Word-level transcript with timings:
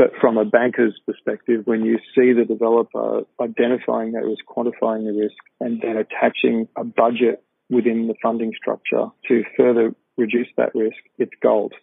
But 0.00 0.12
from 0.18 0.38
a 0.38 0.46
banker's 0.46 0.98
perspective, 1.04 1.66
when 1.66 1.84
you 1.84 1.98
see 2.14 2.32
the 2.32 2.46
developer 2.46 3.24
identifying 3.38 4.12
that 4.12 4.24
risk, 4.24 4.42
quantifying 4.48 5.04
the 5.04 5.12
risk, 5.12 5.36
and 5.60 5.78
then 5.82 5.98
attaching 5.98 6.68
a 6.74 6.84
budget 6.84 7.44
within 7.68 8.06
the 8.06 8.14
funding 8.22 8.54
structure 8.56 9.08
to 9.28 9.44
further 9.58 9.94
reduce 10.16 10.46
that 10.56 10.74
risk, 10.74 10.96
it's 11.18 11.34
gold. 11.42 11.74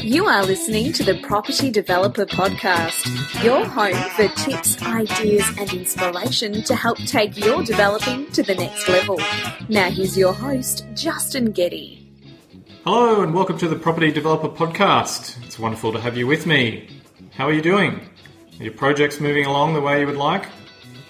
You 0.00 0.26
are 0.26 0.44
listening 0.44 0.92
to 0.92 1.02
the 1.02 1.18
Property 1.22 1.70
Developer 1.70 2.26
Podcast, 2.26 3.42
your 3.42 3.64
home 3.64 3.94
for 4.10 4.28
tips, 4.36 4.82
ideas, 4.82 5.48
and 5.58 5.72
inspiration 5.72 6.62
to 6.64 6.74
help 6.74 6.98
take 6.98 7.42
your 7.42 7.62
developing 7.62 8.30
to 8.32 8.42
the 8.42 8.54
next 8.54 8.86
level. 8.86 9.18
Now, 9.70 9.90
here's 9.90 10.18
your 10.18 10.34
host, 10.34 10.84
Justin 10.94 11.52
Getty. 11.52 12.05
Hello, 12.88 13.20
and 13.20 13.34
welcome 13.34 13.58
to 13.58 13.66
the 13.66 13.74
Property 13.74 14.12
Developer 14.12 14.48
Podcast. 14.48 15.44
It's 15.44 15.58
wonderful 15.58 15.92
to 15.92 15.98
have 15.98 16.16
you 16.16 16.28
with 16.28 16.46
me. 16.46 16.88
How 17.32 17.48
are 17.48 17.52
you 17.52 17.60
doing? 17.60 18.08
Are 18.60 18.62
your 18.62 18.74
projects 18.74 19.18
moving 19.18 19.44
along 19.44 19.74
the 19.74 19.80
way 19.80 19.98
you 19.98 20.06
would 20.06 20.14
like? 20.14 20.46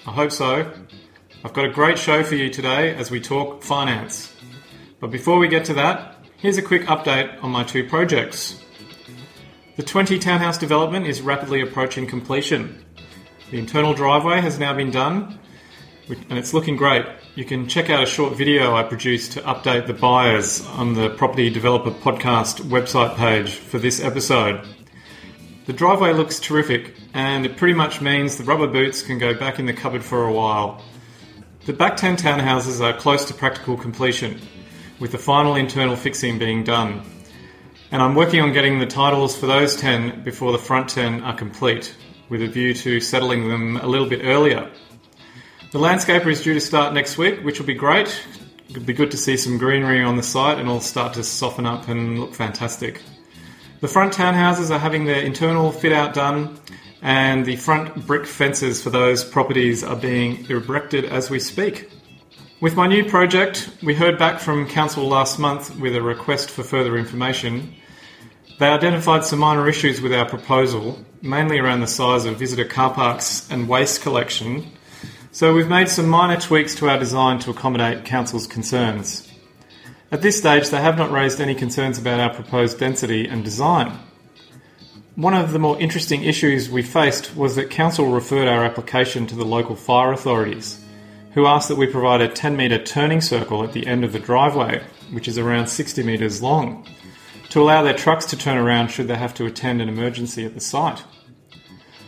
I 0.07 0.11
hope 0.11 0.31
so. 0.31 0.73
I've 1.45 1.53
got 1.53 1.65
a 1.65 1.71
great 1.71 1.99
show 1.99 2.23
for 2.23 2.33
you 2.33 2.49
today 2.49 2.95
as 2.95 3.11
we 3.11 3.21
talk 3.21 3.61
finance. 3.61 4.35
But 4.99 5.11
before 5.11 5.37
we 5.37 5.47
get 5.49 5.65
to 5.65 5.75
that, 5.75 6.15
here's 6.37 6.57
a 6.57 6.63
quick 6.63 6.81
update 6.85 7.43
on 7.43 7.51
my 7.51 7.63
two 7.63 7.87
projects. 7.87 8.59
The 9.75 9.83
20 9.83 10.17
townhouse 10.17 10.57
development 10.57 11.05
is 11.05 11.21
rapidly 11.21 11.61
approaching 11.61 12.07
completion. 12.07 12.83
The 13.51 13.59
internal 13.59 13.93
driveway 13.93 14.41
has 14.41 14.57
now 14.57 14.73
been 14.73 14.89
done 14.89 15.37
and 16.09 16.39
it's 16.39 16.55
looking 16.55 16.75
great. 16.75 17.05
You 17.37 17.45
can 17.45 17.67
check 17.67 17.91
out 17.91 18.01
a 18.01 18.07
short 18.07 18.33
video 18.33 18.75
I 18.75 18.81
produced 18.81 19.33
to 19.33 19.41
update 19.41 19.85
the 19.85 19.93
buyers 19.93 20.65
on 20.69 20.95
the 20.95 21.11
Property 21.11 21.51
Developer 21.51 21.91
Podcast 21.91 22.61
website 22.61 23.15
page 23.15 23.53
for 23.53 23.77
this 23.77 24.03
episode. 24.03 24.65
The 25.67 25.73
driveway 25.73 26.13
looks 26.13 26.39
terrific 26.39 26.95
and 27.13 27.45
it 27.45 27.55
pretty 27.55 27.75
much 27.75 28.01
means 28.01 28.37
the 28.37 28.43
rubber 28.43 28.65
boots 28.65 29.03
can 29.03 29.19
go 29.19 29.35
back 29.35 29.59
in 29.59 29.67
the 29.67 29.73
cupboard 29.73 30.03
for 30.03 30.23
a 30.25 30.33
while. 30.33 30.81
The 31.67 31.73
back 31.73 31.95
10 31.95 32.17
townhouses 32.17 32.81
are 32.81 32.97
close 32.97 33.25
to 33.25 33.35
practical 33.35 33.77
completion 33.77 34.41
with 34.99 35.11
the 35.11 35.19
final 35.19 35.57
internal 35.57 35.95
fixing 35.95 36.39
being 36.39 36.63
done. 36.63 37.03
And 37.91 38.01
I'm 38.01 38.15
working 38.15 38.41
on 38.41 38.51
getting 38.51 38.79
the 38.79 38.87
titles 38.87 39.37
for 39.37 39.45
those 39.45 39.75
10 39.75 40.23
before 40.23 40.53
the 40.53 40.57
front 40.57 40.89
10 40.89 41.21
are 41.21 41.35
complete, 41.35 41.95
with 42.29 42.41
a 42.41 42.47
view 42.47 42.73
to 42.73 42.99
settling 42.99 43.47
them 43.47 43.77
a 43.77 43.85
little 43.85 44.09
bit 44.09 44.21
earlier. 44.23 44.71
The 45.77 45.83
landscaper 45.83 46.31
is 46.31 46.41
due 46.41 46.55
to 46.55 46.59
start 46.59 46.95
next 46.95 47.19
week, 47.19 47.41
which 47.41 47.59
will 47.59 47.67
be 47.67 47.75
great. 47.75 48.25
It'll 48.67 48.81
be 48.81 48.93
good 48.93 49.11
to 49.11 49.17
see 49.17 49.37
some 49.37 49.59
greenery 49.59 50.01
on 50.01 50.15
the 50.15 50.23
site 50.23 50.57
and 50.57 50.67
all 50.67 50.81
start 50.81 51.13
to 51.13 51.23
soften 51.23 51.67
up 51.67 51.87
and 51.87 52.19
look 52.19 52.33
fantastic. 52.33 53.03
The 53.81 53.87
front 53.87 54.11
townhouses 54.11 54.71
are 54.71 54.79
having 54.79 55.05
their 55.05 55.21
internal 55.21 55.71
fit 55.71 55.93
out 55.93 56.15
done, 56.15 56.59
and 57.03 57.45
the 57.45 57.57
front 57.57 58.07
brick 58.07 58.25
fences 58.25 58.81
for 58.81 58.89
those 58.89 59.23
properties 59.23 59.83
are 59.83 59.95
being 59.95 60.49
erected 60.49 61.05
as 61.05 61.29
we 61.29 61.39
speak. 61.39 61.91
With 62.59 62.75
my 62.75 62.87
new 62.87 63.05
project, 63.05 63.69
we 63.83 63.93
heard 63.93 64.17
back 64.17 64.39
from 64.39 64.67
Council 64.67 65.07
last 65.07 65.37
month 65.37 65.79
with 65.79 65.95
a 65.95 66.01
request 66.01 66.49
for 66.49 66.63
further 66.63 66.97
information. 66.97 67.75
They 68.57 68.67
identified 68.67 69.25
some 69.25 69.37
minor 69.37 69.69
issues 69.69 70.01
with 70.01 70.11
our 70.11 70.27
proposal, 70.27 70.97
mainly 71.21 71.59
around 71.59 71.81
the 71.81 71.87
size 71.87 72.25
of 72.25 72.39
visitor 72.39 72.65
car 72.65 72.91
parks 72.95 73.47
and 73.51 73.69
waste 73.69 74.01
collection. 74.01 74.71
So 75.37 75.53
we've 75.53 75.69
made 75.69 75.87
some 75.87 76.09
minor 76.09 76.41
tweaks 76.41 76.73
to 76.73 76.89
our 76.89 76.97
design 76.97 77.37
to 77.41 77.51
accommodate 77.51 78.05
Council's 78.05 78.47
concerns. 78.47 79.31
At 80.11 80.23
this 80.23 80.35
stage, 80.35 80.69
they 80.69 80.81
have 80.81 80.97
not 80.97 81.11
raised 81.11 81.39
any 81.39 81.53
concerns 81.53 81.99
about 81.99 82.19
our 82.19 82.33
proposed 82.33 82.79
density 82.79 83.27
and 83.27 83.43
design. 83.43 83.99
One 85.13 85.35
of 85.35 85.51
the 85.51 85.59
more 85.59 85.79
interesting 85.79 86.23
issues 86.23 86.71
we 86.71 86.81
faced 86.81 87.35
was 87.35 87.55
that 87.55 87.69
Council 87.69 88.07
referred 88.07 88.47
our 88.47 88.65
application 88.65 89.27
to 89.27 89.35
the 89.35 89.45
local 89.45 89.75
fire 89.75 90.11
authorities 90.11 90.83
who 91.33 91.45
asked 91.45 91.67
that 91.67 91.77
we 91.77 91.85
provide 91.85 92.21
a 92.21 92.29
10 92.29 92.57
metre 92.57 92.83
turning 92.83 93.21
circle 93.21 93.63
at 93.63 93.73
the 93.73 93.85
end 93.85 94.03
of 94.03 94.13
the 94.13 94.19
driveway, 94.19 94.81
which 95.11 95.27
is 95.27 95.37
around 95.37 95.67
60 95.67 96.01
metres 96.01 96.41
long, 96.41 96.83
to 97.49 97.61
allow 97.61 97.83
their 97.83 97.93
trucks 97.93 98.25
to 98.25 98.37
turn 98.37 98.57
around 98.57 98.87
should 98.87 99.07
they 99.07 99.13
have 99.13 99.35
to 99.35 99.45
attend 99.45 99.83
an 99.83 99.87
emergency 99.87 100.45
at 100.45 100.55
the 100.55 100.59
site. 100.59 101.03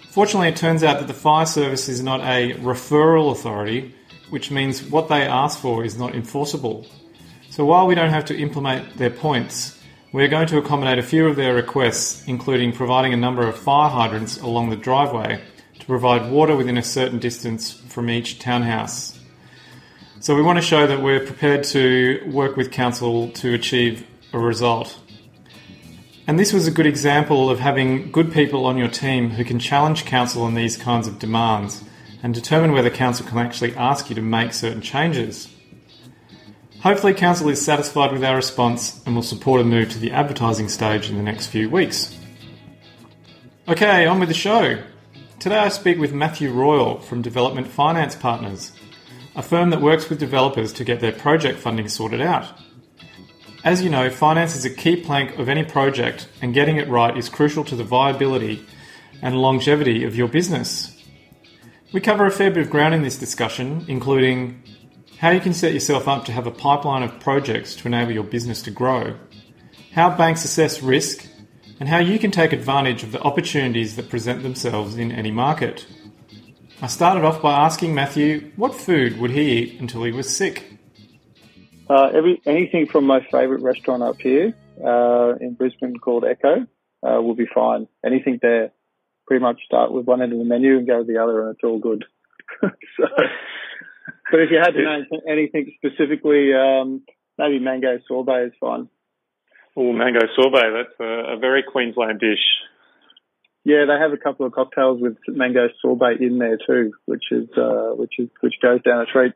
Fortunately, 0.10 0.48
it 0.48 0.56
turns 0.56 0.84
out 0.84 1.00
that 1.00 1.08
the 1.08 1.14
fire 1.14 1.46
service 1.46 1.88
is 1.88 2.02
not 2.02 2.22
a 2.22 2.54
referral 2.54 3.32
authority, 3.32 3.94
which 4.32 4.50
means 4.50 4.84
what 4.84 5.08
they 5.08 5.22
ask 5.22 5.60
for 5.60 5.86
is 5.86 6.00
not 6.00 6.16
enforceable. 6.16 6.88
So 7.52 7.64
while 7.64 7.86
we 7.86 7.94
don't 7.94 8.10
have 8.10 8.26
to 8.26 8.38
implement 8.38 8.98
their 8.98 9.12
points, 9.12 9.80
we're 10.12 10.28
going 10.28 10.48
to 10.48 10.58
accommodate 10.58 10.98
a 10.98 11.04
few 11.04 11.28
of 11.28 11.36
their 11.36 11.54
requests, 11.54 12.28
including 12.28 12.74
providing 12.74 13.14
a 13.14 13.18
number 13.18 13.48
of 13.48 13.56
fire 13.56 13.90
hydrants 13.90 14.42
along 14.42 14.72
the 14.72 14.76
driveway 14.76 15.40
to 15.78 15.86
provide 15.86 16.32
water 16.32 16.56
within 16.56 16.78
a 16.78 16.84
certain 16.84 17.20
distance 17.20 17.72
from 17.72 18.10
each 18.10 18.40
townhouse. 18.40 19.20
So 20.22 20.36
we 20.36 20.42
want 20.42 20.58
to 20.58 20.64
show 20.64 20.88
that 20.88 21.04
we're 21.04 21.24
prepared 21.24 21.64
to 21.66 22.28
work 22.32 22.58
with 22.58 22.72
council 22.72 23.30
to 23.30 23.54
achieve 23.54 24.08
a 24.34 24.40
result. 24.40 25.00
And 26.30 26.38
this 26.38 26.54
was 26.54 26.68
a 26.68 26.72
good 26.72 26.86
example 26.86 27.50
of 27.50 27.58
having 27.58 28.12
good 28.12 28.32
people 28.32 28.68
on 28.68 28.78
your 28.78 28.88
team 28.88 29.32
who 29.32 29.44
can 29.44 29.58
challenge 29.58 30.06
council 30.06 30.44
on 30.44 30.54
these 30.54 30.78
kinds 30.78 31.08
of 31.08 31.18
demands 31.18 31.84
and 32.22 32.36
determine 32.36 32.72
whether 32.72 32.92
council 32.92 33.26
can 33.26 33.40
actually 33.40 33.76
ask 33.76 34.10
you 34.12 34.16
to 34.16 34.22
make 34.22 34.54
certain 34.54 34.84
changes. 34.84 35.50
Hopefully, 36.82 37.16
council 37.16 37.50
is 37.50 37.66
satisfied 37.66 38.12
with 38.12 38.24
our 38.24 38.36
response 38.36 39.02
and 39.08 39.16
will 39.16 39.24
support 39.24 39.60
a 39.60 39.64
move 39.64 39.90
to 39.90 39.98
the 39.98 40.12
advertising 40.12 40.70
stage 40.70 41.10
in 41.10 41.18
the 41.18 41.24
next 41.24 41.48
few 41.48 41.68
weeks. 41.68 42.16
Okay, 43.68 44.06
on 44.06 44.20
with 44.20 44.30
the 44.30 44.36
show. 44.36 44.84
Today 45.40 45.58
I 45.58 45.70
speak 45.70 45.98
with 45.98 46.14
Matthew 46.14 46.52
Royal 46.52 47.00
from 47.00 47.24
Development 47.24 47.66
Finance 47.66 48.14
Partners 48.14 48.72
a 49.36 49.42
firm 49.42 49.72
that 49.72 49.82
works 49.82 50.10
with 50.10 50.20
developers 50.20 50.74
to 50.74 50.84
get 50.84 51.00
their 51.00 51.12
project 51.12 51.58
funding 51.58 51.88
sorted 51.88 52.22
out. 52.22 52.46
As 53.62 53.82
you 53.82 53.90
know, 53.90 54.10
finance 54.10 54.56
is 54.56 54.64
a 54.64 54.70
key 54.70 54.96
plank 54.96 55.38
of 55.38 55.50
any 55.50 55.66
project, 55.66 56.30
and 56.42 56.54
getting 56.54 56.78
it 56.78 56.88
right 56.88 57.18
is 57.18 57.28
crucial 57.28 57.66
to 57.66 57.76
the 57.76 57.84
viability 57.84 58.66
and 59.22 59.36
longevity 59.36 60.06
of 60.06 60.16
your 60.16 60.30
business. 60.30 60.96
We 61.92 62.00
cover 62.00 62.26
a 62.26 62.32
fair 62.32 62.52
bit 62.52 62.64
of 62.64 62.70
ground 62.70 62.94
in 62.94 63.02
this 63.02 63.18
discussion, 63.18 63.84
including 63.90 64.64
how 65.18 65.32
you 65.32 65.42
can 65.42 65.54
set 65.54 65.74
yourself 65.74 66.08
up 66.08 66.24
to 66.26 66.32
have 66.32 66.48
a 66.48 66.52
pipeline 66.52 67.04
of 67.04 67.20
projects 67.20 67.76
to 67.76 67.88
enable 67.90 68.14
your 68.14 68.24
business 68.24 68.62
to 68.62 68.72
grow, 68.72 69.18
how 69.92 70.16
banks 70.16 70.46
assess 70.46 70.82
risk, 70.82 71.28
and 71.82 71.90
how 71.90 72.00
you 72.00 72.18
can 72.18 72.32
take 72.32 72.54
advantage 72.54 73.04
of 73.04 73.12
the 73.12 73.22
opportunities 73.24 73.98
that 73.98 74.10
present 74.10 74.42
themselves 74.42 74.96
in 74.96 75.12
any 75.12 75.32
market. 75.32 75.86
I 76.82 76.88
started 76.88 77.26
off 77.26 77.42
by 77.42 77.66
asking 77.66 77.94
Matthew 77.94 78.54
what 78.56 78.74
food 78.74 79.20
would 79.20 79.32
he 79.32 79.52
eat 79.52 79.82
until 79.82 80.04
he 80.06 80.14
was 80.14 80.34
sick. 80.34 80.79
Uh, 81.90 82.10
every 82.14 82.40
anything 82.46 82.86
from 82.86 83.06
my 83.06 83.20
favourite 83.32 83.64
restaurant 83.64 84.04
up 84.04 84.22
here 84.22 84.54
uh, 84.86 85.34
in 85.42 85.56
Brisbane 85.56 85.98
called 85.98 86.24
Echo 86.24 86.68
uh, 87.02 87.22
will 87.22 87.36
be 87.36 87.48
fine. 87.54 87.88
Anything 88.06 88.38
there, 88.42 88.72
pretty 89.26 89.42
much 89.42 89.60
start 89.66 89.92
with 89.92 90.06
one 90.06 90.22
end 90.22 90.32
of 90.32 90.38
the 90.38 90.46
menu 90.46 90.78
and 90.78 90.86
go 90.86 91.00
to 91.00 91.04
the 91.04 91.22
other, 91.22 91.42
and 91.42 91.56
it's 91.56 91.64
all 91.64 91.80
good. 91.80 92.06
so, 92.62 93.06
but 94.32 94.40
if 94.40 94.52
you 94.52 94.60
had 94.60 94.72
to 94.72 94.84
name 94.84 95.06
anything 95.28 95.72
specifically, 95.78 96.54
um, 96.54 97.02
maybe 97.40 97.60
mango 97.60 97.98
sorbet 98.08 98.48
is 98.48 98.54
fine. 98.60 98.88
Oh, 99.76 99.92
mango 99.92 100.28
sorbet, 100.36 100.72
that's 100.76 101.00
a, 101.00 101.34
a 101.34 101.38
very 101.40 101.64
Queensland 101.64 102.20
dish. 102.20 102.44
Yeah, 103.64 103.86
they 103.88 104.00
have 104.00 104.14
a 104.14 104.18
couple 104.18 104.46
of 104.46 104.52
cocktails 104.52 105.02
with 105.02 105.18
mango 105.28 105.70
sorbet 105.82 106.18
in 106.22 106.38
there 106.38 106.58
too, 106.58 106.92
which 107.06 107.26
is 107.32 107.50
uh, 107.58 107.92
which 107.96 108.14
is 108.20 108.30
which 108.42 108.56
goes 108.62 108.82
down 108.84 109.02
a 109.02 109.06
treat. 109.06 109.34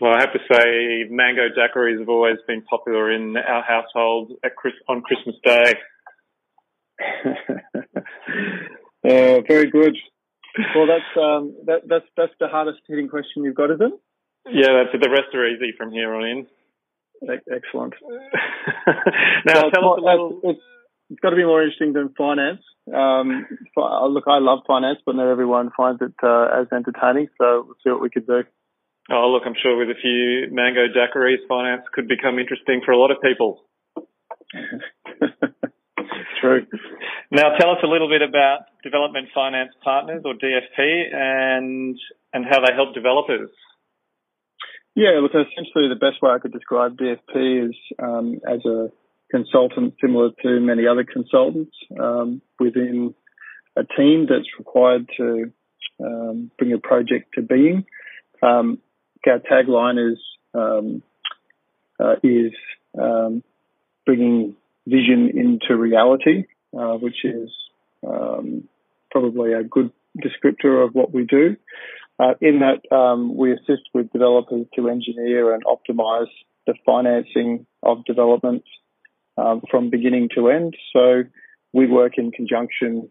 Well, 0.00 0.12
I 0.12 0.20
have 0.20 0.32
to 0.32 0.38
say, 0.50 1.04
mango 1.08 1.48
daiquiris 1.48 1.98
have 1.98 2.08
always 2.08 2.36
been 2.46 2.62
popular 2.62 3.10
in 3.12 3.36
our 3.36 3.62
household 3.62 4.32
at 4.44 4.54
Chris, 4.54 4.74
on 4.88 5.00
Christmas 5.00 5.36
Day. 5.42 5.74
uh, 9.04 9.40
very 9.48 9.70
good. 9.70 9.96
Well, 10.74 10.86
that's 10.86 11.22
um, 11.22 11.56
that, 11.66 11.82
that's 11.86 12.04
that's 12.16 12.32
the 12.40 12.48
hardest 12.48 12.80
hitting 12.88 13.08
question 13.08 13.44
you've 13.44 13.54
got, 13.54 13.70
is 13.70 13.80
it? 13.80 13.92
Yeah, 14.48 14.84
that's, 14.84 15.02
the 15.02 15.10
rest 15.10 15.34
are 15.34 15.46
easy 15.46 15.72
from 15.76 15.92
here 15.92 16.14
on 16.14 16.24
in. 16.24 16.46
Excellent. 17.52 17.94
now, 19.46 19.70
tell 19.70 19.92
us 19.94 19.98
a 19.98 20.04
little. 20.04 20.40
It's, 20.44 20.60
it's 21.10 21.20
got 21.20 21.30
to 21.30 21.36
be 21.36 21.44
more 21.44 21.62
interesting 21.62 21.92
than 21.92 22.14
finance. 22.16 22.60
Um, 22.92 23.46
look, 23.76 24.24
I 24.26 24.38
love 24.38 24.60
finance, 24.66 24.98
but 25.06 25.14
not 25.14 25.30
everyone 25.30 25.70
finds 25.76 26.02
it 26.02 26.14
uh, 26.22 26.48
as 26.60 26.66
entertaining. 26.72 27.28
So 27.38 27.64
we'll 27.66 27.76
see 27.82 27.90
what 27.90 28.02
we 28.02 28.10
could 28.10 28.26
do. 28.26 28.42
Oh, 29.10 29.30
look, 29.30 29.44
I'm 29.46 29.54
sure 29.62 29.76
with 29.76 29.88
a 29.88 30.00
few 30.00 30.48
mango 30.50 30.88
daiquiris, 30.88 31.46
finance 31.48 31.82
could 31.92 32.08
become 32.08 32.38
interesting 32.38 32.80
for 32.84 32.90
a 32.90 32.98
lot 32.98 33.10
of 33.10 33.18
people. 33.22 33.62
True. 36.40 36.66
Now, 37.30 37.56
tell 37.58 37.70
us 37.70 37.78
a 37.82 37.86
little 37.86 38.08
bit 38.08 38.22
about 38.22 38.66
Development 38.82 39.28
Finance 39.34 39.72
Partners, 39.82 40.22
or 40.24 40.34
DFP, 40.34 41.14
and 41.14 41.96
and 42.32 42.44
how 42.44 42.60
they 42.60 42.72
help 42.74 42.94
developers. 42.94 43.50
Yeah, 44.94 45.20
look, 45.20 45.32
essentially 45.32 45.88
the 45.88 45.96
best 46.00 46.22
way 46.22 46.30
I 46.30 46.38
could 46.38 46.52
describe 46.52 46.96
DFP 46.96 47.68
is 47.68 47.76
um, 48.02 48.40
as 48.48 48.64
a 48.64 48.90
consultant 49.30 49.94
similar 50.00 50.30
to 50.42 50.60
many 50.60 50.86
other 50.86 51.04
consultants 51.04 51.76
um, 52.00 52.40
within 52.58 53.14
a 53.76 53.82
team 53.96 54.26
that's 54.28 54.48
required 54.58 55.08
to 55.18 55.52
um, 56.02 56.50
bring 56.58 56.72
a 56.72 56.78
project 56.78 57.34
to 57.34 57.42
being. 57.42 57.84
Um, 58.42 58.78
our 59.26 59.38
tagline 59.38 60.12
is 60.12 60.18
um, 60.54 61.02
uh, 61.98 62.16
is 62.22 62.52
um, 63.00 63.42
bringing 64.04 64.56
vision 64.86 65.30
into 65.34 65.76
reality, 65.76 66.44
uh, 66.78 66.94
which 66.94 67.24
is 67.24 67.50
um, 68.06 68.68
probably 69.10 69.52
a 69.52 69.62
good 69.62 69.90
descriptor 70.16 70.84
of 70.84 70.94
what 70.94 71.12
we 71.12 71.24
do. 71.24 71.56
Uh, 72.18 72.34
in 72.40 72.60
that, 72.60 72.94
um, 72.96 73.36
we 73.36 73.52
assist 73.52 73.82
with 73.92 74.10
developers 74.12 74.66
to 74.74 74.88
engineer 74.88 75.52
and 75.54 75.62
optimize 75.64 76.30
the 76.66 76.74
financing 76.84 77.66
of 77.82 78.04
developments 78.04 78.66
um, 79.36 79.60
from 79.70 79.90
beginning 79.90 80.30
to 80.34 80.48
end. 80.48 80.74
So 80.92 81.24
we 81.72 81.86
work 81.86 82.12
in 82.16 82.32
conjunction 82.32 83.10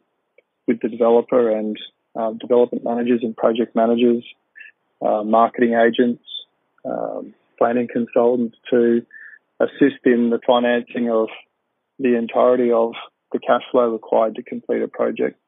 with 0.67 0.79
the 0.81 0.89
developer 0.89 1.51
and 1.51 1.77
uh, 2.15 2.31
development 2.31 2.83
managers 2.83 3.19
and 3.21 3.35
project 3.35 3.75
managers, 3.75 4.23
uh, 5.01 5.23
marketing 5.23 5.73
agents, 5.73 6.23
um, 6.85 7.33
planning 7.57 7.87
consultants 7.91 8.57
to 8.69 9.05
assist 9.59 10.05
in 10.05 10.29
the 10.29 10.39
financing 10.45 11.09
of 11.09 11.29
the 11.99 12.17
entirety 12.17 12.71
of 12.71 12.93
the 13.31 13.39
cash 13.39 13.63
flow 13.71 13.89
required 13.89 14.35
to 14.35 14.43
complete 14.43 14.81
a 14.81 14.87
project. 14.87 15.39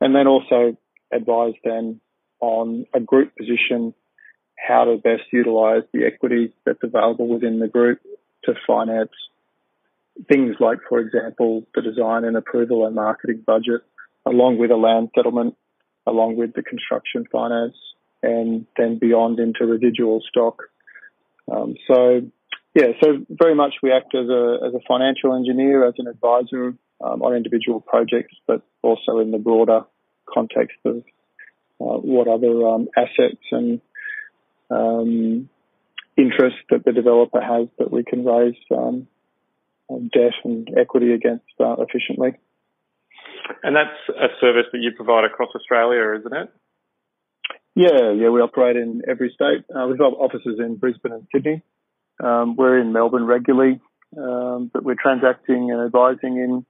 And 0.00 0.14
then 0.14 0.26
also 0.26 0.76
advise 1.12 1.54
them 1.62 2.00
on 2.40 2.86
a 2.94 3.00
group 3.00 3.36
position, 3.36 3.94
how 4.56 4.84
to 4.84 4.96
best 4.96 5.22
utilize 5.32 5.82
the 5.92 6.04
equity 6.04 6.52
that's 6.64 6.82
available 6.82 7.28
within 7.28 7.58
the 7.58 7.68
group 7.68 8.00
to 8.44 8.54
finance 8.66 9.10
things 10.28 10.56
like, 10.60 10.78
for 10.88 11.00
example, 11.00 11.66
the 11.74 11.82
design 11.82 12.24
and 12.24 12.36
approval 12.36 12.86
and 12.86 12.94
marketing 12.94 13.42
budget, 13.44 13.82
along 14.26 14.58
with 14.58 14.70
a 14.70 14.76
land 14.76 15.10
settlement, 15.14 15.56
along 16.06 16.36
with 16.36 16.54
the 16.54 16.62
construction 16.62 17.24
finance, 17.30 17.76
and 18.24 18.66
then 18.76 18.98
beyond 18.98 19.38
into 19.38 19.66
residual 19.66 20.22
stock. 20.28 20.62
Um, 21.50 21.74
so, 21.86 22.22
yeah, 22.74 22.88
so 23.02 23.24
very 23.28 23.54
much 23.54 23.74
we 23.82 23.92
act 23.92 24.14
as 24.14 24.28
a, 24.28 24.58
as 24.66 24.74
a 24.74 24.80
financial 24.88 25.34
engineer, 25.34 25.86
as 25.86 25.94
an 25.98 26.06
advisor 26.06 26.74
um, 27.04 27.22
on 27.22 27.34
individual 27.34 27.80
projects, 27.80 28.34
but 28.46 28.62
also 28.82 29.18
in 29.18 29.30
the 29.30 29.38
broader 29.38 29.82
context 30.32 30.78
of 30.84 30.96
uh, 31.80 31.98
what 32.00 32.28
other 32.28 32.66
um, 32.66 32.88
assets 32.96 33.44
and 33.52 33.80
um, 34.70 35.48
interests 36.16 36.60
that 36.70 36.84
the 36.84 36.92
developer 36.92 37.40
has 37.40 37.68
that 37.78 37.90
we 37.90 38.04
can 38.04 38.24
raise 38.24 38.56
um, 38.70 39.06
debt 40.12 40.32
and 40.44 40.68
equity 40.78 41.12
against 41.12 41.44
uh, 41.60 41.76
efficiently. 41.78 42.34
And 43.62 43.76
that's 43.76 43.98
a 44.08 44.28
service 44.40 44.66
that 44.72 44.78
you 44.78 44.92
provide 44.96 45.24
across 45.24 45.50
Australia, 45.54 46.18
isn't 46.18 46.34
it? 46.34 46.48
Yeah, 47.74 48.12
yeah, 48.12 48.28
we 48.28 48.40
operate 48.40 48.76
in 48.76 49.02
every 49.08 49.32
state. 49.34 49.64
Uh, 49.74 49.86
we've 49.88 49.98
got 49.98 50.12
offices 50.12 50.60
in 50.60 50.76
Brisbane 50.76 51.12
and 51.12 51.26
Sydney. 51.32 51.62
Um, 52.22 52.54
we're 52.54 52.78
in 52.78 52.92
Melbourne 52.92 53.26
regularly, 53.26 53.80
um, 54.16 54.70
but 54.72 54.84
we're 54.84 54.94
transacting 54.94 55.72
and 55.72 55.80
advising 55.84 56.36
in 56.36 56.66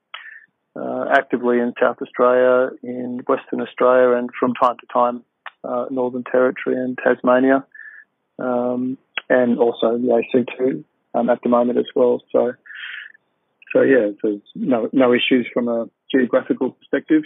uh, 0.74 1.04
actively 1.12 1.58
in 1.58 1.74
South 1.80 1.98
Australia, 2.00 2.70
in 2.82 3.20
Western 3.28 3.60
Australia, 3.60 4.16
and 4.16 4.30
from 4.38 4.54
time 4.54 4.76
to 4.78 4.86
time 4.92 5.22
uh, 5.62 5.86
Northern 5.90 6.24
Territory 6.24 6.76
and 6.76 6.98
Tasmania, 6.98 7.66
um, 8.38 8.96
and 9.28 9.58
also 9.58 9.98
the 9.98 10.22
ACT 10.22 10.84
um, 11.14 11.28
at 11.28 11.42
the 11.42 11.50
moment 11.50 11.78
as 11.78 11.86
well. 11.94 12.22
So, 12.32 12.54
so 13.74 13.82
yeah, 13.82 14.10
there's 14.22 14.40
no 14.54 14.88
no 14.92 15.12
issues 15.12 15.46
from 15.52 15.68
a 15.68 15.86
geographical 16.10 16.70
perspective. 16.70 17.24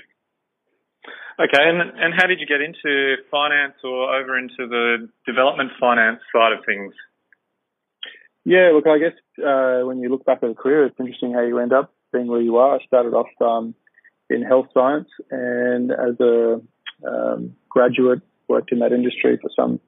Okay, 1.41 1.63
and 1.63 1.81
and 1.81 2.15
how 2.17 2.27
did 2.27 2.41
you 2.41 2.47
get 2.47 2.61
into 2.61 3.15
finance 3.31 3.75
or 3.85 4.13
over 4.17 4.37
into 4.37 4.67
the 4.67 5.09
development 5.25 5.71
finance 5.79 6.19
side 6.35 6.53
of 6.53 6.65
things? 6.67 6.93
Yeah, 8.45 8.73
look, 8.75 8.89
I 8.89 8.99
guess 8.99 9.15
uh, 9.39 9.87
when 9.87 10.01
you 10.01 10.09
look 10.09 10.25
back 10.25 10.39
at 10.43 10.51
a 10.51 10.55
career, 10.55 10.87
it's 10.87 10.99
interesting 10.99 11.35
how 11.35 11.43
you 11.43 11.61
end 11.61 11.73
up 11.73 11.95
being 12.13 12.27
where 12.27 12.41
you 12.41 12.57
are. 12.57 12.77
I 12.77 12.85
started 12.87 13.15
off 13.15 13.29
um, 13.41 13.77
in 14.29 14.43
health 14.43 14.67
science, 14.75 15.09
and 15.31 15.93
as 15.93 16.19
a 16.19 16.61
um, 17.07 17.55
graduate, 17.69 18.23
worked 18.49 18.73
in 18.73 18.81
that 18.81 18.93
industry 18.93 19.39
for 19.41 19.51
some 19.55 19.79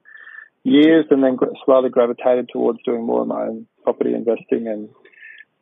years, 0.63 1.05
and 1.09 1.21
then 1.21 1.37
slowly 1.65 1.89
gravitated 1.89 2.49
towards 2.53 2.79
doing 2.85 3.05
more 3.05 3.23
of 3.23 3.27
my 3.27 3.41
own 3.41 3.67
property 3.83 4.13
investing, 4.13 4.67
and 4.67 4.87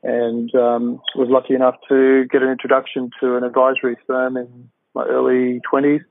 and 0.04 0.54
um, 0.54 1.02
was 1.16 1.30
lucky 1.32 1.56
enough 1.56 1.76
to 1.90 2.26
get 2.32 2.44
an 2.44 2.50
introduction 2.50 3.10
to 3.22 3.38
an 3.38 3.44
advisory 3.44 3.98
firm 4.06 4.38
in 4.38 4.70
my 5.00 5.06
early 5.06 5.62
20s. 5.72 6.04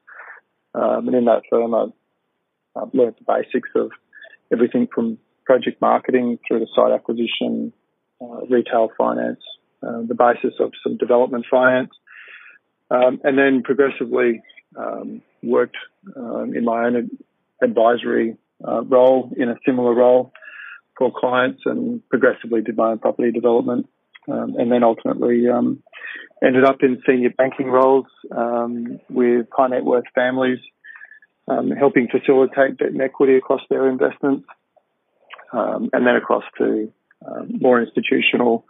Um, 0.75 1.09
and 1.09 1.17
in 1.17 1.25
that 1.27 1.43
firm, 1.51 1.75
I, 1.75 1.87
I 2.77 2.85
learned 2.93 3.17
the 3.19 3.25
basics 3.27 3.71
of 3.75 3.91
everything 4.53 4.89
from 4.95 5.19
project 5.45 5.81
marketing 5.81 6.39
through 6.47 6.61
to 6.61 6.67
site 6.75 6.93
acquisition, 6.93 7.73
uh, 8.21 8.47
retail 8.49 8.91
finance, 8.97 9.41
uh, 9.83 10.03
the 10.07 10.15
basis 10.15 10.55
of 10.61 10.73
some 10.83 10.97
development 10.97 11.47
finance, 11.51 11.91
um, 12.91 13.21
and 13.25 13.39
then 13.39 13.63
progressively 13.63 14.43
um, 14.77 15.23
worked 15.43 15.77
um, 16.17 16.53
in 16.55 16.65
my 16.65 16.87
own 16.87 17.11
advisory 17.63 18.37
uh, 18.67 18.83
role 18.85 19.33
in 19.37 19.49
a 19.49 19.57
similar 19.65 19.95
role 19.95 20.33
for 20.97 21.13
clients 21.17 21.63
and 21.65 22.07
progressively 22.09 22.61
did 22.61 22.77
my 22.77 22.91
own 22.91 22.99
property 22.99 23.31
development 23.31 23.89
um, 24.31 24.57
and 24.59 24.71
then 24.71 24.83
ultimately 24.83 25.49
um, 25.49 25.83
ended 26.45 26.65
up 26.65 26.83
in 26.83 27.03
senior 27.07 27.31
banking 27.31 27.69
roles 27.69 28.07
um, 28.31 29.01
with 29.09 29.47
high 29.53 29.69
net 29.69 29.85
worth 29.85 30.05
families, 30.15 30.59
um, 31.49 31.71
helping 31.71 32.09
facilitate 32.09 32.77
debt 32.79 32.89
and 32.89 33.01
equity 33.01 33.37
across 33.37 33.63
their 33.71 33.89
investments, 33.89 34.47
um, 35.53 35.91
and 35.93 36.07
then 36.07 36.17
across 36.17 36.45
to 36.59 36.93
um, 37.27 37.59
more 37.61 37.81
institutional 37.81 38.65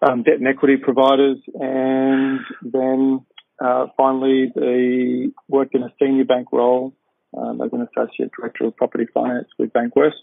debt 0.00 0.38
and 0.38 0.48
equity 0.48 0.76
providers, 0.76 1.38
and 1.54 2.40
then 2.62 3.24
uh, 3.64 3.86
finally 3.96 4.50
the 4.52 5.32
worked 5.48 5.76
in 5.76 5.84
a 5.84 5.92
senior 6.00 6.24
bank 6.24 6.48
role 6.52 6.92
as 7.34 7.72
an 7.72 7.86
associate 7.96 8.30
director 8.36 8.64
of 8.64 8.76
property 8.76 9.06
finance 9.14 9.46
with 9.58 9.72
Bankwest, 9.72 10.18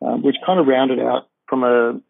which 0.00 0.36
kind 0.44 0.58
of 0.58 0.66
rounded 0.66 0.98
out 0.98 1.28
from 1.46 1.64
a 1.64 2.00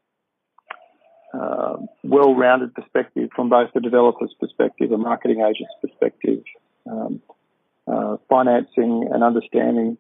uh, 1.39 1.77
well-rounded 2.03 2.75
perspective 2.75 3.31
from 3.35 3.49
both 3.49 3.71
the 3.75 3.81
developer's 3.81 4.35
perspective, 4.41 4.91
a 4.93 4.99
marketing 4.99 5.41
agent's 5.41 5.75
perspective, 5.81 6.43
um, 6.91 7.21
uh, 7.87 8.17
financing 8.29 9.09
and 9.13 9.23
understanding 9.23 9.97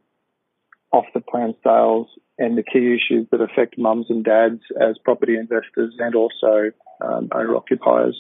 off 0.93 1.05
the 1.15 1.21
plan 1.21 1.55
sales 1.63 2.09
and 2.39 2.57
the 2.57 2.63
key 2.63 2.95
issues 2.95 3.27
that 3.31 3.41
affect 3.41 3.79
mums 3.79 4.07
and 4.09 4.25
dads 4.25 4.61
as 4.81 4.97
property 5.05 5.37
investors 5.37 5.95
and 5.99 6.15
also 6.15 6.71
um, 7.01 7.29
owner 7.33 7.57
occupiers. 7.57 8.17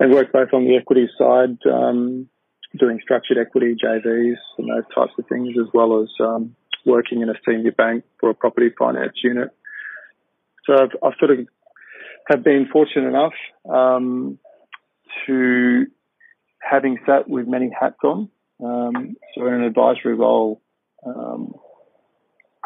And 0.00 0.12
work 0.12 0.32
both 0.32 0.48
on 0.52 0.64
the 0.64 0.76
equity 0.76 1.08
side, 1.16 1.58
um, 1.70 2.28
doing 2.78 2.98
structured 3.02 3.38
equity, 3.38 3.76
JVs, 3.82 4.36
and 4.58 4.68
those 4.68 4.84
types 4.94 5.12
of 5.18 5.26
things, 5.28 5.56
as 5.58 5.68
well 5.72 6.02
as 6.02 6.08
um, 6.20 6.56
working 6.84 7.22
in 7.22 7.28
a 7.28 7.34
senior 7.46 7.72
bank 7.72 8.04
for 8.18 8.30
a 8.30 8.34
property 8.34 8.70
finance 8.76 9.14
unit. 9.22 9.50
So 10.66 10.74
I've, 10.74 10.90
I've 11.02 11.18
sort 11.18 11.38
of 11.38 11.46
have 12.28 12.42
been 12.42 12.68
fortunate 12.72 13.08
enough 13.08 13.32
um, 13.68 14.38
to 15.26 15.86
having 16.60 16.98
sat 17.06 17.28
with 17.28 17.46
many 17.46 17.70
hats 17.78 17.98
on. 18.04 18.28
Um, 18.62 19.16
so 19.34 19.46
in 19.46 19.54
an 19.54 19.62
advisory 19.64 20.14
role, 20.14 20.60
um, 21.04 21.54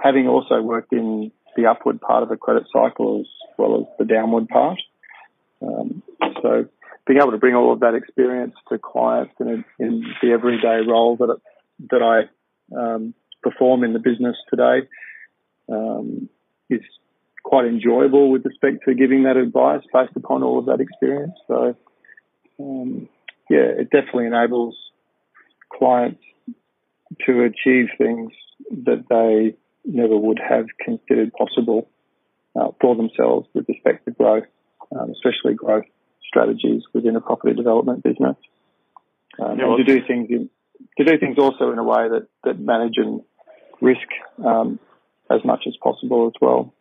having 0.02 0.28
also 0.28 0.60
worked 0.60 0.92
in 0.92 1.32
the 1.56 1.66
upward 1.66 2.00
part 2.00 2.22
of 2.22 2.28
the 2.28 2.36
credit 2.36 2.64
cycle 2.72 3.20
as 3.20 3.26
well 3.56 3.80
as 3.80 3.86
the 3.98 4.04
downward 4.04 4.48
part. 4.48 4.78
Um, 5.62 6.02
so 6.42 6.66
being 7.06 7.20
able 7.20 7.30
to 7.30 7.38
bring 7.38 7.54
all 7.54 7.72
of 7.72 7.80
that 7.80 7.94
experience 7.94 8.54
to 8.68 8.78
clients 8.78 9.32
in, 9.40 9.64
in 9.78 10.04
the 10.22 10.32
everyday 10.32 10.86
role 10.86 11.16
that 11.16 11.30
it, 11.30 11.88
that 11.90 12.02
I 12.02 12.76
um, 12.78 13.14
perform 13.42 13.84
in 13.84 13.92
the 13.92 13.98
business 13.98 14.36
today 14.50 14.86
um, 15.70 16.28
is 16.68 16.80
quite 17.46 17.64
enjoyable 17.64 18.32
with 18.32 18.44
respect 18.44 18.78
to 18.84 18.92
giving 18.92 19.22
that 19.22 19.36
advice 19.36 19.82
based 19.92 20.16
upon 20.16 20.42
all 20.42 20.58
of 20.58 20.66
that 20.66 20.80
experience. 20.80 21.34
So, 21.46 21.76
um, 22.58 23.08
yeah, 23.48 23.70
it 23.78 23.88
definitely 23.90 24.26
enables 24.26 24.74
clients 25.72 26.20
to 27.24 27.44
achieve 27.44 27.86
things 27.98 28.32
that 28.84 29.04
they 29.08 29.56
never 29.84 30.16
would 30.16 30.40
have 30.40 30.66
considered 30.84 31.32
possible 31.34 31.88
uh, 32.56 32.72
for 32.80 32.96
themselves 32.96 33.46
with 33.54 33.68
respect 33.68 34.06
to 34.06 34.10
growth, 34.10 34.48
um, 34.90 35.12
especially 35.12 35.54
growth 35.54 35.84
strategies 36.26 36.82
within 36.92 37.14
a 37.14 37.20
property 37.20 37.54
development 37.54 38.02
business. 38.02 38.36
Um, 39.38 39.56
yeah, 39.56 39.66
well, 39.66 39.76
and 39.76 39.86
to 39.86 40.00
do 40.00 40.04
things 40.04 40.26
in, 40.30 40.50
to 40.98 41.04
do 41.04 41.16
things 41.20 41.36
also 41.38 41.70
in 41.70 41.78
a 41.78 41.84
way 41.84 42.08
that, 42.08 42.26
that 42.42 42.58
manage 42.58 42.94
and 42.96 43.20
risk 43.80 44.08
um, 44.44 44.80
as 45.30 45.44
much 45.44 45.62
as 45.68 45.76
possible 45.80 46.26
as 46.26 46.32
well. 46.40 46.72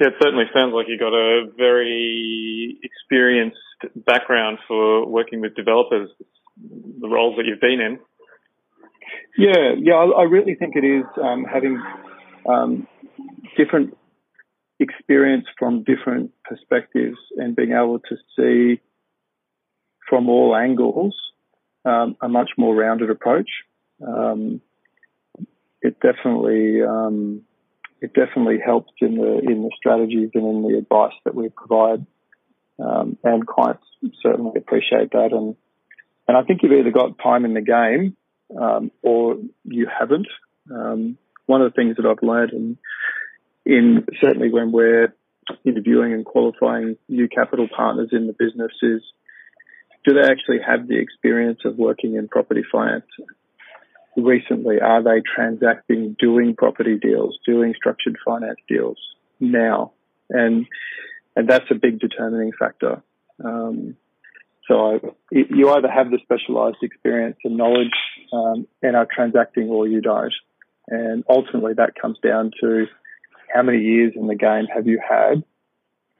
Yeah, 0.00 0.08
it 0.08 0.14
certainly 0.22 0.44
sounds 0.54 0.72
like 0.74 0.86
you've 0.88 1.00
got 1.00 1.14
a 1.14 1.46
very 1.56 2.78
experienced 2.82 3.56
background 3.94 4.58
for 4.66 5.06
working 5.06 5.40
with 5.40 5.54
developers, 5.54 6.08
the 7.00 7.08
roles 7.08 7.36
that 7.36 7.44
you've 7.46 7.60
been 7.60 7.80
in. 7.80 7.98
Yeah, 9.36 9.72
yeah, 9.78 9.94
I, 9.94 10.20
I 10.20 10.22
really 10.24 10.54
think 10.54 10.76
it 10.76 10.84
is 10.84 11.04
um, 11.22 11.44
having 11.44 11.82
um, 12.48 12.86
different 13.56 13.96
experience 14.78 15.46
from 15.58 15.84
different 15.84 16.32
perspectives 16.44 17.18
and 17.36 17.54
being 17.54 17.72
able 17.72 18.00
to 18.00 18.16
see 18.36 18.80
from 20.08 20.28
all 20.28 20.54
angles 20.56 21.14
um, 21.84 22.16
a 22.20 22.28
much 22.28 22.50
more 22.58 22.74
rounded 22.74 23.10
approach. 23.10 23.48
Um, 24.06 24.60
it 25.80 25.96
definitely 26.00 26.82
um, 26.82 27.42
it 28.02 28.12
definitely 28.14 28.58
helps 28.64 28.92
in 29.00 29.16
the 29.16 29.38
in 29.38 29.62
the 29.62 29.70
strategies 29.76 30.30
and 30.34 30.44
in 30.44 30.62
the 30.62 30.76
advice 30.76 31.14
that 31.24 31.34
we 31.34 31.48
provide, 31.48 32.04
um, 32.78 33.16
and 33.22 33.46
clients 33.46 33.84
certainly 34.20 34.52
appreciate 34.56 35.12
that. 35.12 35.28
And 35.30 35.54
and 36.26 36.36
I 36.36 36.42
think 36.42 36.62
you've 36.62 36.72
either 36.72 36.90
got 36.90 37.18
time 37.22 37.44
in 37.44 37.54
the 37.54 37.60
game 37.60 38.16
um, 38.60 38.90
or 39.02 39.36
you 39.64 39.86
haven't. 39.86 40.26
Um, 40.70 41.16
one 41.46 41.62
of 41.62 41.72
the 41.72 41.76
things 41.76 41.96
that 41.96 42.06
I've 42.06 42.26
learned 42.26 42.52
in, 42.52 42.78
in 43.64 44.06
certainly 44.20 44.50
when 44.50 44.72
we're 44.72 45.14
interviewing 45.64 46.12
and 46.12 46.24
qualifying 46.24 46.96
new 47.08 47.28
capital 47.28 47.68
partners 47.74 48.10
in 48.12 48.26
the 48.26 48.32
business 48.32 48.72
is 48.82 49.02
do 50.04 50.14
they 50.14 50.28
actually 50.28 50.58
have 50.66 50.88
the 50.88 50.98
experience 50.98 51.60
of 51.64 51.76
working 51.76 52.16
in 52.16 52.26
property 52.28 52.62
finance? 52.70 53.06
Recently, 54.16 54.80
are 54.80 55.02
they 55.02 55.22
transacting, 55.34 56.16
doing 56.18 56.54
property 56.54 56.98
deals, 56.98 57.38
doing 57.46 57.72
structured 57.76 58.16
finance 58.24 58.58
deals 58.68 58.98
now? 59.40 59.92
And 60.28 60.66
and 61.34 61.48
that's 61.48 61.70
a 61.70 61.74
big 61.74 61.98
determining 61.98 62.52
factor. 62.58 63.02
Um, 63.42 63.96
so 64.68 64.74
I, 64.74 64.98
you 65.30 65.70
either 65.70 65.88
have 65.90 66.10
the 66.10 66.18
specialised 66.22 66.78
experience 66.82 67.38
and 67.44 67.56
knowledge 67.56 67.94
um, 68.32 68.66
and 68.82 68.96
are 68.96 69.08
transacting, 69.12 69.68
or 69.68 69.88
you 69.88 70.00
don't. 70.00 70.32
And 70.88 71.24
ultimately, 71.28 71.74
that 71.74 71.94
comes 72.00 72.18
down 72.22 72.52
to 72.60 72.86
how 73.52 73.62
many 73.62 73.78
years 73.78 74.12
in 74.14 74.26
the 74.26 74.34
game 74.34 74.66
have 74.74 74.86
you 74.86 75.00
had, 75.06 75.42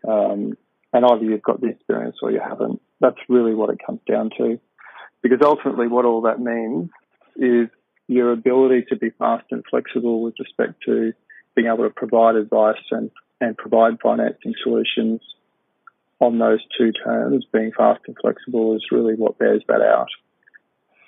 um, 0.09 0.57
and 0.93 1.05
either 1.05 1.25
you've 1.25 1.43
got 1.43 1.61
the 1.61 1.69
experience 1.69 2.17
or 2.23 2.31
you 2.31 2.41
haven't. 2.41 2.81
That's 3.01 3.19
really 3.29 3.55
what 3.55 3.71
it 3.71 3.81
comes 3.85 4.01
down 4.09 4.31
to. 4.39 4.59
Because 5.23 5.39
ultimately, 5.43 5.89
what 5.89 6.05
all 6.05 6.23
that 6.23 6.41
means 6.41 6.91
is 7.37 7.69
your 8.15 8.33
ability 8.33 8.87
to 8.89 8.97
be 8.97 9.11
fast 9.11 9.47
and 9.51 9.65
flexible 9.69 10.23
with 10.23 10.35
respect 10.39 10.83
to 10.87 11.13
being 11.55 11.67
able 11.67 11.85
to 11.85 11.91
provide 11.91 12.37
advice 12.37 12.83
and, 12.91 13.11
and 13.41 13.57
provide 13.57 14.01
financing 14.03 14.55
solutions 14.63 15.21
on 16.21 16.39
those 16.39 16.61
two 16.79 16.93
terms, 16.93 17.45
being 17.53 17.73
fast 17.77 18.01
and 18.07 18.17
flexible, 18.21 18.77
is 18.77 18.85
really 18.93 19.15
what 19.15 19.39
bears 19.39 19.63
that 19.69 19.81
out. 19.81 20.09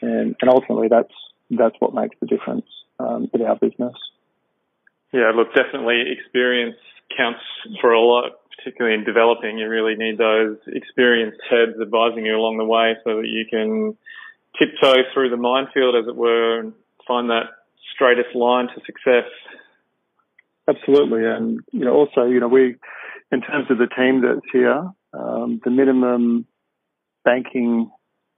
And, 0.02 0.34
and 0.40 0.50
ultimately, 0.50 0.88
that's 0.88 1.12
that's 1.50 1.76
what 1.78 1.94
makes 1.94 2.16
the 2.20 2.26
difference 2.26 2.66
um, 2.98 3.30
in 3.32 3.42
our 3.42 3.56
business. 3.56 3.94
Yeah, 5.12 5.30
look, 5.34 5.54
definitely 5.54 6.02
experience 6.18 6.76
counts 7.16 7.40
for 7.80 7.92
a 7.92 8.00
lot, 8.00 8.32
particularly 8.58 8.98
in 8.98 9.04
developing. 9.04 9.58
You 9.58 9.68
really 9.68 9.94
need 9.94 10.18
those 10.18 10.56
experienced 10.66 11.40
heads 11.48 11.78
advising 11.80 12.26
you 12.26 12.36
along 12.36 12.58
the 12.58 12.64
way 12.64 12.96
so 13.04 13.18
that 13.18 13.28
you 13.28 13.44
can 13.48 13.96
tiptoe 14.58 15.02
through 15.12 15.30
the 15.30 15.36
minefield, 15.36 15.94
as 15.94 16.08
it 16.08 16.16
were, 16.16 16.72
find 17.06 17.30
that 17.30 17.44
straightest 17.94 18.34
line 18.34 18.68
to 18.68 18.80
success. 18.86 19.30
Absolutely, 20.68 21.26
and 21.26 21.60
you 21.72 21.84
know, 21.84 21.92
also, 21.92 22.24
you 22.24 22.40
know, 22.40 22.48
we, 22.48 22.76
in 23.30 23.40
terms 23.42 23.66
of 23.70 23.78
the 23.78 23.86
team 23.86 24.22
that's 24.22 24.46
here, 24.52 24.90
um, 25.12 25.60
the 25.64 25.70
minimum 25.70 26.46
banking 27.24 27.90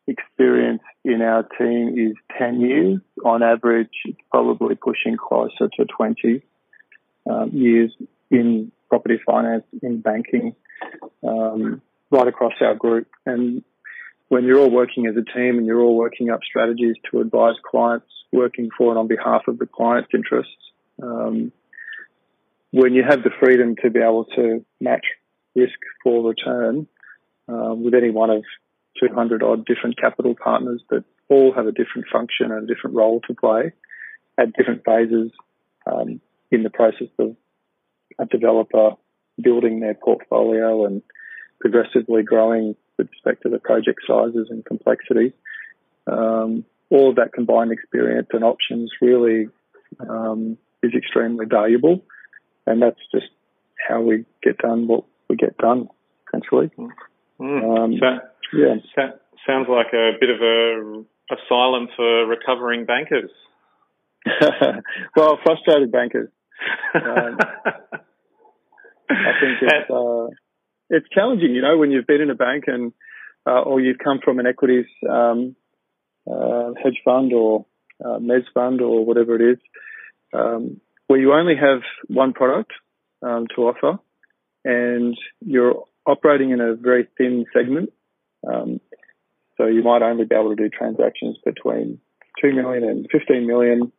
experience 0.06 0.82
in 1.04 1.22
our 1.22 1.42
team 1.58 1.94
is 1.98 2.16
10 2.38 2.60
years. 2.60 3.00
On 3.24 3.42
average, 3.42 3.90
it's 4.04 4.18
probably 4.30 4.74
pushing 4.74 5.16
closer 5.16 5.68
to 5.76 5.84
20 5.84 6.42
um, 7.28 7.50
years 7.52 7.92
in 8.30 8.70
property 8.88 9.18
finance, 9.24 9.64
in 9.82 10.00
banking, 10.00 10.54
um, 11.26 11.82
right 12.10 12.28
across 12.28 12.52
our 12.60 12.74
group. 12.74 13.08
And 13.24 13.64
when 14.28 14.44
you're 14.44 14.58
all 14.58 14.70
working 14.70 15.06
as 15.06 15.16
a 15.16 15.24
team 15.36 15.58
and 15.58 15.66
you're 15.66 15.80
all 15.80 15.96
working 15.96 16.30
up 16.30 16.40
strategies 16.44 16.96
to 17.10 17.20
advise 17.20 17.54
clients, 17.68 18.06
working 18.32 18.68
for 18.76 18.90
and 18.90 18.98
on 18.98 19.08
behalf 19.08 19.42
of 19.48 19.58
the 19.58 19.66
client's 19.66 20.10
interests, 20.12 20.52
um, 21.02 21.52
when 22.70 22.92
you 22.92 23.02
have 23.08 23.22
the 23.22 23.30
freedom 23.40 23.76
to 23.82 23.90
be 23.90 24.00
able 24.00 24.24
to 24.36 24.64
match 24.80 25.04
risk 25.54 25.78
for 26.02 26.28
return 26.28 26.86
um, 27.48 27.84
with 27.84 27.94
any 27.94 28.10
one 28.10 28.30
of 28.30 28.44
200 29.00 29.42
odd 29.42 29.64
different 29.66 29.98
capital 29.98 30.34
partners 30.34 30.82
that 30.90 31.04
all 31.28 31.52
have 31.54 31.66
a 31.66 31.72
different 31.72 32.06
function 32.12 32.52
and 32.52 32.68
a 32.68 32.74
different 32.74 32.96
role 32.96 33.20
to 33.26 33.34
play 33.34 33.72
at 34.38 34.52
different 34.54 34.84
phases 34.84 35.30
um, 35.86 36.20
in 36.50 36.62
the 36.62 36.70
process 36.70 37.08
of 37.18 37.36
a 38.18 38.26
developer 38.26 38.90
building 39.40 39.80
their 39.80 39.94
portfolio 39.94 40.86
and 40.86 41.02
progressively 41.60 42.22
growing 42.22 42.76
with 42.98 43.08
respect 43.10 43.42
to 43.42 43.48
the 43.48 43.58
project 43.58 44.00
sizes 44.06 44.48
and 44.50 44.64
complexity. 44.64 45.32
Um, 46.06 46.64
all 46.90 47.10
of 47.10 47.16
that 47.16 47.32
combined 47.32 47.72
experience 47.72 48.28
and 48.32 48.44
options 48.44 48.90
really 49.00 49.48
um, 50.00 50.56
is 50.82 50.92
extremely 50.96 51.46
valuable, 51.46 52.04
and 52.66 52.82
that's 52.82 53.00
just 53.12 53.26
how 53.88 54.00
we 54.00 54.24
get 54.42 54.58
done 54.58 54.86
what 54.86 55.04
we 55.28 55.36
get 55.36 55.56
done, 55.58 55.88
essentially. 56.28 56.70
Mm. 57.40 57.78
Um, 57.78 57.94
so, 58.00 58.06
yeah, 58.56 58.74
so, 58.94 59.02
sounds 59.46 59.68
like 59.68 59.92
a 59.92 60.12
bit 60.20 60.30
of 60.30 60.40
a 60.40 61.04
asylum 61.34 61.88
for 61.96 62.26
recovering 62.26 62.86
bankers. 62.86 63.30
well, 65.16 65.38
frustrated 65.44 65.92
bankers. 65.92 66.30
Um, 66.94 67.38
I 69.10 69.32
think 69.40 69.58
it's 69.62 69.90
uh, 69.90 70.26
it's 70.88 71.06
challenging, 71.12 71.54
you 71.54 71.62
know, 71.62 71.76
when 71.76 71.90
you've 71.90 72.06
been 72.06 72.20
in 72.20 72.30
a 72.30 72.34
bank 72.34 72.64
and 72.66 72.92
uh, 73.46 73.60
or 73.60 73.80
you've 73.80 73.98
come 73.98 74.20
from 74.24 74.38
an 74.38 74.46
equities 74.46 74.86
um, 75.08 75.54
uh, 76.30 76.72
hedge 76.82 77.00
fund 77.04 77.32
or 77.32 77.66
uh, 78.04 78.18
mez 78.18 78.44
fund 78.52 78.80
or 78.80 79.04
whatever 79.04 79.36
it 79.36 79.52
is, 79.52 79.58
um, 80.32 80.80
where 81.06 81.20
you 81.20 81.32
only 81.32 81.54
have 81.56 81.80
one 82.08 82.32
product 82.32 82.72
um, 83.22 83.46
to 83.54 83.62
offer, 83.62 83.98
and 84.64 85.16
you're 85.40 85.84
operating 86.06 86.50
in 86.50 86.60
a 86.60 86.74
very 86.74 87.08
thin 87.16 87.46
segment. 87.52 87.92
Um, 88.46 88.80
so 89.56 89.66
you 89.66 89.82
might 89.82 90.02
only 90.02 90.24
be 90.24 90.34
able 90.34 90.54
to 90.54 90.56
do 90.56 90.68
transactions 90.68 91.38
between 91.44 91.98
2 92.42 92.52
million 92.52 92.84
and 92.84 93.06
15 93.10 93.46
million, 93.46 93.92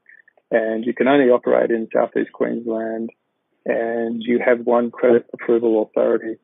and 0.51 0.85
you 0.85 0.93
can 0.93 1.07
only 1.07 1.29
operate 1.29 1.71
in 1.71 1.87
southeast 1.93 2.31
Queensland, 2.31 3.09
and 3.65 4.21
you 4.21 4.39
have 4.45 4.65
one 4.65 4.91
credit 4.91 5.25
approval 5.33 5.81
authority 5.81 6.37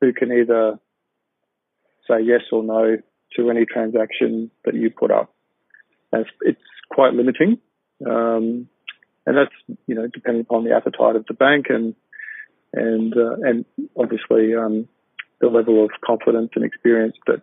who 0.00 0.12
can 0.12 0.32
either 0.32 0.78
say 2.08 2.22
yes 2.22 2.42
or 2.50 2.62
no 2.62 2.98
to 3.36 3.50
any 3.50 3.64
transaction 3.64 4.50
that 4.64 4.74
you 4.74 4.90
put 4.90 5.10
up. 5.10 5.34
And 6.12 6.26
it's, 6.42 6.60
quite 6.90 7.14
limiting. 7.14 7.56
Um, 8.04 8.68
and 9.24 9.34
that's, 9.34 9.78
you 9.86 9.94
know, 9.94 10.06
depending 10.12 10.42
upon 10.42 10.64
the 10.64 10.76
appetite 10.76 11.16
of 11.16 11.24
the 11.26 11.32
bank 11.32 11.66
and, 11.70 11.94
and, 12.74 13.16
uh, 13.16 13.48
and 13.48 13.64
obviously, 13.96 14.54
um, 14.54 14.88
the 15.40 15.48
level 15.48 15.82
of 15.82 15.90
confidence 16.04 16.50
and 16.54 16.66
experience 16.66 17.16
that 17.26 17.40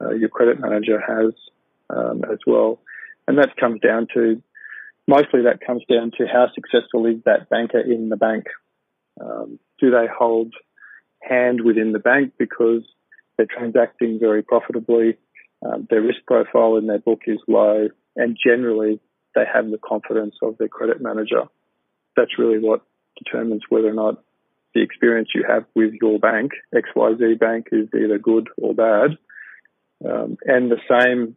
uh, 0.00 0.10
your 0.10 0.28
credit 0.28 0.60
manager 0.60 1.00
has, 1.00 1.32
um, 1.90 2.22
as 2.30 2.38
well. 2.46 2.78
And 3.26 3.38
that 3.38 3.56
comes 3.56 3.80
down 3.80 4.06
to, 4.14 4.40
mostly 5.08 5.42
that 5.42 5.66
comes 5.66 5.82
down 5.90 6.12
to 6.18 6.26
how 6.32 6.46
successful 6.54 7.06
is 7.06 7.16
that 7.24 7.50
banker 7.50 7.80
in 7.80 8.08
the 8.08 8.16
bank. 8.16 8.44
Um, 9.20 9.58
do 9.80 9.90
they 9.90 10.06
hold 10.06 10.54
hand 11.22 11.62
within 11.62 11.92
the 11.92 11.98
bank 11.98 12.34
because 12.38 12.82
they're 13.36 13.46
transacting 13.46 14.18
very 14.18 14.42
profitably. 14.42 15.16
Um, 15.64 15.86
their 15.88 16.02
risk 16.02 16.20
profile 16.26 16.76
in 16.76 16.86
their 16.86 16.98
book 16.98 17.22
is 17.26 17.38
low, 17.46 17.88
and 18.16 18.36
generally 18.44 19.00
they 19.34 19.44
have 19.52 19.70
the 19.70 19.78
confidence 19.78 20.34
of 20.42 20.58
their 20.58 20.68
credit 20.68 21.00
manager. 21.00 21.44
That's 22.16 22.38
really 22.38 22.58
what 22.58 22.82
determines 23.16 23.62
whether 23.68 23.88
or 23.88 23.94
not 23.94 24.22
the 24.74 24.82
experience 24.82 25.28
you 25.34 25.44
have 25.46 25.64
with 25.74 25.94
your 26.00 26.18
bank, 26.18 26.52
XYZ 26.74 27.38
bank, 27.38 27.68
is 27.72 27.88
either 27.94 28.18
good 28.18 28.48
or 28.56 28.74
bad. 28.74 29.18
Um, 30.04 30.36
and 30.44 30.70
the 30.70 30.80
same 30.90 31.36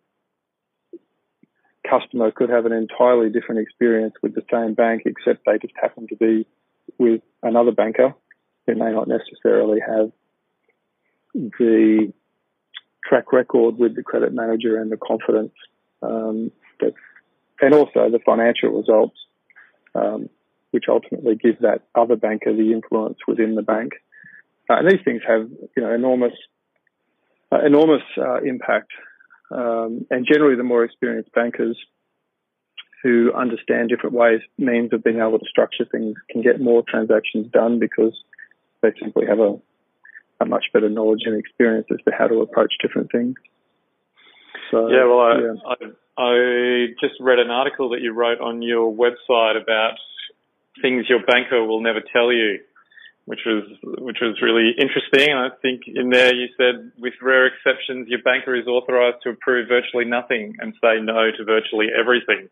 customer 1.89 2.31
could 2.31 2.49
have 2.49 2.65
an 2.65 2.71
entirely 2.71 3.29
different 3.29 3.61
experience 3.61 4.15
with 4.23 4.33
the 4.33 4.43
same 4.51 4.73
bank, 4.73 5.03
except 5.05 5.45
they 5.45 5.57
just 5.59 5.73
happen 5.79 6.07
to 6.07 6.15
be 6.15 6.47
with 6.97 7.21
another 7.43 7.71
banker 7.71 8.15
who 8.65 8.75
may 8.75 8.91
not 8.91 9.07
necessarily 9.07 9.79
have 9.79 10.11
the 11.33 12.11
track 13.07 13.31
record 13.31 13.77
with 13.77 13.95
the 13.95 14.03
credit 14.03 14.33
manager 14.33 14.77
and 14.77 14.91
the 14.91 14.97
confidence 14.97 15.53
um, 16.01 16.51
and 17.61 17.73
also 17.73 18.09
the 18.09 18.19
financial 18.25 18.69
results 18.69 19.17
um, 19.95 20.29
which 20.71 20.85
ultimately 20.89 21.35
give 21.35 21.59
that 21.61 21.83
other 21.95 22.17
banker 22.17 22.53
the 22.53 22.73
influence 22.73 23.17
within 23.27 23.55
the 23.55 23.61
bank. 23.61 23.93
Uh, 24.69 24.75
and 24.75 24.91
these 24.91 24.99
things 25.05 25.21
have, 25.25 25.49
you 25.75 25.81
know, 25.81 25.93
enormous, 25.93 26.33
uh, 27.51 27.59
enormous 27.65 28.01
uh, 28.17 28.41
impact. 28.41 28.91
Um, 29.51 30.05
and 30.09 30.27
generally, 30.29 30.57
the 30.57 30.63
more 30.63 30.83
experienced 30.83 31.31
bankers 31.33 31.77
who 33.03 33.31
understand 33.33 33.89
different 33.89 34.15
ways, 34.15 34.41
means 34.57 34.91
of 34.91 35.03
being 35.03 35.19
able 35.19 35.39
to 35.39 35.45
structure 35.47 35.85
things, 35.85 36.15
can 36.29 36.41
get 36.41 36.59
more 36.59 36.83
transactions 36.85 37.47
done 37.53 37.79
because 37.79 38.13
they 38.81 38.89
simply 38.99 39.27
have 39.27 39.39
a, 39.39 39.55
a 40.39 40.45
much 40.45 40.65
better 40.73 40.89
knowledge 40.89 41.21
and 41.25 41.37
experience 41.37 41.87
as 41.91 41.97
to 42.05 42.11
how 42.17 42.27
to 42.27 42.41
approach 42.41 42.73
different 42.81 43.11
things. 43.11 43.35
So, 44.71 44.89
yeah, 44.89 45.05
well, 45.05 45.19
I, 45.19 45.33
yeah. 45.39 45.93
I, 46.17 46.21
I 46.21 46.87
just 46.99 47.15
read 47.19 47.39
an 47.39 47.49
article 47.49 47.89
that 47.89 48.01
you 48.01 48.13
wrote 48.13 48.39
on 48.39 48.61
your 48.61 48.91
website 48.91 49.61
about 49.61 49.93
things 50.81 51.05
your 51.09 51.23
banker 51.25 51.63
will 51.65 51.81
never 51.81 52.01
tell 52.01 52.31
you, 52.31 52.59
which 53.25 53.41
was 53.45 53.63
which 53.83 54.17
was 54.21 54.41
really 54.41 54.71
interesting. 54.77 55.29
And 55.31 55.39
I 55.39 55.49
think 55.61 55.83
in 55.87 56.09
there 56.09 56.33
you 56.33 56.47
said, 56.57 56.91
with 56.97 57.13
rare 57.21 57.47
exceptions, 57.47 58.07
your 58.09 58.21
banker 58.23 58.55
is 58.55 58.67
authorised 58.67 59.17
to 59.23 59.29
approve 59.29 59.67
virtually 59.67 60.05
nothing 60.05 60.55
and 60.59 60.73
say 60.81 60.99
no 61.01 61.31
to 61.37 61.43
virtually 61.43 61.87
everything. 61.97 62.49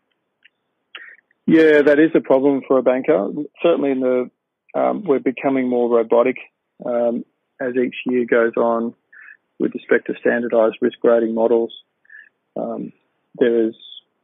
Yeah, 1.46 1.82
that 1.82 1.98
is 1.98 2.10
a 2.14 2.20
problem 2.20 2.62
for 2.66 2.78
a 2.78 2.82
banker. 2.82 3.28
Certainly, 3.62 3.90
in 3.90 4.00
the 4.00 4.30
um, 4.74 5.04
we're 5.04 5.20
becoming 5.20 5.68
more 5.68 5.88
robotic 5.88 6.36
um, 6.84 7.24
as 7.64 7.74
each 7.76 7.96
year 8.06 8.24
goes 8.24 8.52
on 8.56 8.94
with 9.58 9.72
respect 9.74 10.06
to 10.06 10.14
standardised 10.20 10.76
risk 10.80 10.98
rating 11.02 11.34
models. 11.34 11.72
Um, 12.56 12.92
there 13.36 13.68
is, 13.68 13.74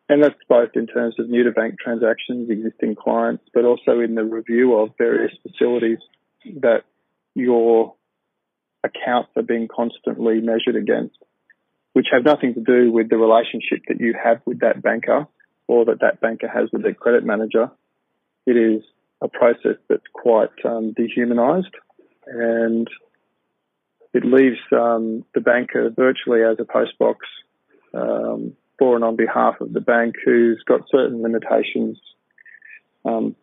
and 0.08 0.22
that's 0.22 0.34
both 0.48 0.70
in 0.74 0.86
terms 0.86 1.14
of 1.18 1.28
new 1.28 1.44
to 1.44 1.52
bank 1.52 1.76
transactions, 1.82 2.50
existing 2.50 2.96
clients, 2.96 3.44
but 3.54 3.64
also 3.64 4.00
in 4.00 4.14
the 4.14 4.24
review 4.24 4.74
of 4.76 4.90
various 4.98 5.32
facilities 5.42 5.98
that 6.60 6.82
your 7.34 7.94
accounts 8.82 9.30
are 9.36 9.42
being 9.42 9.68
constantly 9.68 10.40
measured 10.40 10.76
against, 10.76 11.16
which 11.92 12.06
have 12.12 12.24
nothing 12.24 12.54
to 12.54 12.60
do 12.60 12.90
with 12.92 13.08
the 13.08 13.16
relationship 13.16 13.82
that 13.88 14.00
you 14.00 14.14
have 14.22 14.40
with 14.46 14.60
that 14.60 14.82
banker 14.82 15.26
or 15.66 15.84
that 15.84 16.00
that 16.00 16.20
banker 16.20 16.48
has 16.48 16.68
with 16.72 16.82
their 16.82 16.94
credit 16.94 17.24
manager. 17.24 17.70
It 18.46 18.56
is 18.56 18.82
a 19.20 19.28
process 19.28 19.76
that's 19.88 20.02
quite 20.12 20.50
um, 20.64 20.92
dehumanized 20.92 21.74
and 22.26 22.88
it 24.12 24.24
leaves 24.24 24.58
um, 24.72 25.24
the 25.34 25.40
banker 25.40 25.90
virtually 25.90 26.42
as 26.42 26.58
a 26.58 26.64
postbox 26.64 27.16
um, 27.94 28.54
for 28.78 28.96
and 28.96 29.04
on 29.04 29.16
behalf 29.16 29.60
of 29.60 29.72
the 29.72 29.80
bank 29.80 30.16
who's 30.24 30.62
got 30.66 30.82
certain 30.90 31.22
limitations. 31.22 31.98
Um, 33.04 33.36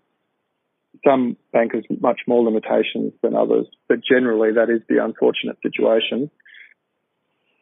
some 1.05 1.37
bankers 1.53 1.85
much 2.01 2.21
more 2.27 2.43
limitations 2.43 3.13
than 3.21 3.35
others, 3.35 3.67
but 3.87 3.99
generally 4.03 4.53
that 4.53 4.69
is 4.69 4.81
the 4.89 5.03
unfortunate 5.03 5.57
situation 5.61 6.31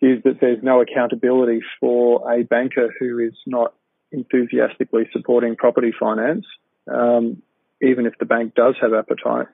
is 0.01 0.21
that 0.23 0.39
there's 0.39 0.61
no 0.61 0.81
accountability 0.81 1.61
for 1.79 2.31
a 2.31 2.43
banker 2.43 2.93
who 2.99 3.19
is 3.19 3.33
not 3.45 3.73
enthusiastically 4.11 5.03
supporting 5.11 5.55
property 5.55 5.91
finance, 5.97 6.45
um, 6.91 7.41
even 7.81 8.05
if 8.05 8.13
the 8.19 8.25
bank 8.25 8.53
does 8.55 8.75
have 8.81 8.93
appetite. 8.93 9.47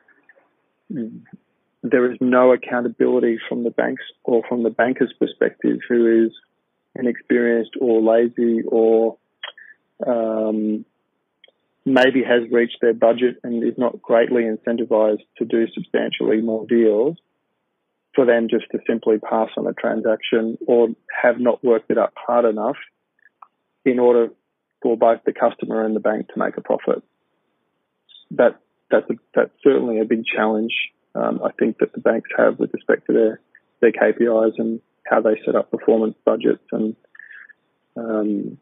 There 1.84 2.12
is 2.12 2.18
no 2.22 2.52
accountability 2.52 3.40
from 3.50 3.64
the 3.64 3.72
banks 3.72 4.04
or 4.24 4.44
from 4.48 4.64
the 4.64 4.70
banker's 4.70 5.14
perspective 5.18 5.80
who 5.88 6.26
is 6.26 6.32
inexperienced 6.96 7.72
or 7.80 8.02
lazy 8.02 8.62
or 8.68 9.18
um, 10.06 10.86
maybe 11.86 12.24
has 12.24 12.50
reached 12.52 12.78
their 12.82 12.94
budget 12.94 13.38
and 13.44 13.64
is 13.64 13.78
not 13.78 14.02
greatly 14.02 14.44
incentivized 14.44 15.26
to 15.38 15.46
do 15.46 15.68
substantially 15.74 16.42
more 16.42 16.66
deals 16.68 17.18
for 18.14 18.26
them 18.26 18.48
just 18.50 18.66
to 18.72 18.80
simply 18.88 19.18
pass 19.18 19.50
on 19.58 19.66
a 19.68 19.74
transaction 19.74 20.58
or 20.68 20.90
have 21.22 21.40
not 21.40 21.64
worked 21.64 21.90
it 21.90 21.98
up 21.98 22.14
hard 22.16 22.46
enough 22.46 22.76
in 23.86 24.00
order 24.00 24.30
for 24.82 24.98
both 24.98 25.22
the 25.26 25.34
customer 25.34 25.86
and 25.86 25.96
the 25.96 26.00
bank 26.00 26.28
to 26.28 26.40
make 26.40 26.58
a 26.58 26.62
profit. 26.62 27.04
That 28.32 28.60
that's 28.90 29.10
a, 29.10 29.14
that's 29.34 29.52
certainly 29.64 30.00
a 30.00 30.06
big 30.06 30.26
challenge. 30.26 30.74
Um, 31.14 31.42
I 31.44 31.52
think 31.60 31.80
that 31.80 31.94
the 31.94 32.00
banks 32.00 32.30
have 32.38 32.60
with 32.60 32.74
respect 32.74 33.08
to 33.08 33.14
their 33.14 33.40
their 33.82 33.92
KPIs 33.92 34.54
and 34.58 34.80
how 35.06 35.22
they 35.22 35.40
set 35.46 35.56
up 35.56 35.72
performance 35.72 36.16
budgets, 36.24 36.64
and 36.72 36.96
um, 37.98 38.58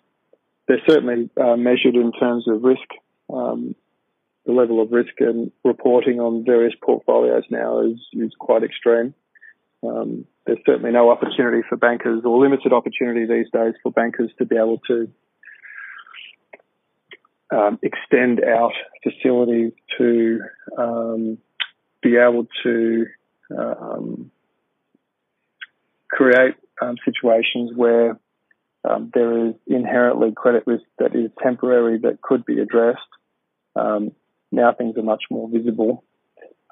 they're 0.67 0.81
certainly 0.87 1.29
uh, 1.39 1.57
measured 1.57 1.95
in 1.95 2.11
terms 2.11 2.47
of 2.47 2.63
risk. 2.63 2.87
Um, 3.31 3.75
the 4.45 4.53
level 4.53 4.81
of 4.81 4.91
risk 4.91 5.13
and 5.19 5.51
reporting 5.63 6.19
on 6.19 6.43
various 6.45 6.73
portfolios 6.81 7.43
now 7.49 7.81
is 7.81 7.99
is 8.13 8.31
quite 8.39 8.63
extreme. 8.63 9.13
Um, 9.83 10.25
there's 10.45 10.59
certainly 10.65 10.91
no 10.91 11.11
opportunity 11.11 11.61
for 11.67 11.77
bankers, 11.77 12.23
or 12.25 12.41
limited 12.41 12.73
opportunity 12.73 13.25
these 13.25 13.51
days 13.51 13.75
for 13.83 13.91
bankers 13.91 14.31
to 14.39 14.45
be 14.45 14.55
able 14.55 14.79
to 14.87 15.09
um, 17.51 17.79
extend 17.81 18.43
out 18.43 18.73
facilities 19.03 19.73
to 19.97 20.41
um, 20.77 21.37
be 22.01 22.15
able 22.17 22.47
to 22.63 23.05
um, 23.57 24.31
create 26.09 26.55
um, 26.81 26.95
situations 27.05 27.71
where 27.75 28.19
um, 28.89 29.11
there 29.13 29.47
is 29.47 29.55
inherently 29.67 30.31
credit 30.35 30.63
risk 30.65 30.83
that 30.97 31.15
is 31.15 31.31
temporary 31.41 31.99
that 31.99 32.21
could 32.21 32.45
be 32.45 32.59
addressed. 32.59 32.99
Um, 33.75 34.11
now 34.51 34.73
things 34.73 34.97
are 34.97 35.03
much 35.03 35.23
more 35.29 35.49
visible. 35.49 36.03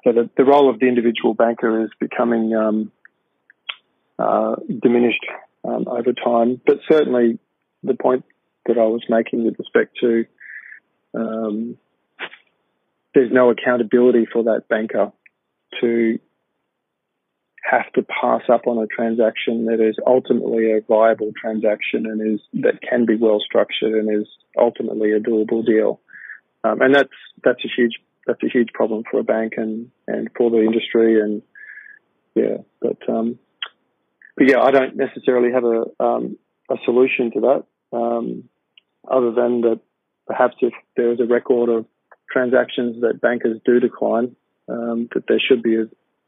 So 0.04 0.12
the, 0.12 0.30
the, 0.36 0.44
role 0.44 0.70
of 0.70 0.78
the 0.78 0.86
individual 0.86 1.34
banker 1.34 1.84
is 1.84 1.90
becoming 2.00 2.54
uh, 4.18 4.54
diminished 4.82 5.24
over 5.64 6.12
time, 6.12 6.60
but 6.66 6.78
certainly 6.90 7.38
the 7.82 7.94
point 7.94 8.24
that 8.66 8.78
I 8.78 8.86
was 8.86 9.02
making 9.08 9.44
with 9.44 9.58
respect 9.58 9.98
to 10.00 10.24
um, 11.14 11.76
there's 13.14 13.32
no 13.32 13.50
accountability 13.50 14.26
for 14.32 14.44
that 14.44 14.68
banker 14.68 15.12
to 15.80 16.18
have 17.70 17.92
to 17.92 18.02
pass 18.02 18.42
up 18.50 18.66
on 18.66 18.78
a 18.78 18.86
transaction 18.86 19.66
that 19.66 19.80
is 19.80 19.96
ultimately 20.06 20.72
a 20.72 20.80
viable 20.80 21.32
transaction 21.38 22.06
and 22.06 22.34
is 22.34 22.40
that 22.54 22.80
can 22.80 23.04
be 23.04 23.16
well 23.16 23.40
structured 23.40 23.92
and 23.92 24.22
is 24.22 24.28
ultimately 24.58 25.12
a 25.12 25.20
doable 25.20 25.64
deal. 25.64 26.00
Um, 26.64 26.80
and 26.80 26.94
that's 26.94 27.08
that's 27.44 27.64
a 27.64 27.68
huge 27.76 27.98
that's 28.26 28.42
a 28.42 28.48
huge 28.48 28.68
problem 28.72 29.02
for 29.10 29.20
a 29.20 29.24
bank 29.24 29.54
and 29.56 29.90
and 30.06 30.28
for 30.36 30.50
the 30.50 30.60
industry 30.60 31.20
and 31.20 31.42
yeah, 32.34 32.58
but 32.80 32.98
um, 33.08 33.38
but 34.36 34.48
yeah, 34.48 34.60
I 34.60 34.70
don't 34.70 34.96
necessarily 34.96 35.52
have 35.52 35.64
a 35.64 35.84
um, 36.02 36.38
a 36.70 36.76
solution 36.84 37.32
to 37.32 37.40
that 37.40 37.96
um, 37.96 38.44
other 39.10 39.32
than 39.32 39.62
that 39.62 39.80
perhaps 40.26 40.56
if 40.60 40.72
there 40.96 41.12
is 41.12 41.20
a 41.20 41.26
record 41.26 41.68
of 41.70 41.86
transactions 42.30 43.00
that 43.00 43.20
bankers 43.20 43.58
do 43.64 43.80
decline, 43.80 44.36
um, 44.68 45.08
that 45.14 45.24
there 45.28 45.40
should 45.40 45.62
be 45.62 45.76
a, 45.76 45.86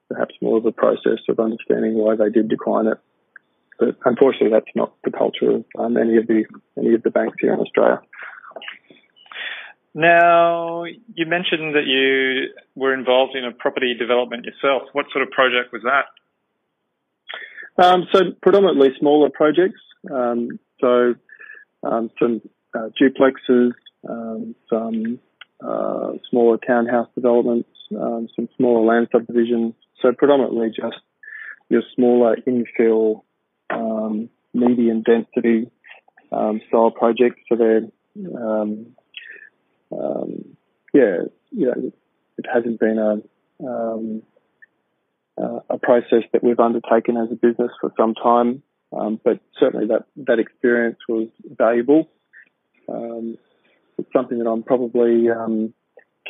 perhaps 0.09 0.35
more 0.41 0.59
of 0.59 0.67
a 0.67 0.73
process 0.73 1.19
of 1.29 1.39
understanding 1.39 1.95
why 1.95 2.17
they 2.17 2.31
did 2.31 2.49
decline 2.49 2.87
it. 2.87 2.99
But 3.79 3.97
unfortunately, 4.05 4.51
that's 4.51 4.75
not 4.75 4.93
the 5.05 5.11
culture 5.11 5.51
of 5.51 5.65
um, 5.79 5.97
any 5.97 6.17
of 6.19 6.27
the 6.27 6.45
any 6.77 6.95
of 6.95 7.03
the 7.03 7.11
banks 7.11 7.37
here 7.41 7.55
in 7.55 7.61
Australia. 7.61 8.01
Now, 9.95 10.85
you 10.85 11.27
mentioned 11.27 11.75
that 11.75 11.87
you 11.87 12.55
were 12.77 12.95
involved 12.95 13.35
in 13.35 13.45
a 13.45 13.53
property 13.53 13.95
development 13.99 14.45
yourself. 14.45 14.83
What 14.93 15.07
sort 15.13 15.23
of 15.23 15.31
project 15.31 15.73
was 15.73 15.83
that? 15.83 16.05
Um, 17.83 18.07
so 18.13 18.21
predominantly 18.43 18.91
smaller 18.99 19.31
projects. 19.31 19.81
Um, 20.11 20.61
so 20.81 21.15
um, 21.83 22.11
some 22.21 22.43
uh, 22.75 22.91
duplexes, 23.01 23.73
um, 24.09 24.55
some 24.69 25.19
uh, 25.65 26.13
smaller 26.31 26.59
townhouse 26.59 27.09
developments, 27.15 27.70
um, 27.99 28.29
some 28.35 28.49
smaller 28.57 28.85
land 28.85 29.09
subdivisions. 29.13 29.75
So 30.01 30.13
predominantly 30.13 30.69
just 30.69 30.97
your 31.69 31.83
smaller 31.95 32.37
infill, 32.47 33.23
um, 33.71 34.29
medium 34.53 35.03
density 35.03 35.71
um, 36.33 36.61
style 36.69 36.91
projects. 36.91 37.43
So 37.49 37.57
they're, 37.57 37.83
um, 38.37 38.87
um, 39.93 40.57
yeah, 40.93 41.19
you 41.51 41.67
know, 41.67 41.93
it 42.39 42.47
hasn't 42.53 42.81
been 42.81 42.99
a 42.99 43.23
uh, 45.41 45.61
a 45.71 45.79
process 45.79 46.25
that 46.33 46.43
we've 46.43 46.59
undertaken 46.61 47.17
as 47.17 47.31
a 47.31 47.35
business 47.35 47.71
for 47.81 47.93
some 47.97 48.15
time, 48.15 48.63
but 48.91 49.41
certainly 49.59 49.87
that 49.87 50.05
that 50.17 50.39
experience 50.39 50.99
was 51.09 51.29
valuable. 51.45 52.09
It's 52.89 54.13
something 54.13 54.39
that 54.39 54.49
I'm 54.49 54.63
probably 54.63 55.29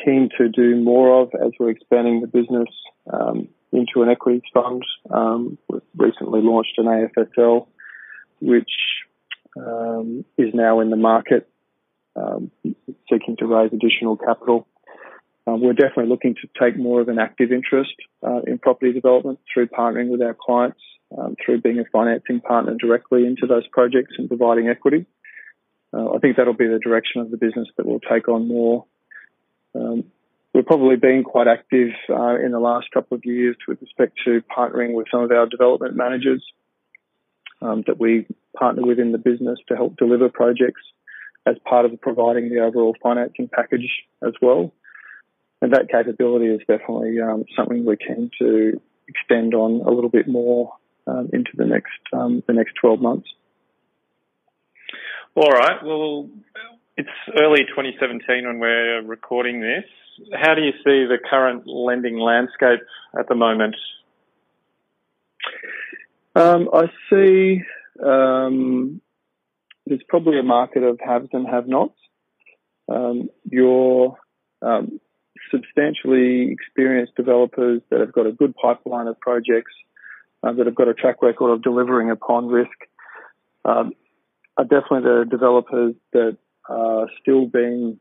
keen 0.03 0.29
to 0.37 0.49
do 0.49 0.75
more 0.75 1.21
of 1.21 1.29
as 1.33 1.51
we're 1.59 1.69
expanding 1.69 2.21
the 2.21 2.27
business 2.27 2.69
um, 3.11 3.47
into 3.71 4.01
an 4.01 4.09
equities 4.09 4.41
fund. 4.53 4.83
Um, 5.09 5.57
we've 5.69 5.81
recently 5.95 6.41
launched 6.41 6.77
an 6.77 6.85
AFSL, 6.85 7.67
which 8.41 8.71
is 10.37 10.53
now 10.53 10.79
in 10.79 10.89
the 10.89 10.95
market, 10.95 11.47
seeking 13.09 13.37
to 13.37 13.45
raise 13.45 13.71
additional 13.73 14.17
capital. 14.17 14.67
uh, 15.47 15.55
we're 15.55 15.73
definitely 15.73 16.07
looking 16.07 16.35
to 16.35 16.47
take 16.61 16.77
more 16.77 17.01
of 17.01 17.09
an 17.09 17.19
active 17.19 17.51
interest 17.51 17.93
uh, 18.25 18.41
in 18.47 18.57
property 18.59 18.93
development 18.93 19.39
through 19.53 19.67
partnering 19.67 20.09
with 20.09 20.21
our 20.21 20.35
clients, 20.39 20.79
um, 21.17 21.35
through 21.43 21.61
being 21.61 21.79
a 21.79 21.85
financing 21.91 22.39
partner 22.41 22.75
directly 22.79 23.25
into 23.25 23.47
those 23.47 23.67
projects 23.67 24.13
and 24.17 24.27
providing 24.27 24.67
equity. 24.67 25.05
Uh, 25.93 26.13
I 26.13 26.19
think 26.19 26.37
that'll 26.37 26.53
be 26.53 26.67
the 26.67 26.79
direction 26.79 27.21
of 27.21 27.31
the 27.31 27.37
business 27.37 27.67
that 27.77 27.85
will 27.85 27.99
take 27.99 28.29
on 28.29 28.47
more. 28.47 28.85
Um, 29.73 30.05
we've 30.53 30.65
probably 30.65 30.97
been 30.97 31.23
quite 31.23 31.47
active 31.47 31.91
uh, 32.09 32.35
in 32.35 32.51
the 32.51 32.59
last 32.59 32.87
couple 32.93 33.15
of 33.15 33.25
years 33.25 33.55
with 33.67 33.81
respect 33.81 34.19
to 34.25 34.41
partnering 34.55 34.93
with 34.93 35.07
some 35.11 35.21
of 35.21 35.31
our 35.31 35.45
development 35.45 35.95
managers 35.95 36.43
um, 37.61 37.83
that 37.87 37.99
we 37.99 38.25
partner 38.57 38.85
with 38.85 38.99
in 38.99 39.11
the 39.11 39.17
business 39.17 39.59
to 39.67 39.75
help 39.75 39.97
deliver 39.97 40.29
projects 40.29 40.81
as 41.45 41.55
part 41.67 41.85
of 41.85 42.01
providing 42.01 42.49
the 42.49 42.59
overall 42.59 42.95
financing 43.01 43.49
package 43.51 43.89
as 44.25 44.33
well. 44.41 44.73
And 45.61 45.73
that 45.73 45.89
capability 45.91 46.47
is 46.47 46.59
definitely 46.67 47.19
um, 47.21 47.45
something 47.55 47.85
we're 47.85 47.95
keen 47.95 48.31
to 48.39 48.81
extend 49.07 49.53
on 49.53 49.81
a 49.81 49.91
little 49.91 50.09
bit 50.09 50.27
more 50.27 50.73
um, 51.07 51.29
into 51.33 51.51
the 51.55 51.65
next 51.65 51.99
um, 52.13 52.43
the 52.47 52.53
next 52.53 52.73
12 52.81 52.99
months. 52.99 53.27
All 55.35 55.49
right. 55.49 55.83
Well, 55.83 56.29
it's 56.97 57.09
early 57.39 57.63
2017 57.69 58.45
when 58.45 58.59
we're 58.59 59.01
recording 59.03 59.61
this. 59.61 59.85
How 60.33 60.55
do 60.55 60.61
you 60.61 60.71
see 60.83 61.05
the 61.07 61.17
current 61.29 61.63
lending 61.65 62.19
landscape 62.19 62.81
at 63.17 63.27
the 63.27 63.35
moment? 63.35 63.75
Um, 66.35 66.69
I 66.73 66.85
see 67.09 67.61
um, 68.03 69.01
there's 69.85 70.03
probably 70.07 70.39
a 70.39 70.43
market 70.43 70.83
of 70.83 70.99
haves 71.05 71.29
and 71.33 71.47
have-nots. 71.47 71.97
Um, 72.89 73.29
your 73.49 74.17
um, 74.61 74.99
substantially 75.49 76.51
experienced 76.51 77.15
developers 77.15 77.81
that 77.89 77.99
have 77.99 78.11
got 78.11 78.27
a 78.27 78.31
good 78.31 78.53
pipeline 78.55 79.07
of 79.07 79.19
projects, 79.19 79.73
uh, 80.43 80.51
that 80.53 80.65
have 80.65 80.75
got 80.75 80.87
a 80.87 80.93
track 80.93 81.21
record 81.21 81.51
of 81.51 81.61
delivering 81.61 82.09
upon 82.09 82.47
risk, 82.47 82.69
um, 83.65 83.93
are 84.57 84.65
definitely 84.65 85.03
the 85.03 85.25
developers 85.29 85.95
that 86.13 86.37
are 86.69 87.07
still 87.21 87.45
being 87.45 87.99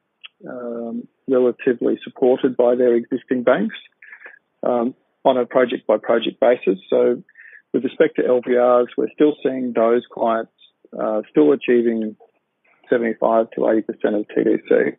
um, 0.49 1.07
relatively 1.29 1.99
supported 2.03 2.57
by 2.57 2.75
their 2.75 2.95
existing 2.95 3.43
banks 3.43 3.77
um, 4.63 4.95
on 5.25 5.37
a 5.37 5.47
project 5.47 5.87
by 5.87 5.97
project 5.99 6.41
basis. 6.41 6.79
So, 6.89 7.23
with 7.73 7.85
respect 7.85 8.17
to 8.17 8.23
LVRs, 8.23 8.89
we're 8.97 9.13
still 9.15 9.37
seeing 9.43 9.73
those 9.75 10.03
clients 10.13 10.53
uh, 10.99 11.23
still 11.31 11.53
achieving 11.53 12.17
75 12.89 13.51
to 13.53 13.61
80% 13.61 13.85
of 14.19 14.27
TDC, 14.27 14.97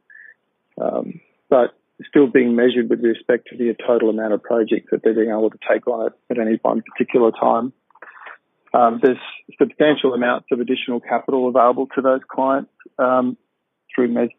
um, 0.82 1.20
but 1.50 1.76
still 2.08 2.28
being 2.28 2.56
measured 2.56 2.90
with 2.90 3.04
respect 3.04 3.50
to 3.50 3.58
the 3.58 3.76
total 3.86 4.10
amount 4.10 4.34
of 4.34 4.42
projects 4.42 4.88
that 4.92 5.04
they're 5.04 5.14
being 5.14 5.30
able 5.30 5.50
to 5.50 5.58
take 5.70 5.86
on 5.88 6.08
at, 6.08 6.14
at 6.30 6.40
any 6.40 6.58
one 6.62 6.82
particular 6.82 7.32
time. 7.32 7.74
Um, 8.74 9.02
there's 9.04 9.18
substantial 9.60 10.14
amounts 10.14 10.48
of 10.52 10.62
additional 10.62 11.02
capital 11.02 11.50
available 11.50 11.88
to 11.96 12.02
those 12.02 12.22
clients 12.30 12.72
um, 12.98 13.38
through 13.94 14.10
mes- 14.10 14.30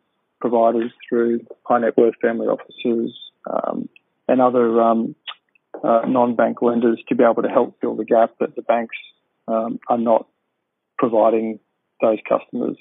providers, 0.41 0.91
through 1.09 1.41
high 1.63 1.79
net 1.79 1.97
worth 1.97 2.15
family 2.21 2.49
offices, 2.49 3.17
um, 3.49 3.89
and 4.29 4.41
other 4.41 4.81
um, 4.83 5.15
uh, 5.83 6.03
non-bank 6.07 6.61
lenders 6.61 7.01
to 7.09 7.15
be 7.15 7.25
able 7.25 7.43
to 7.43 7.49
help 7.49 7.81
fill 7.81 7.95
the 7.95 8.05
gap 8.05 8.33
that 8.41 8.55
the 8.57 8.63
banks 8.63 8.97
um, 9.49 9.79
are 9.89 9.99
not 9.99 10.27
providing 10.99 11.59
those 12.01 12.19
customers. 12.29 12.77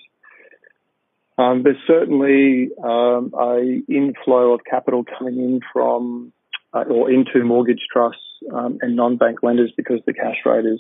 Um, 1.38 1.64
there's 1.64 1.78
certainly 1.88 2.70
um, 2.84 3.32
a 3.40 3.82
inflow 3.88 4.54
of 4.54 4.62
capital 4.70 5.04
coming 5.18 5.38
in 5.38 5.60
from 5.72 6.34
uh, 6.74 6.84
or 6.90 7.12
into 7.12 7.44
mortgage 7.44 7.82
trusts 7.92 8.22
um, 8.54 8.80
and 8.82 8.96
non-bank 8.96 9.40
lenders 9.44 9.72
because 9.76 10.00
the 10.06 10.14
cash 10.14 10.38
rate 10.46 10.66
is 10.66 10.80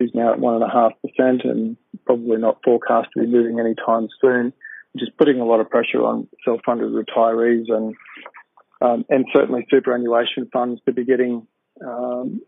is 0.00 0.10
now 0.14 0.32
at 0.32 0.40
one 0.40 0.54
and 0.54 0.64
a 0.64 0.68
half 0.68 0.92
percent 1.02 1.42
and 1.44 1.76
probably 2.06 2.38
not 2.38 2.58
forecast 2.64 3.08
to 3.12 3.20
be 3.20 3.26
moving 3.26 3.60
anytime 3.60 4.08
soon, 4.20 4.52
is 5.02 5.10
putting 5.18 5.40
a 5.40 5.44
lot 5.44 5.60
of 5.60 5.70
pressure 5.70 6.02
on 6.02 6.28
self-funded 6.44 6.92
retirees 6.92 7.64
and 7.68 7.94
um, 8.80 9.04
and 9.08 9.26
certainly 9.34 9.66
superannuation 9.70 10.48
funds 10.52 10.80
to 10.86 10.92
be 10.92 11.04
getting 11.04 11.46
um, 11.84 12.40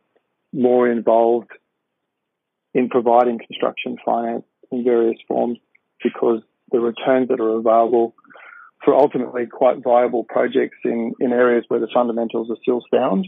more 0.53 0.89
involved 0.89 1.51
in 2.73 2.89
providing 2.89 3.39
construction 3.39 3.97
finance 4.05 4.45
in 4.71 4.85
various 4.85 5.19
forms 5.27 5.59
because 6.03 6.41
the 6.71 6.79
returns 6.79 7.29
that 7.29 7.41
are 7.41 7.59
available 7.59 8.15
for 8.85 8.95
ultimately 8.95 9.47
quite 9.47 9.83
viable 9.83 10.25
projects 10.25 10.79
in, 10.85 11.13
in 11.21 11.33
areas 11.33 11.65
where 11.69 11.81
the 11.81 11.89
fundamentals 11.93 12.49
are 12.51 12.57
still 12.63 12.81
sound. 12.93 13.27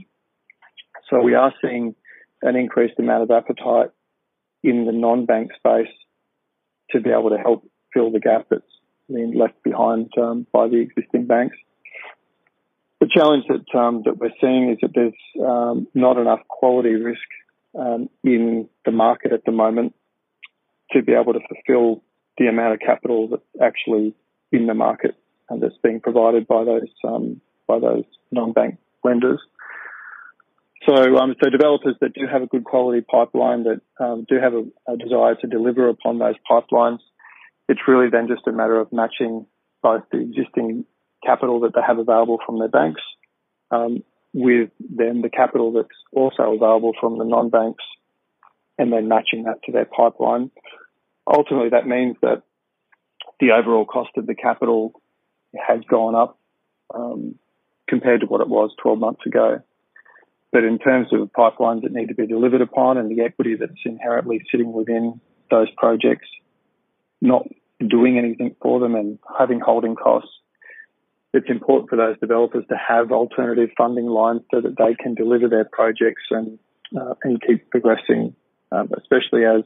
So 1.11 1.21
we 1.21 1.35
are 1.35 1.53
seeing 1.61 1.95
an 2.41 2.57
increased 2.57 2.99
amount 2.99 3.25
of 3.25 3.31
appetite 3.31 3.91
in 4.63 4.87
the 4.87 4.93
non-bank 4.93 5.51
space 5.57 5.93
to 6.91 7.01
be 7.01 7.11
able 7.11 7.31
to 7.31 7.39
help 7.39 7.69
fill 7.93 8.11
the 8.11 8.21
gap 8.21 8.47
that's 8.49 8.63
been 9.09 9.33
left 9.33 9.62
behind 9.62 10.11
um, 10.21 10.47
by 10.53 10.69
the 10.69 10.77
existing 10.77 11.27
banks. 11.27 11.57
The 13.01 13.09
challenge 13.12 13.45
that 13.49 13.79
um, 13.79 14.03
that 14.05 14.19
we're 14.19 14.31
seeing 14.41 14.71
is 14.71 14.79
that 14.83 14.93
there's 14.95 15.12
um, 15.45 15.88
not 15.95 16.19
enough 16.19 16.41
quality 16.49 16.95
risk 16.95 17.21
um, 17.79 18.09
in 18.23 18.69
the 18.85 18.93
market 18.93 19.33
at 19.33 19.45
the 19.45 19.53
moment 19.53 19.95
to 20.93 21.03
be 21.03 21.12
able 21.12 21.33
to 21.33 21.41
fulfil 21.41 22.03
the 22.38 22.47
amount 22.47 22.75
of 22.75 22.81
capital 22.81 23.29
that's 23.29 23.43
actually 23.61 24.15
in 24.53 24.67
the 24.67 24.75
market 24.75 25.17
and 25.49 25.62
that's 25.62 25.77
being 25.83 26.01
provided 26.01 26.47
by 26.47 26.65
those 26.65 26.88
um, 27.05 27.41
by 27.67 27.79
those 27.79 28.05
non-bank 28.31 28.79
lenders. 29.05 29.41
So, 30.87 30.95
um, 30.95 31.35
so 31.43 31.49
developers 31.49 31.95
that 32.01 32.12
do 32.12 32.23
have 32.31 32.43
a 32.43 32.47
good 32.47 32.65
quality 32.65 33.03
pipeline 33.03 33.65
that 33.65 33.81
um, 34.05 34.27
do 34.29 34.41
have 34.41 34.53
a, 34.55 34.65
a, 34.93 34.97
desire 34.97 35.37
to 35.37 35.47
deliver 35.47 35.88
upon 35.88 36.19
those 36.19 36.35
pipelines, 36.51 36.99
it's 37.73 37.89
really 37.89 38.11
then 38.11 38.29
just 38.29 38.47
a 38.47 38.53
matter 38.53 38.79
of 38.79 38.93
matching 38.93 39.47
both 39.83 40.03
the 40.13 40.19
existing 40.19 40.85
capital 41.25 41.61
that 41.61 41.73
they 41.75 41.81
have 41.87 41.99
available 41.99 42.39
from 42.45 42.59
their 42.59 42.69
banks 42.69 43.01
um, 43.71 44.05
with 44.35 44.69
then 44.79 45.23
the 45.23 45.31
capital 45.31 45.73
that's 45.73 45.89
also 46.13 46.53
available 46.53 46.93
from 47.01 47.17
the 47.17 47.25
non-banks, 47.25 47.83
and 48.79 48.93
then 48.93 49.09
matching 49.09 49.45
that 49.45 49.63
to 49.65 49.73
their 49.73 49.87
pipeline. 49.87 50.51
Ultimately, 51.27 51.71
that 51.71 51.87
means 51.87 52.17
that 52.21 52.43
the 53.41 53.53
overall 53.53 53.87
cost 53.87 54.11
of 54.19 54.27
the 54.27 54.35
capital 54.35 55.01
has 55.57 55.81
gone 55.89 56.15
up 56.15 56.39
um, 56.95 57.39
compared 57.89 58.21
to 58.21 58.27
what 58.27 58.43
it 58.43 58.49
was 58.49 58.71
12 58.83 58.99
months 58.99 59.23
ago. 59.25 59.63
But 60.51 60.65
in 60.65 60.79
terms 60.79 61.09
of 61.13 61.33
pipelines 61.33 61.83
that 61.83 61.93
need 61.93 62.09
to 62.09 62.15
be 62.15 62.27
delivered 62.27 62.61
upon 62.61 62.99
and 62.99 63.11
the 63.11 63.23
equity 63.23 63.57
that's 63.59 63.73
inherently 63.87 64.43
sitting 64.51 64.73
within 64.73 65.21
those 65.51 65.69
projects, 65.79 66.29
not 67.23 67.47
doing 67.88 68.18
anything 68.18 68.57
for 68.61 68.81
them 68.81 68.95
and 68.95 69.18
having 69.38 69.61
holding 69.61 69.95
costs, 69.95 70.31
it's 71.33 71.49
important 71.49 71.88
for 71.88 71.97
those 71.97 72.18
developers 72.21 72.64
to 72.68 72.77
have 72.77 73.11
alternative 73.11 73.71
funding 73.77 74.07
lines 74.07 74.42
so 74.53 74.61
that 74.61 74.77
they 74.77 74.95
can 74.95 75.14
deliver 75.14 75.49
their 75.49 75.64
projects 75.64 76.23
and 76.31 76.59
uh, 76.95 77.14
and 77.23 77.40
keep 77.40 77.71
progressing, 77.71 78.35
um, 78.71 78.90
especially 78.99 79.47
as 79.47 79.62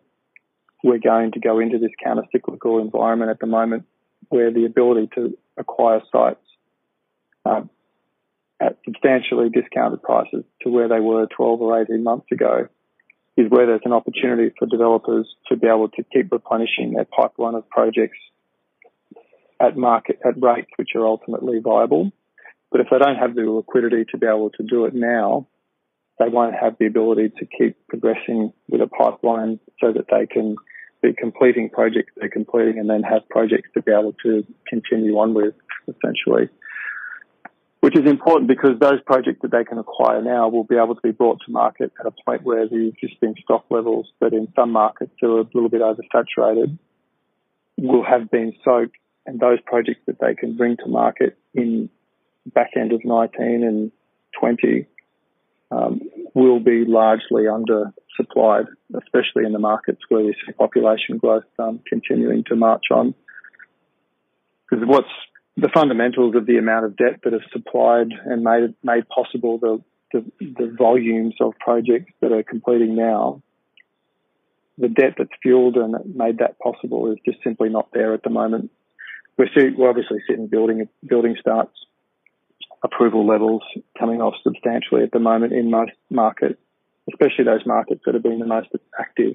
we're 0.85 0.99
going 0.99 1.33
to 1.33 1.41
go 1.41 1.59
into 1.59 1.79
this 1.79 1.91
counter-cyclical 2.05 2.79
environment 2.79 3.33
at 3.33 3.41
the 3.41 3.47
moment 3.47 3.85
where 4.29 4.53
the 4.53 4.65
ability 4.65 5.09
to 5.15 5.37
acquire 5.57 6.01
sites 6.13 6.45
um, 7.45 7.69
at 8.61 8.79
substantially 8.85 9.49
discounted 9.49 10.03
prices 10.03 10.45
to 10.63 10.69
where 10.69 10.89
they 10.89 11.01
were 11.01 11.27
12 11.37 11.61
or 11.61 11.83
18 11.83 12.05
months 12.05 12.27
ago 12.31 12.69
is 13.37 13.51
where 13.51 13.67
there's 13.67 13.83
an 13.85 13.93
opportunity 13.93 14.55
for 14.59 14.67
developers 14.67 15.29
to 15.49 15.57
be 15.57 15.67
able 15.67 15.89
to 15.91 16.03
keep 16.13 16.33
replenishing 16.33 16.95
their 16.95 17.05
pipeline 17.05 17.55
of 17.55 17.69
projects 17.69 18.19
at 19.61 19.77
market 19.77 20.19
at 20.25 20.41
rates 20.41 20.71
which 20.77 20.91
are 20.95 21.07
ultimately 21.07 21.59
viable. 21.59 22.13
But 22.71 22.81
if 22.81 22.89
they 22.91 22.99
don't 22.99 23.17
have 23.17 23.35
the 23.35 23.43
liquidity 23.43 24.05
to 24.11 24.19
be 24.19 24.27
able 24.27 24.51
to 24.51 24.63
do 24.63 24.87
it 24.87 24.95
now, 24.95 25.47
they 26.19 26.29
won't 26.29 26.55
have 26.55 26.77
the 26.79 26.87
ability 26.87 27.31
to 27.39 27.47
keep 27.47 27.77
progressing 27.89 28.53
with 28.69 28.81
a 28.81 28.87
pipeline 28.87 29.61
so 29.81 29.93
that 29.93 30.07
they 30.11 30.27
can 30.27 30.57
be 31.03 31.13
completing 31.13 31.69
projects 31.69 32.13
they're 32.17 32.31
completing 32.31 32.79
and 32.79 32.89
then 32.89 33.03
have 33.03 33.29
projects 33.29 33.69
to 33.75 33.83
be 33.83 33.93
able 33.93 34.15
to 34.25 34.45
continue 34.67 35.19
on 35.19 35.35
with 35.35 35.55
essentially 35.89 36.49
which 37.87 37.97
is 37.97 38.11
important 38.11 38.49
because 38.49 38.77
those 38.81 39.01
projects 39.07 39.39
that 39.43 39.53
they 39.53 39.63
can 39.63 39.79
acquire 39.79 40.21
now 40.21 40.49
will 40.49 40.65
be 40.65 40.75
able 40.75 40.97
to 40.97 41.01
be 41.03 41.13
brought 41.13 41.39
to 41.47 41.53
market 41.53 41.93
at 42.01 42.05
a 42.05 42.11
point 42.25 42.43
where 42.43 42.67
the 42.67 42.89
existing 42.89 43.37
stock 43.45 43.65
levels 43.71 44.09
that 44.21 44.33
in 44.33 44.49
some 44.57 44.73
markets 44.73 45.13
are 45.23 45.29
a 45.29 45.43
little 45.55 45.69
bit 45.69 45.81
oversaturated 45.81 46.77
will 47.77 48.03
have 48.03 48.29
been 48.29 48.53
soaked 48.65 48.97
and 49.25 49.39
those 49.39 49.61
projects 49.65 50.01
that 50.07 50.19
they 50.19 50.35
can 50.35 50.57
bring 50.57 50.77
to 50.77 50.89
market 50.89 51.39
in 51.55 51.89
back 52.53 52.71
end 52.77 52.91
of 52.91 53.05
19 53.05 53.63
and 53.63 53.93
20 54.41 54.87
um, 55.71 56.01
will 56.35 56.59
be 56.59 56.85
largely 56.85 57.45
undersupplied, 57.45 58.67
especially 59.01 59.45
in 59.45 59.53
the 59.53 59.61
markets 59.61 60.01
where 60.09 60.25
we 60.25 60.35
see 60.45 60.51
population 60.55 61.19
growth 61.19 61.45
um, 61.61 61.79
continuing 61.89 62.43
to 62.49 62.57
march 62.57 62.87
on. 62.91 63.15
Because 64.69 64.85
what's 64.89 65.07
the 65.57 65.71
fundamentals 65.73 66.35
of 66.37 66.47
the 66.47 66.59
amount 66.59 66.85
of 66.85 66.97
debt 66.97 67.21
that 67.25 67.33
have 67.33 67.43
supplied 67.53 68.09
and 68.25 68.45
made 68.45 68.75
made 68.83 69.09
possible 69.09 69.59
the, 69.59 69.83
the, 70.13 70.25
the 70.41 70.75
volumes 70.77 71.35
of 71.41 71.55
projects 71.59 72.13
that 72.21 72.33
are 72.33 72.43
completing 72.43 72.95
now, 72.95 73.43
the 74.77 74.89
debt 74.89 75.15
that's 75.17 75.31
fueled 75.43 75.77
and 75.77 76.15
made 76.15 76.39
that 76.39 76.59
possible 76.59 77.11
is 77.11 77.19
just 77.25 77.43
simply 77.43 77.71
not 77.71 77.89
there 77.93 78.13
at 78.13 78.23
the 78.23 78.31
moment. 78.31 78.71
We're, 79.39 79.49
we're 79.77 79.89
obviously 79.89 80.19
sitting 80.29 80.47
building 80.47 80.89
building 81.07 81.37
starts, 81.41 81.75
approval 82.83 83.27
levels 83.27 83.63
coming 83.99 84.21
off 84.21 84.35
substantially 84.43 85.03
at 85.03 85.13
the 85.13 85.21
moment 85.21 85.55
in 85.55 85.71
most 85.71 85.93
markets, 86.11 86.61
especially 87.11 87.45
those 87.45 87.65
markets 87.65 88.03
that 88.05 88.15
have 88.15 88.23
been 88.23 88.41
the 88.41 88.47
most 88.47 88.69
active, 88.99 89.35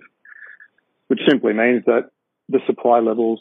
which 1.08 1.20
simply 1.28 1.54
means 1.54 1.84
that 1.86 2.12
the 2.48 2.60
supply 2.68 3.00
levels 3.00 3.40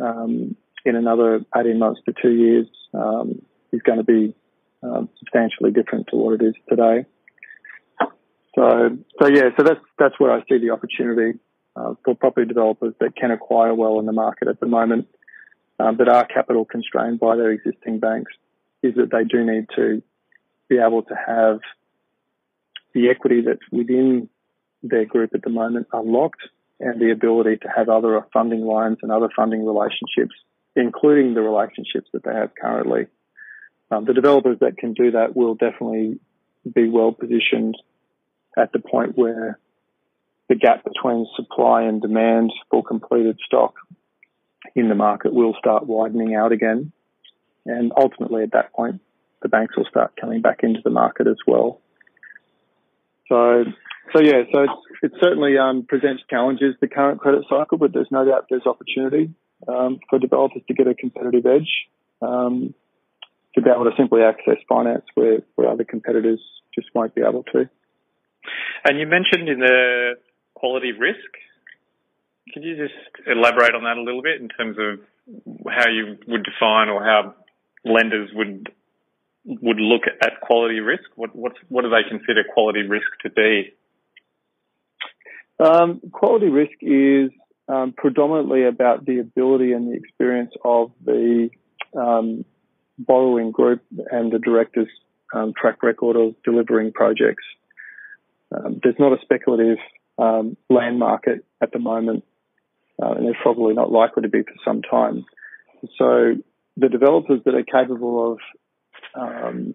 um, 0.00 0.56
in 0.86 0.96
another 0.96 1.44
18 1.54 1.78
months 1.78 2.00
to 2.06 2.14
two 2.20 2.32
years 2.32 2.66
um, 2.94 3.42
is 3.72 3.82
going 3.82 3.98
to 3.98 4.04
be 4.04 4.34
um, 4.82 5.08
substantially 5.18 5.72
different 5.72 6.06
to 6.08 6.16
what 6.16 6.40
it 6.40 6.44
is 6.44 6.54
today. 6.68 7.04
So, 8.54 8.96
so 9.20 9.28
yeah, 9.28 9.50
so 9.56 9.64
that's 9.64 9.80
that's 9.98 10.14
where 10.18 10.32
I 10.32 10.40
see 10.48 10.58
the 10.58 10.70
opportunity 10.70 11.38
uh, 11.74 11.94
for 12.04 12.14
property 12.14 12.46
developers 12.46 12.94
that 13.00 13.14
can 13.14 13.30
acquire 13.30 13.74
well 13.74 13.98
in 13.98 14.06
the 14.06 14.12
market 14.12 14.48
at 14.48 14.60
the 14.60 14.66
moment, 14.66 15.08
um, 15.78 15.96
that 15.98 16.08
are 16.08 16.24
capital 16.24 16.64
constrained 16.64 17.20
by 17.20 17.36
their 17.36 17.50
existing 17.50 17.98
banks, 17.98 18.32
is 18.82 18.94
that 18.94 19.10
they 19.10 19.24
do 19.24 19.44
need 19.44 19.66
to 19.76 20.02
be 20.68 20.78
able 20.78 21.02
to 21.02 21.14
have 21.14 21.60
the 22.94 23.10
equity 23.10 23.42
that's 23.42 23.60
within 23.70 24.28
their 24.82 25.04
group 25.04 25.34
at 25.34 25.42
the 25.42 25.50
moment 25.50 25.86
unlocked 25.92 26.40
and 26.80 27.00
the 27.00 27.10
ability 27.10 27.56
to 27.58 27.68
have 27.74 27.88
other 27.88 28.24
funding 28.32 28.64
lines 28.64 28.98
and 29.02 29.10
other 29.12 29.28
funding 29.34 29.66
relationships, 29.66 30.34
including 30.76 31.34
the 31.34 31.40
relationships 31.40 32.08
that 32.12 32.22
they 32.22 32.32
have 32.32 32.50
currently. 32.60 33.06
Um, 33.90 34.04
the 34.04 34.12
developers 34.12 34.58
that 34.60 34.76
can 34.76 34.92
do 34.92 35.12
that 35.12 35.34
will 35.34 35.54
definitely 35.54 36.18
be 36.70 36.88
well 36.88 37.12
positioned 37.12 37.76
at 38.56 38.72
the 38.72 38.78
point 38.78 39.16
where 39.16 39.58
the 40.48 40.54
gap 40.54 40.84
between 40.84 41.26
supply 41.36 41.82
and 41.82 42.00
demand 42.02 42.52
for 42.70 42.82
completed 42.82 43.38
stock 43.46 43.74
in 44.74 44.88
the 44.88 44.94
market 44.94 45.32
will 45.32 45.54
start 45.58 45.86
widening 45.86 46.34
out 46.34 46.52
again. 46.52 46.92
And 47.64 47.92
ultimately, 47.96 48.42
at 48.42 48.52
that 48.52 48.72
point, 48.72 49.00
the 49.42 49.48
banks 49.48 49.76
will 49.76 49.86
start 49.88 50.14
coming 50.20 50.40
back 50.40 50.60
into 50.62 50.80
the 50.84 50.90
market 50.90 51.26
as 51.26 51.36
well. 51.46 51.80
So, 53.28 53.64
so 54.14 54.20
yeah, 54.22 54.42
so 54.52 54.66
it 55.02 55.12
certainly 55.20 55.58
um, 55.58 55.84
presents 55.88 56.22
challenges 56.30 56.74
the 56.80 56.86
current 56.86 57.20
credit 57.20 57.44
cycle, 57.48 57.78
but 57.78 57.92
there's 57.92 58.10
no 58.10 58.24
doubt 58.24 58.46
there's 58.48 58.66
opportunity 58.66 59.34
um, 59.68 60.00
for 60.08 60.18
developers 60.18 60.62
to 60.68 60.74
get 60.74 60.86
a 60.86 60.94
competitive 60.94 61.46
edge, 61.46 61.70
um, 62.22 62.74
to 63.54 63.62
be 63.62 63.70
able 63.70 63.84
to 63.84 63.96
simply 63.96 64.22
access 64.22 64.58
finance 64.68 65.04
where, 65.14 65.38
where 65.54 65.68
other 65.68 65.84
competitors 65.84 66.40
just 66.74 66.88
won't 66.94 67.14
be 67.14 67.22
able 67.22 67.42
to. 67.44 67.68
And 68.84 68.98
you 68.98 69.06
mentioned 69.06 69.48
in 69.48 69.58
the 69.58 70.14
quality 70.54 70.92
risk. 70.92 71.30
Could 72.52 72.62
you 72.62 72.76
just 72.76 72.94
elaborate 73.26 73.74
on 73.74 73.84
that 73.84 73.96
a 73.96 74.02
little 74.02 74.22
bit 74.22 74.40
in 74.40 74.48
terms 74.48 74.76
of 74.78 75.00
how 75.68 75.90
you 75.90 76.16
would 76.28 76.44
define 76.44 76.88
or 76.88 77.02
how 77.04 77.34
lenders 77.84 78.30
would 78.34 78.72
would 79.44 79.78
look 79.78 80.02
at 80.22 80.40
quality 80.40 80.80
risk? 80.80 81.04
What 81.16 81.34
what 81.34 81.52
what 81.68 81.82
do 81.82 81.90
they 81.90 82.08
consider 82.08 82.44
quality 82.52 82.82
risk 82.82 83.06
to 83.22 83.30
be? 83.30 83.74
Um, 85.58 86.00
quality 86.12 86.48
risk 86.48 86.74
is 86.82 87.30
um, 87.68 87.94
predominantly 87.96 88.64
about 88.64 89.04
the 89.04 89.18
ability 89.18 89.72
and 89.72 89.90
the 89.90 89.96
experience 89.96 90.52
of 90.64 90.92
the 91.04 91.50
um, 91.96 92.44
borrowing 92.98 93.50
group 93.50 93.82
and 94.10 94.32
the 94.32 94.38
director's 94.38 94.88
um, 95.34 95.52
track 95.60 95.82
record 95.82 96.16
of 96.16 96.34
delivering 96.44 96.92
projects. 96.92 97.44
Um, 98.52 98.80
there's 98.82 98.98
not 98.98 99.12
a 99.12 99.20
speculative 99.22 99.78
um, 100.18 100.56
land 100.70 100.98
market 100.98 101.44
at 101.60 101.72
the 101.72 101.78
moment, 101.78 102.24
uh, 103.02 103.12
and 103.12 103.26
there's 103.26 103.36
probably 103.42 103.74
not 103.74 103.90
likely 103.90 104.22
to 104.22 104.28
be 104.28 104.42
for 104.42 104.54
some 104.64 104.82
time. 104.82 105.24
So 105.98 106.36
the 106.76 106.88
developers 106.88 107.40
that 107.44 107.54
are 107.54 107.64
capable 107.64 108.32
of 108.32 108.38
um, 109.14 109.74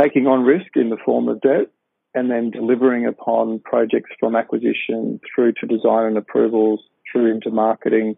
taking 0.00 0.26
on 0.26 0.42
risk 0.42 0.76
in 0.76 0.90
the 0.90 0.96
form 1.04 1.28
of 1.28 1.40
debt 1.40 1.70
and 2.14 2.30
then 2.30 2.50
delivering 2.50 3.06
upon 3.06 3.60
projects 3.60 4.10
from 4.18 4.34
acquisition 4.34 5.20
through 5.34 5.52
to 5.52 5.66
design 5.66 6.06
and 6.06 6.16
approvals 6.16 6.80
through 7.10 7.32
into 7.32 7.50
marketing 7.50 8.16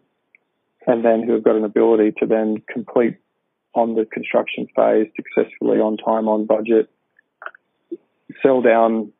and 0.85 1.05
then 1.05 1.23
who 1.23 1.33
have 1.33 1.43
got 1.43 1.55
an 1.55 1.63
ability 1.63 2.13
to 2.19 2.25
then 2.25 2.61
complete 2.67 3.17
on 3.73 3.95
the 3.95 4.05
construction 4.05 4.67
phase 4.75 5.07
successfully 5.15 5.79
on 5.79 5.97
time, 5.97 6.27
on 6.27 6.45
budget, 6.45 6.89
sell 8.41 8.61
down 8.61 9.11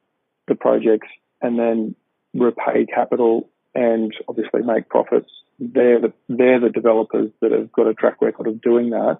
the 0.48 0.56
projects 0.56 1.08
and 1.42 1.58
then 1.58 1.96
repay 2.34 2.86
capital 2.86 3.50
and 3.74 4.14
obviously 4.28 4.62
make 4.62 4.90
profits. 4.90 5.30
They're 5.60 6.02
the, 6.02 6.14
they're 6.30 6.60
the 6.60 6.70
developers 6.70 7.32
that 7.42 7.52
have 7.52 7.72
got 7.72 7.88
a 7.88 7.94
track 7.94 8.22
record 8.22 8.48
of 8.48 8.62
doing 8.62 8.92
that 8.92 9.20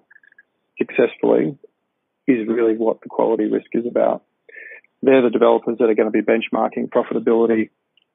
successfully 0.78 1.56
is 2.26 2.48
really 2.48 2.76
what 2.76 3.00
the 3.02 3.08
quality 3.08 3.50
risk 3.50 3.66
is 3.72 3.86
about. 3.86 4.24
They're 5.04 5.20
the 5.20 5.28
developers 5.30 5.76
that 5.78 5.90
are 5.90 5.94
going 5.94 6.10
to 6.10 6.22
be 6.22 6.22
benchmarking 6.22 6.88
profitability 6.88 7.68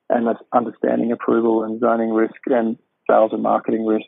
and 0.09 0.27
understanding 0.51 1.11
approval 1.11 1.63
and 1.63 1.79
zoning 1.79 2.11
risk 2.11 2.33
and 2.47 2.79
sales 3.07 3.29
and 3.31 3.43
marketing 3.43 3.85
risk. 3.85 4.07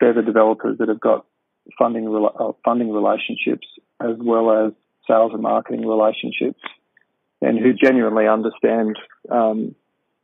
They're 0.00 0.14
the 0.14 0.22
developers 0.22 0.78
that 0.78 0.88
have 0.88 1.00
got 1.00 1.26
funding 1.78 2.08
uh, 2.08 2.52
funding 2.64 2.90
relationships 2.90 3.66
as 4.00 4.16
well 4.18 4.50
as 4.50 4.72
sales 5.06 5.32
and 5.34 5.42
marketing 5.42 5.86
relationships 5.86 6.62
and 7.42 7.58
who 7.58 7.74
genuinely 7.74 8.26
understand 8.26 8.96
um, 9.30 9.74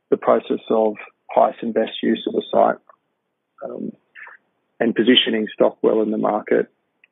the 0.09 0.17
process 0.17 0.61
of 0.71 0.95
highest 1.29 1.59
and 1.61 1.73
best 1.73 2.01
use 2.01 2.27
of 2.27 2.33
a 2.33 2.41
site 2.51 2.81
um, 3.63 3.91
and 4.79 4.95
positioning 4.95 5.45
stock 5.53 5.77
well 5.83 6.01
in 6.01 6.09
the 6.09 6.17
market, 6.17 6.67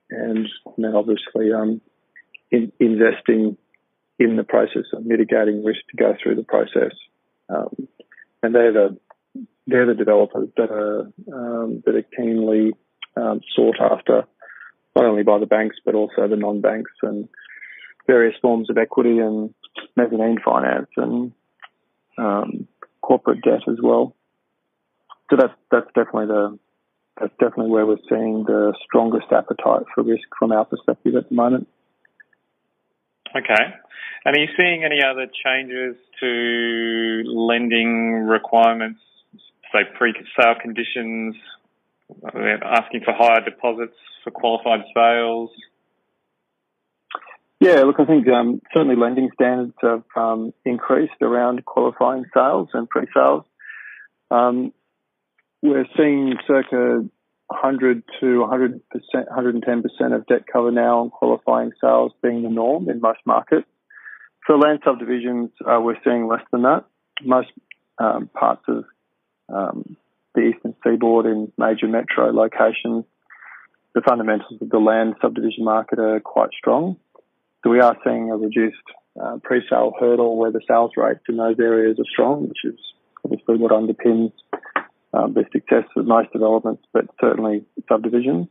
and 0.10 0.50
then 0.78 0.96
obviously 0.96 1.54
um, 1.54 1.80
in, 2.50 2.72
investing 2.80 3.56
in 4.24 4.36
the 4.36 4.44
process 4.44 4.86
of 4.94 5.06
mitigating 5.06 5.64
risk 5.64 5.82
to 5.92 5.98
go 5.98 6.16
through 6.22 6.36
the 6.36 6.44
process. 6.44 6.94
Um, 7.50 7.88
and 8.42 8.54
they're 8.56 8.74
the 8.74 8.98
they're 9.66 9.86
the 9.86 9.94
developers 9.94 10.50
that 10.58 10.72
are 10.72 11.02
um, 11.34 11.84
that 11.86 11.96
are 11.96 12.06
keenly 12.16 12.74
um, 13.16 13.42
sought 13.56 13.78
after, 13.80 14.24
not 14.96 15.06
only 15.06 15.24
by 15.24 15.40
the 15.40 15.46
banks 15.46 15.78
but 15.86 15.96
also 15.96 16.28
the 16.28 16.36
non-banks 16.36 16.92
and 17.02 17.28
various 18.08 18.36
forms 18.42 18.70
of 18.70 18.78
equity 18.78 19.20
and 19.20 19.54
mezzanine 19.96 20.38
finance 20.44 20.90
and 20.98 21.32
um, 22.18 22.68
corporate 23.02 23.42
debt 23.42 23.62
as 23.68 23.78
well. 23.82 24.16
So 25.30 25.38
that's 25.38 25.54
that's 25.72 25.88
definitely 25.88 26.28
the 26.28 26.60
that's 27.20 27.34
definitely 27.40 27.72
where 27.72 27.86
we're 27.86 27.98
seeing 28.10 28.44
the 28.46 28.74
strongest 28.84 29.28
appetite 29.32 29.84
for 29.94 30.04
risk 30.04 30.28
from 30.38 30.52
our 30.52 30.66
perspective 30.66 31.16
at 31.16 31.30
the 31.30 31.36
moment. 31.36 31.68
Okay. 33.36 33.64
And 34.26 34.36
are 34.36 34.40
you 34.40 34.48
seeing 34.56 34.84
any 34.84 35.02
other 35.04 35.28
changes 35.44 35.96
to 36.20 37.24
lending 37.26 38.24
requirements, 38.24 39.02
say 39.72 39.80
pre-sale 39.98 40.56
conditions, 40.62 41.36
asking 42.34 43.02
for 43.04 43.14
higher 43.14 43.44
deposits 43.44 43.98
for 44.24 44.32
qualified 44.32 44.86
sales? 44.94 45.50
Yeah, 47.60 47.82
look, 47.84 48.00
I 48.00 48.06
think 48.06 48.28
um, 48.28 48.62
certainly 48.74 48.96
lending 48.96 49.30
standards 49.34 49.74
have 49.82 50.04
um, 50.16 50.54
increased 50.66 51.22
around 51.22 51.66
qualifying 51.66 52.26
sales 52.34 52.70
and 52.74 52.90
pre-sales. 52.90 53.46
Um, 54.30 54.74
we're 55.62 55.88
seeing 55.96 56.36
circa 56.46 57.06
100 57.48 58.04
to 58.20 58.40
100 58.40 58.90
percent, 58.90 59.28
110 59.28 59.82
percent 59.82 60.14
of 60.14 60.26
debt 60.28 60.44
cover 60.52 60.72
now 60.72 61.00
on 61.02 61.10
qualifying 61.10 61.72
sales 61.82 62.12
being 62.22 62.44
the 62.44 62.50
norm 62.50 62.90
in 62.90 63.02
most 63.02 63.20
markets. 63.26 63.68
For 64.46 64.58
land 64.58 64.80
subdivisions, 64.84 65.52
uh, 65.66 65.80
we're 65.80 65.98
seeing 66.04 66.28
less 66.28 66.44
than 66.52 66.64
that. 66.64 66.86
Most 67.24 67.50
um, 67.98 68.30
parts 68.34 68.64
of 68.68 68.86
um, 69.54 69.96
the 70.36 70.42
eastern 70.42 70.76
seaboard 70.84 71.26
in 71.26 71.52
major 71.58 71.88
metro 71.88 72.32
locations, 72.32 73.06
the 73.94 74.02
fundamentals 74.02 74.62
of 74.62 74.70
the 74.70 74.80
land 74.80 75.16
subdivision 75.22 75.64
market 75.64 76.00
are 76.00 76.20
quite 76.20 76.50
strong. 76.58 76.98
So 77.64 77.70
we 77.70 77.80
are 77.80 77.96
seeing 78.04 78.32
a 78.32 78.36
reduced 78.36 78.76
uh, 79.22 79.38
pre-sale 79.44 79.94
hurdle 80.00 80.38
where 80.38 80.52
the 80.52 80.62
sales 80.68 80.92
rates 80.98 81.22
in 81.30 81.38
those 81.38 81.60
areas 81.60 81.98
are 82.00 82.12
strong, 82.12 82.50
which 82.50 82.66
is 82.66 82.80
obviously 83.24 83.58
what 83.58 83.72
underpins 83.72 84.34
um, 85.14 85.34
the 85.34 85.46
success 85.52 85.86
of 85.96 86.06
most 86.06 86.32
developments, 86.32 86.84
but 86.92 87.06
certainly 87.22 87.66
subdivisions. 87.88 88.48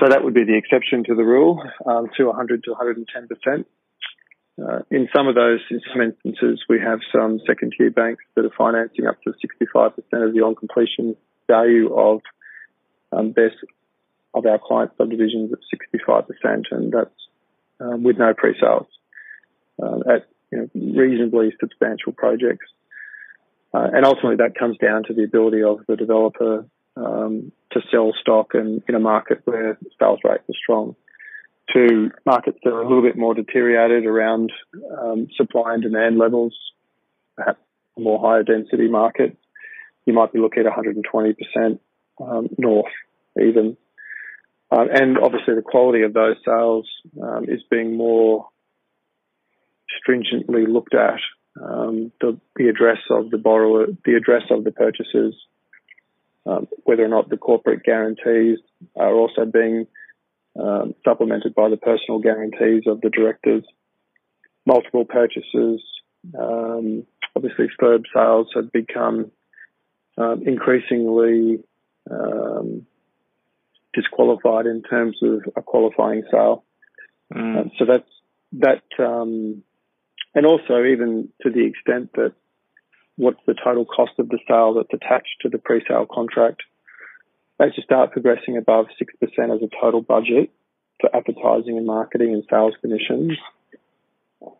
So 0.00 0.08
that 0.08 0.24
would 0.24 0.34
be 0.34 0.44
the 0.44 0.58
exception 0.58 1.04
to 1.04 1.14
the 1.14 1.24
rule, 1.24 1.62
um, 1.86 2.10
to 2.16 2.26
100 2.26 2.64
to 2.64 2.70
110 2.70 3.28
percent. 3.28 3.66
Uh, 4.56 4.80
in 4.90 5.08
some 5.14 5.26
of 5.26 5.34
those, 5.34 5.60
in 5.70 5.80
some 5.90 6.00
instances, 6.00 6.64
we 6.68 6.78
have 6.78 7.00
some 7.12 7.40
second-tier 7.46 7.90
banks 7.90 8.22
that 8.36 8.44
are 8.44 8.52
financing 8.56 9.06
up 9.06 9.20
to 9.22 9.30
65% 9.30 9.96
of 10.12 10.32
the 10.32 10.40
on-completion 10.42 11.16
value 11.48 11.92
of 11.92 12.20
um, 13.12 13.32
their 13.34 13.52
of 14.32 14.46
our 14.46 14.58
client 14.58 14.92
subdivisions 14.96 15.52
at 15.52 15.58
65%, 16.06 16.64
and 16.70 16.92
that's 16.92 17.10
um, 17.80 18.02
with 18.02 18.18
no 18.18 18.34
pre-sales 18.34 18.86
uh, 19.82 19.98
at 20.12 20.26
you 20.50 20.58
know, 20.58 20.68
reasonably 20.74 21.52
substantial 21.60 22.12
projects. 22.12 22.66
Uh, 23.74 23.88
and 23.92 24.04
ultimately, 24.04 24.36
that 24.36 24.58
comes 24.58 24.76
down 24.78 25.02
to 25.04 25.14
the 25.14 25.24
ability 25.24 25.62
of 25.62 25.80
the 25.88 25.96
developer 25.96 26.66
um, 26.96 27.50
to 27.72 27.80
sell 27.90 28.12
stock 28.20 28.54
and 28.54 28.82
in 28.88 28.94
a 28.94 29.00
market 29.00 29.40
where 29.44 29.78
sales 29.98 30.20
rates 30.22 30.44
are 30.48 30.54
strong 30.62 30.94
to 31.72 32.10
markets 32.26 32.58
that 32.62 32.70
are 32.70 32.82
a 32.82 32.88
little 32.88 33.02
bit 33.02 33.16
more 33.16 33.34
deteriorated 33.34 34.06
around 34.06 34.52
um, 34.98 35.28
supply 35.36 35.74
and 35.74 35.82
demand 35.82 36.18
levels, 36.18 36.54
perhaps 37.36 37.60
a 37.96 38.00
more 38.00 38.20
higher 38.20 38.42
density 38.42 38.88
market. 38.88 39.36
You 40.04 40.12
might 40.12 40.32
be 40.32 40.40
looking 40.40 40.64
at 40.66 40.72
120% 40.72 41.78
um, 42.20 42.48
north 42.58 42.92
even. 43.40 43.76
Uh, 44.70 44.84
and 44.92 45.18
obviously 45.18 45.54
the 45.54 45.62
quality 45.62 46.02
of 46.02 46.12
those 46.12 46.36
sales 46.44 46.88
um, 47.22 47.44
is 47.48 47.62
being 47.70 47.96
more 47.96 48.48
stringently 50.00 50.66
looked 50.66 50.94
at. 50.94 51.20
Um, 51.60 52.10
the, 52.20 52.38
the, 52.56 52.68
address 52.68 52.98
of 53.10 53.30
the 53.30 53.38
borrower, 53.38 53.86
the 54.04 54.14
address 54.14 54.42
of 54.50 54.64
the 54.64 54.72
purchasers, 54.72 55.34
um, 56.46 56.66
whether 56.82 57.04
or 57.04 57.08
not 57.08 57.28
the 57.28 57.36
corporate 57.36 57.84
guarantees 57.84 58.58
are 58.96 59.14
also 59.14 59.44
being 59.44 59.86
um, 60.60 60.94
supplemented 61.04 61.54
by 61.54 61.68
the 61.68 61.76
personal 61.76 62.18
guarantees 62.18 62.84
of 62.86 63.00
the 63.00 63.10
directors. 63.10 63.64
Multiple 64.66 65.04
purchases, 65.04 65.80
um, 66.38 67.06
obviously 67.36 67.66
FIRB 67.80 68.02
sales 68.12 68.48
have 68.54 68.72
become 68.72 69.30
um, 70.16 70.42
increasingly 70.46 71.62
um, 72.10 72.86
disqualified 73.92 74.66
in 74.66 74.82
terms 74.82 75.16
of 75.22 75.42
a 75.56 75.62
qualifying 75.62 76.22
sale. 76.30 76.64
Mm. 77.32 77.70
So 77.78 77.84
that's 77.84 78.08
that, 78.52 78.82
um, 79.04 79.62
and 80.34 80.46
also 80.46 80.84
even 80.84 81.28
to 81.42 81.50
the 81.50 81.66
extent 81.66 82.10
that 82.14 82.32
what's 83.16 83.40
the 83.46 83.54
total 83.54 83.84
cost 83.84 84.12
of 84.18 84.28
the 84.28 84.38
sale 84.48 84.74
that's 84.74 84.92
attached 84.92 85.36
to 85.42 85.48
the 85.48 85.58
pre-sale 85.58 86.06
contract. 86.10 86.62
As 87.60 87.70
you 87.76 87.84
start 87.84 88.10
progressing 88.10 88.56
above 88.56 88.86
6% 89.00 89.54
as 89.54 89.62
a 89.62 89.68
total 89.80 90.02
budget 90.02 90.50
for 91.00 91.14
advertising 91.14 91.76
and 91.76 91.86
marketing 91.86 92.32
and 92.32 92.42
sales 92.50 92.74
commissions, 92.80 93.38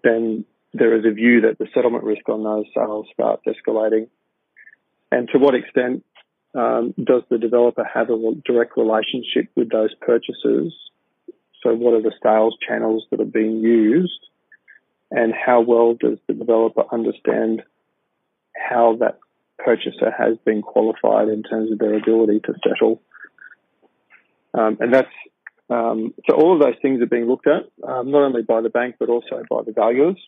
then 0.04 0.44
there 0.72 0.96
is 0.96 1.04
a 1.04 1.10
view 1.10 1.42
that 1.42 1.58
the 1.58 1.66
settlement 1.74 2.04
risk 2.04 2.28
on 2.28 2.44
those 2.44 2.66
sales 2.74 3.06
starts 3.12 3.42
escalating. 3.46 4.08
And 5.10 5.28
to 5.32 5.38
what 5.38 5.54
extent 5.54 6.04
um, 6.54 6.94
does 7.02 7.22
the 7.30 7.38
developer 7.38 7.84
have 7.84 8.10
a 8.10 8.32
direct 8.44 8.76
relationship 8.76 9.48
with 9.56 9.70
those 9.70 9.94
purchasers? 10.00 10.74
So, 11.62 11.74
what 11.74 11.94
are 11.94 12.02
the 12.02 12.12
sales 12.22 12.56
channels 12.66 13.06
that 13.10 13.20
are 13.20 13.24
being 13.24 13.58
used? 13.58 14.20
And 15.16 15.32
how 15.32 15.60
well 15.60 15.94
does 15.94 16.18
the 16.26 16.34
developer 16.34 16.82
understand 16.92 17.62
how 18.56 18.96
that 18.98 19.20
purchaser 19.58 20.10
has 20.10 20.36
been 20.44 20.60
qualified 20.60 21.28
in 21.28 21.44
terms 21.44 21.70
of 21.70 21.78
their 21.78 21.94
ability 21.94 22.40
to 22.40 22.54
settle? 22.68 23.00
Um, 24.52 24.76
and 24.80 24.92
that's 24.92 25.08
um, 25.70 26.14
so 26.28 26.36
all 26.36 26.54
of 26.54 26.60
those 26.60 26.74
things 26.82 27.00
are 27.00 27.06
being 27.06 27.26
looked 27.26 27.46
at, 27.46 27.62
um, 27.88 28.10
not 28.10 28.22
only 28.22 28.42
by 28.42 28.60
the 28.60 28.70
bank 28.70 28.96
but 28.98 29.08
also 29.08 29.42
by 29.48 29.62
the 29.64 29.72
valuers, 29.72 30.18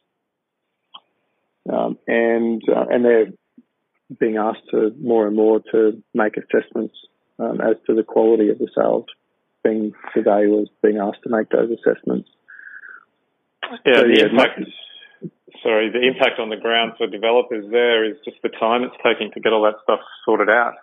um, 1.70 1.98
and 2.06 2.62
uh, 2.68 2.86
and 2.88 3.04
they're 3.04 3.32
being 4.20 4.36
asked 4.36 4.70
to 4.70 4.94
more 5.00 5.26
and 5.26 5.34
more 5.34 5.60
to 5.72 6.02
make 6.14 6.34
assessments 6.36 6.94
um, 7.40 7.60
as 7.60 7.76
to 7.88 7.94
the 7.94 8.04
quality 8.04 8.50
of 8.50 8.58
the 8.58 8.68
sales. 8.76 9.06
Being 9.64 9.94
the 10.14 10.22
valuers 10.22 10.68
being 10.80 10.98
asked 10.98 11.24
to 11.24 11.28
make 11.28 11.48
those 11.50 11.70
assessments. 11.70 12.30
Yeah, 13.84 13.94
so, 13.94 14.02
the 14.02 14.16
yeah, 14.16 14.26
impact. 14.30 14.60
Sorry, 15.62 15.90
the 15.90 16.06
impact 16.06 16.38
on 16.38 16.50
the 16.50 16.56
ground 16.56 16.92
for 16.98 17.06
developers 17.06 17.64
there 17.70 18.04
is 18.04 18.16
just 18.24 18.36
the 18.42 18.50
time 18.50 18.84
it's 18.84 18.94
taking 19.02 19.32
to 19.32 19.40
get 19.40 19.52
all 19.52 19.62
that 19.62 19.82
stuff 19.82 20.00
sorted 20.24 20.48
out. 20.48 20.74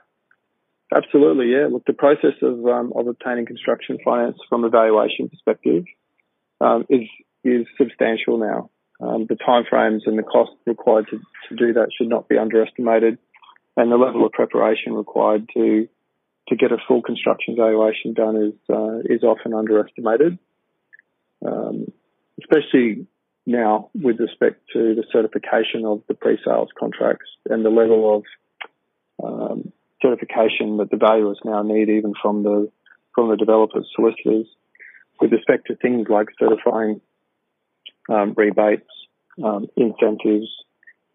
Absolutely, 0.93 1.51
yeah. 1.51 1.67
Look, 1.71 1.85
the 1.85 1.93
process 1.93 2.35
of 2.41 2.65
um, 2.65 2.93
of 2.95 3.07
obtaining 3.07 3.45
construction 3.45 3.97
finance 4.03 4.37
from 4.49 4.63
a 4.63 4.69
valuation 4.69 5.29
perspective 5.29 5.85
um, 6.59 6.85
is 6.89 7.07
is 7.43 7.65
substantial 7.77 8.37
now. 8.37 8.69
Um, 9.01 9.25
the 9.27 9.35
timeframes 9.35 10.01
and 10.05 10.17
the 10.17 10.23
cost 10.23 10.51
required 10.65 11.07
to, 11.09 11.19
to 11.49 11.55
do 11.55 11.73
that 11.73 11.89
should 11.97 12.09
not 12.09 12.29
be 12.29 12.37
underestimated, 12.37 13.17
and 13.75 13.91
the 13.91 13.97
level 13.97 14.25
of 14.25 14.31
preparation 14.31 14.93
required 14.93 15.49
to 15.53 15.87
to 16.49 16.55
get 16.55 16.71
a 16.71 16.77
full 16.87 17.01
construction 17.01 17.55
valuation 17.55 18.13
done 18.13 18.35
is 18.35 18.53
uh, 18.69 18.99
is 19.05 19.23
often 19.23 19.53
underestimated, 19.53 20.37
um, 21.45 21.91
especially 22.39 23.07
now 23.45 23.89
with 23.93 24.19
respect 24.19 24.61
to 24.73 24.95
the 24.95 25.03
certification 25.11 25.85
of 25.85 26.01
the 26.07 26.13
pre-sales 26.13 26.69
contracts 26.79 27.29
and 27.49 27.65
the 27.65 27.69
level 27.69 28.17
of 28.17 28.23
um, 29.23 29.71
certification 30.01 30.77
that 30.77 30.89
the 30.91 30.97
valuers 30.97 31.39
now 31.43 31.61
need, 31.61 31.89
even 31.89 32.13
from 32.21 32.43
the 32.43 32.71
from 33.15 33.29
the 33.29 33.37
developers 33.37 33.87
solicitors, 33.95 34.47
with 35.21 35.31
respect 35.31 35.67
to 35.67 35.75
things 35.75 36.07
like 36.09 36.27
certifying 36.39 36.99
um, 38.09 38.33
rebates, 38.35 38.89
um, 39.43 39.67
incentives, 39.77 40.47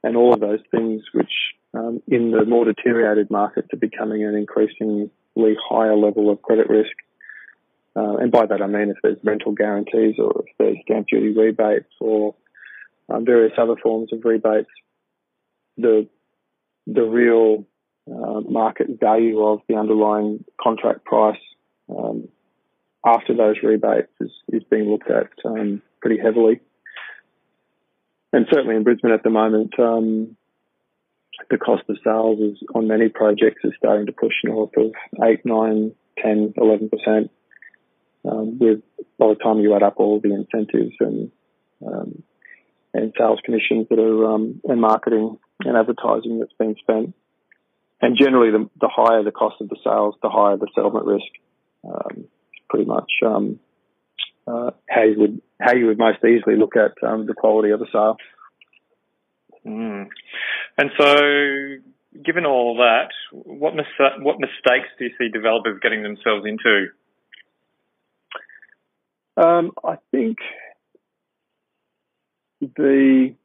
and 0.04 0.16
all 0.16 0.32
of 0.32 0.40
those 0.40 0.60
things, 0.70 1.02
which 1.12 1.32
um, 1.74 2.00
in 2.06 2.30
the 2.30 2.44
more 2.44 2.64
deteriorated 2.64 3.30
markets 3.30 3.68
are 3.72 3.78
becoming 3.78 4.24
an 4.24 4.34
increasingly 4.34 5.10
higher 5.36 5.96
level 5.96 6.30
of 6.30 6.40
credit 6.42 6.68
risk. 6.68 6.92
Uh, 7.98 8.16
and 8.18 8.30
by 8.30 8.46
that 8.46 8.62
I 8.62 8.66
mean 8.66 8.90
if 8.90 8.98
there's 9.02 9.18
rental 9.24 9.52
guarantees 9.52 10.16
or 10.18 10.44
if 10.46 10.56
there's 10.58 10.76
stamp 10.84 11.08
duty 11.08 11.36
rebates 11.36 11.92
or 12.00 12.36
um, 13.08 13.24
various 13.24 13.52
other 13.58 13.74
forms 13.82 14.12
of 14.12 14.24
rebates, 14.24 14.70
the 15.76 16.08
the 16.86 17.02
real 17.02 17.66
uh, 18.10 18.40
market 18.40 18.86
value 19.00 19.42
of 19.44 19.60
the 19.68 19.74
underlying 19.74 20.44
contract 20.60 21.04
price 21.04 21.40
um, 21.90 22.28
after 23.04 23.34
those 23.34 23.56
rebates 23.62 24.12
is, 24.20 24.30
is 24.52 24.62
being 24.70 24.90
looked 24.90 25.10
at 25.10 25.28
um, 25.44 25.82
pretty 26.00 26.20
heavily. 26.22 26.60
And 28.32 28.46
certainly 28.50 28.76
in 28.76 28.84
Brisbane 28.84 29.12
at 29.12 29.22
the 29.22 29.30
moment, 29.30 29.78
um, 29.78 30.36
the 31.50 31.58
cost 31.58 31.82
of 31.88 31.98
sales 32.04 32.40
is 32.40 32.58
on 32.74 32.88
many 32.88 33.08
projects 33.08 33.60
is 33.64 33.72
starting 33.78 34.06
to 34.06 34.12
push 34.12 34.34
north 34.44 34.76
of 34.76 34.92
8, 35.22 35.44
9, 35.44 35.92
10, 36.22 36.54
11%. 36.56 37.28
Um, 38.24 38.58
with 38.58 38.82
by 39.18 39.28
the 39.28 39.36
time 39.36 39.60
you 39.60 39.74
add 39.74 39.82
up 39.82 39.94
all 39.98 40.20
the 40.20 40.34
incentives 40.34 40.94
and 41.00 41.30
um, 41.86 42.22
and 42.94 43.12
sales 43.16 43.40
commissions 43.44 43.86
that 43.90 43.98
are 43.98 44.34
um, 44.34 44.60
and 44.64 44.80
marketing 44.80 45.38
and 45.64 45.76
advertising 45.76 46.38
that's 46.38 46.52
being 46.58 46.76
spent, 46.80 47.14
and 48.00 48.16
generally, 48.18 48.50
the, 48.50 48.68
the, 48.80 48.88
higher 48.92 49.22
the 49.22 49.32
cost 49.32 49.56
of 49.60 49.68
the 49.68 49.76
sales, 49.84 50.14
the 50.22 50.28
higher 50.28 50.56
the 50.56 50.68
settlement 50.74 51.06
risk. 51.06 51.26
Um, 51.84 52.28
pretty 52.68 52.84
much 52.84 53.10
um, 53.24 53.58
uh, 54.46 54.70
how 54.88 55.02
you 55.02 55.18
would 55.18 55.40
how 55.60 55.74
you 55.74 55.86
would 55.86 55.98
most 55.98 56.18
easily 56.24 56.56
look 56.56 56.74
at 56.76 56.92
um, 57.06 57.26
the 57.26 57.34
quality 57.34 57.70
of 57.70 57.80
a 57.80 57.86
sale. 57.92 58.16
Mm. 59.66 60.06
And 60.76 60.90
so, 60.98 62.22
given 62.24 62.46
all 62.46 62.76
that, 62.76 63.08
what 63.32 63.74
mis- 63.74 63.84
what 64.20 64.38
mistakes 64.38 64.88
do 64.98 65.06
you 65.06 65.10
see 65.18 65.28
developers 65.28 65.80
getting 65.82 66.02
themselves 66.02 66.46
into? 66.46 66.88
Um, 69.38 69.70
I 69.84 69.98
think 70.10 70.38
the 72.60 73.36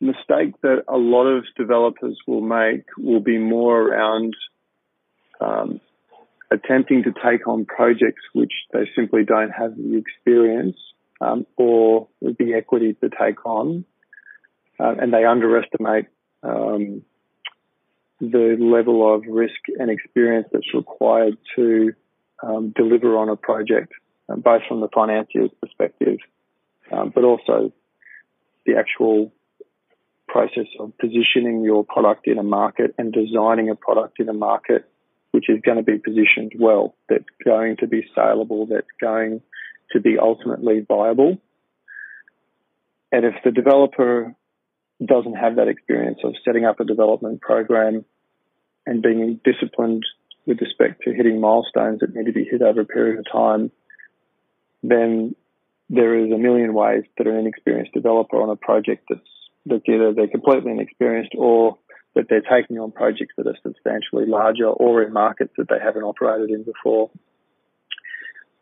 mistake 0.00 0.54
that 0.62 0.84
a 0.88 0.96
lot 0.96 1.26
of 1.26 1.44
developers 1.58 2.18
will 2.26 2.40
make 2.40 2.84
will 2.96 3.20
be 3.20 3.36
more 3.36 3.78
around 3.78 4.34
um, 5.42 5.78
attempting 6.50 7.02
to 7.02 7.12
take 7.12 7.46
on 7.46 7.66
projects 7.66 8.22
which 8.32 8.52
they 8.72 8.88
simply 8.96 9.24
don't 9.24 9.50
have 9.50 9.76
the 9.76 9.96
experience 9.98 10.76
um, 11.20 11.46
or 11.58 12.08
the 12.22 12.54
equity 12.56 12.94
to 13.02 13.10
take 13.10 13.44
on, 13.44 13.84
uh, 14.80 14.94
and 15.00 15.12
they 15.12 15.26
underestimate 15.26 16.06
um, 16.42 17.02
the 18.20 18.56
level 18.58 19.14
of 19.14 19.22
risk 19.28 19.60
and 19.78 19.90
experience 19.90 20.48
that's 20.50 20.72
required 20.72 21.36
to 21.56 21.92
um, 22.42 22.72
deliver 22.74 23.18
on 23.18 23.28
a 23.28 23.36
project, 23.36 23.92
uh, 24.28 24.36
both 24.36 24.62
from 24.68 24.80
the 24.80 24.88
financier's 24.94 25.50
perspective, 25.60 26.18
um, 26.92 27.12
but 27.14 27.24
also 27.24 27.72
the 28.66 28.76
actual 28.76 29.32
process 30.28 30.66
of 30.80 30.96
positioning 30.98 31.62
your 31.62 31.84
product 31.84 32.26
in 32.26 32.38
a 32.38 32.42
market 32.42 32.94
and 32.98 33.12
designing 33.12 33.68
a 33.68 33.74
product 33.74 34.20
in 34.20 34.28
a 34.28 34.32
market 34.32 34.88
which 35.30 35.50
is 35.50 35.60
going 35.62 35.76
to 35.76 35.82
be 35.82 35.98
positioned 35.98 36.52
well, 36.58 36.94
that's 37.08 37.24
going 37.44 37.76
to 37.76 37.88
be 37.88 38.06
saleable, 38.14 38.66
that's 38.66 38.86
going 39.00 39.40
to 39.90 40.00
be 40.00 40.16
ultimately 40.16 40.84
viable. 40.86 41.38
And 43.10 43.24
if 43.24 43.34
the 43.44 43.50
developer 43.50 44.34
doesn't 45.04 45.34
have 45.34 45.56
that 45.56 45.68
experience 45.68 46.20
of 46.24 46.34
setting 46.44 46.64
up 46.64 46.80
a 46.80 46.84
development 46.84 47.40
program 47.40 48.04
and 48.86 49.02
being 49.02 49.40
disciplined 49.44 50.04
with 50.46 50.60
respect 50.60 51.02
to 51.02 51.12
hitting 51.12 51.40
milestones 51.40 52.00
that 52.00 52.14
need 52.14 52.26
to 52.26 52.32
be 52.32 52.44
hit 52.44 52.62
over 52.62 52.82
a 52.82 52.86
period 52.86 53.18
of 53.18 53.24
time, 53.30 53.70
then 54.84 55.34
there 55.88 56.16
is 56.18 56.30
a 56.30 56.38
million 56.38 56.74
ways 56.74 57.04
that 57.16 57.26
an 57.26 57.36
inexperienced 57.36 57.92
developer 57.92 58.40
on 58.40 58.50
a 58.50 58.56
project 58.56 59.06
that's 59.08 59.20
that's 59.66 59.84
either 59.88 60.12
they're 60.12 60.28
completely 60.28 60.72
inexperienced 60.72 61.32
or 61.36 61.78
that 62.14 62.26
they're 62.28 62.42
taking 62.42 62.78
on 62.78 62.92
projects 62.92 63.32
that 63.36 63.46
are 63.46 63.56
substantially 63.62 64.26
larger 64.26 64.66
or 64.66 65.02
in 65.02 65.12
markets 65.12 65.52
that 65.56 65.68
they 65.68 65.78
haven't 65.82 66.02
operated 66.02 66.50
in 66.50 66.62
before. 66.62 67.10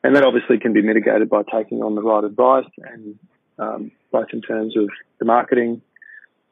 And 0.04 0.14
that 0.14 0.24
obviously 0.24 0.58
can 0.58 0.72
be 0.72 0.80
mitigated 0.80 1.28
by 1.28 1.42
taking 1.42 1.82
on 1.82 1.96
the 1.96 2.02
right 2.02 2.22
advice 2.22 2.70
and 2.78 3.18
um, 3.58 3.90
both 4.12 4.28
in 4.32 4.42
terms 4.42 4.76
of 4.76 4.88
the 5.18 5.24
marketing, 5.24 5.82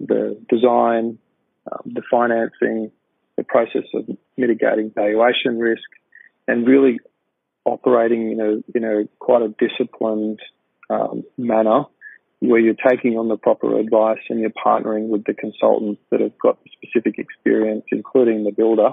the 0.00 0.36
design, 0.48 1.18
um, 1.70 1.92
the 1.94 2.02
financing, 2.10 2.90
the 3.36 3.44
process 3.44 3.84
of 3.94 4.08
mitigating 4.36 4.90
valuation 4.94 5.58
risk, 5.58 5.88
and 6.48 6.66
really 6.66 6.98
operating 7.70 8.32
in 8.32 8.40
a 8.40 8.76
in 8.76 8.84
a 8.84 9.08
quite 9.18 9.42
a 9.42 9.54
disciplined 9.58 10.40
um, 10.88 11.24
manner 11.38 11.84
where 12.40 12.58
you're 12.58 12.74
taking 12.74 13.18
on 13.18 13.28
the 13.28 13.36
proper 13.36 13.78
advice 13.78 14.18
and 14.30 14.40
you're 14.40 14.50
partnering 14.50 15.08
with 15.08 15.24
the 15.24 15.34
consultants 15.34 16.00
that 16.10 16.20
have 16.20 16.36
got 16.38 16.58
specific 16.72 17.18
experience, 17.18 17.84
including 17.92 18.44
the 18.44 18.50
builder, 18.50 18.92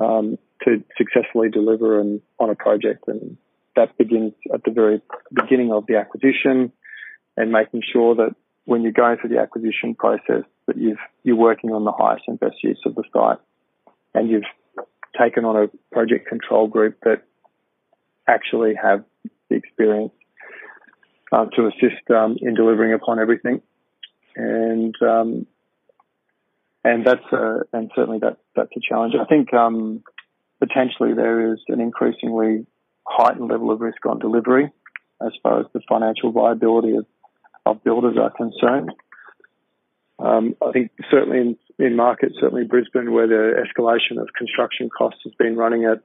um, 0.00 0.36
to 0.64 0.82
successfully 0.98 1.48
deliver 1.48 2.00
an, 2.00 2.20
on 2.40 2.50
a 2.50 2.56
project. 2.56 3.04
And 3.06 3.36
that 3.76 3.96
begins 3.96 4.32
at 4.52 4.64
the 4.64 4.72
very 4.72 5.00
beginning 5.32 5.72
of 5.72 5.86
the 5.86 5.96
acquisition 5.96 6.72
and 7.36 7.52
making 7.52 7.82
sure 7.92 8.16
that 8.16 8.34
when 8.64 8.82
you're 8.82 8.90
going 8.90 9.18
through 9.18 9.30
the 9.30 9.38
acquisition 9.38 9.94
process 9.94 10.42
that 10.66 10.76
you've, 10.76 10.98
you're 11.22 11.36
working 11.36 11.70
on 11.70 11.84
the 11.84 11.92
highest 11.92 12.24
and 12.26 12.40
best 12.40 12.56
use 12.64 12.80
of 12.84 12.96
the 12.96 13.04
site 13.12 13.38
and 14.12 14.28
you've 14.28 14.42
taken 15.16 15.44
on 15.44 15.56
a 15.56 15.94
project 15.94 16.26
control 16.26 16.66
group 16.66 16.98
that 17.04 17.22
actually 18.26 18.74
have 18.80 19.04
the 19.48 19.56
experience 19.56 20.12
uh, 21.32 21.46
to 21.46 21.66
assist 21.66 22.10
um, 22.10 22.36
in 22.40 22.54
delivering 22.54 22.92
upon 22.92 23.18
everything, 23.18 23.60
and 24.34 24.94
um, 25.02 25.46
and 26.84 27.04
that's 27.04 27.24
a, 27.32 27.60
and 27.72 27.90
certainly 27.94 28.18
that 28.20 28.38
that's 28.54 28.70
a 28.76 28.80
challenge. 28.80 29.14
I 29.20 29.24
think 29.24 29.52
um, 29.52 30.02
potentially 30.60 31.14
there 31.14 31.52
is 31.52 31.60
an 31.68 31.80
increasingly 31.80 32.66
heightened 33.06 33.50
level 33.50 33.70
of 33.70 33.80
risk 33.80 34.04
on 34.06 34.18
delivery 34.18 34.70
as 35.24 35.32
far 35.42 35.60
as 35.60 35.66
the 35.72 35.80
financial 35.88 36.32
viability 36.32 36.96
of, 36.96 37.06
of 37.64 37.82
builders 37.82 38.16
are 38.20 38.30
concerned. 38.30 38.92
Um, 40.18 40.54
I 40.66 40.72
think 40.72 40.92
certainly 41.10 41.38
in, 41.38 41.56
in 41.78 41.96
markets, 41.96 42.36
certainly 42.40 42.64
Brisbane, 42.64 43.12
where 43.12 43.26
the 43.26 43.64
escalation 43.64 44.20
of 44.20 44.28
construction 44.36 44.88
costs 44.96 45.20
has 45.24 45.34
been 45.38 45.56
running 45.56 45.84
at 45.84 46.02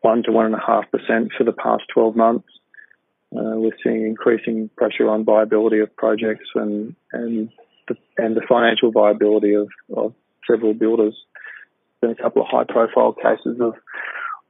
one 0.00 0.22
to 0.24 0.32
one 0.32 0.46
and 0.46 0.54
a 0.54 0.64
half 0.64 0.90
percent 0.90 1.32
for 1.36 1.44
the 1.44 1.52
past 1.52 1.84
12 1.94 2.16
months. 2.16 2.48
Uh, 3.34 3.56
we're 3.56 3.76
seeing 3.82 4.06
increasing 4.06 4.68
pressure 4.76 5.08
on 5.08 5.24
viability 5.24 5.78
of 5.78 5.94
projects 5.96 6.48
and 6.54 6.94
and 7.12 7.48
the, 7.88 7.96
and 8.18 8.36
the 8.36 8.42
financial 8.48 8.92
viability 8.92 9.54
of, 9.54 9.68
of 9.96 10.14
several 10.50 10.74
builders. 10.74 11.14
There's 12.00 12.14
been 12.14 12.20
a 12.20 12.22
couple 12.22 12.42
of 12.42 12.48
high 12.48 12.64
profile 12.64 13.14
cases 13.14 13.58
of 13.60 13.74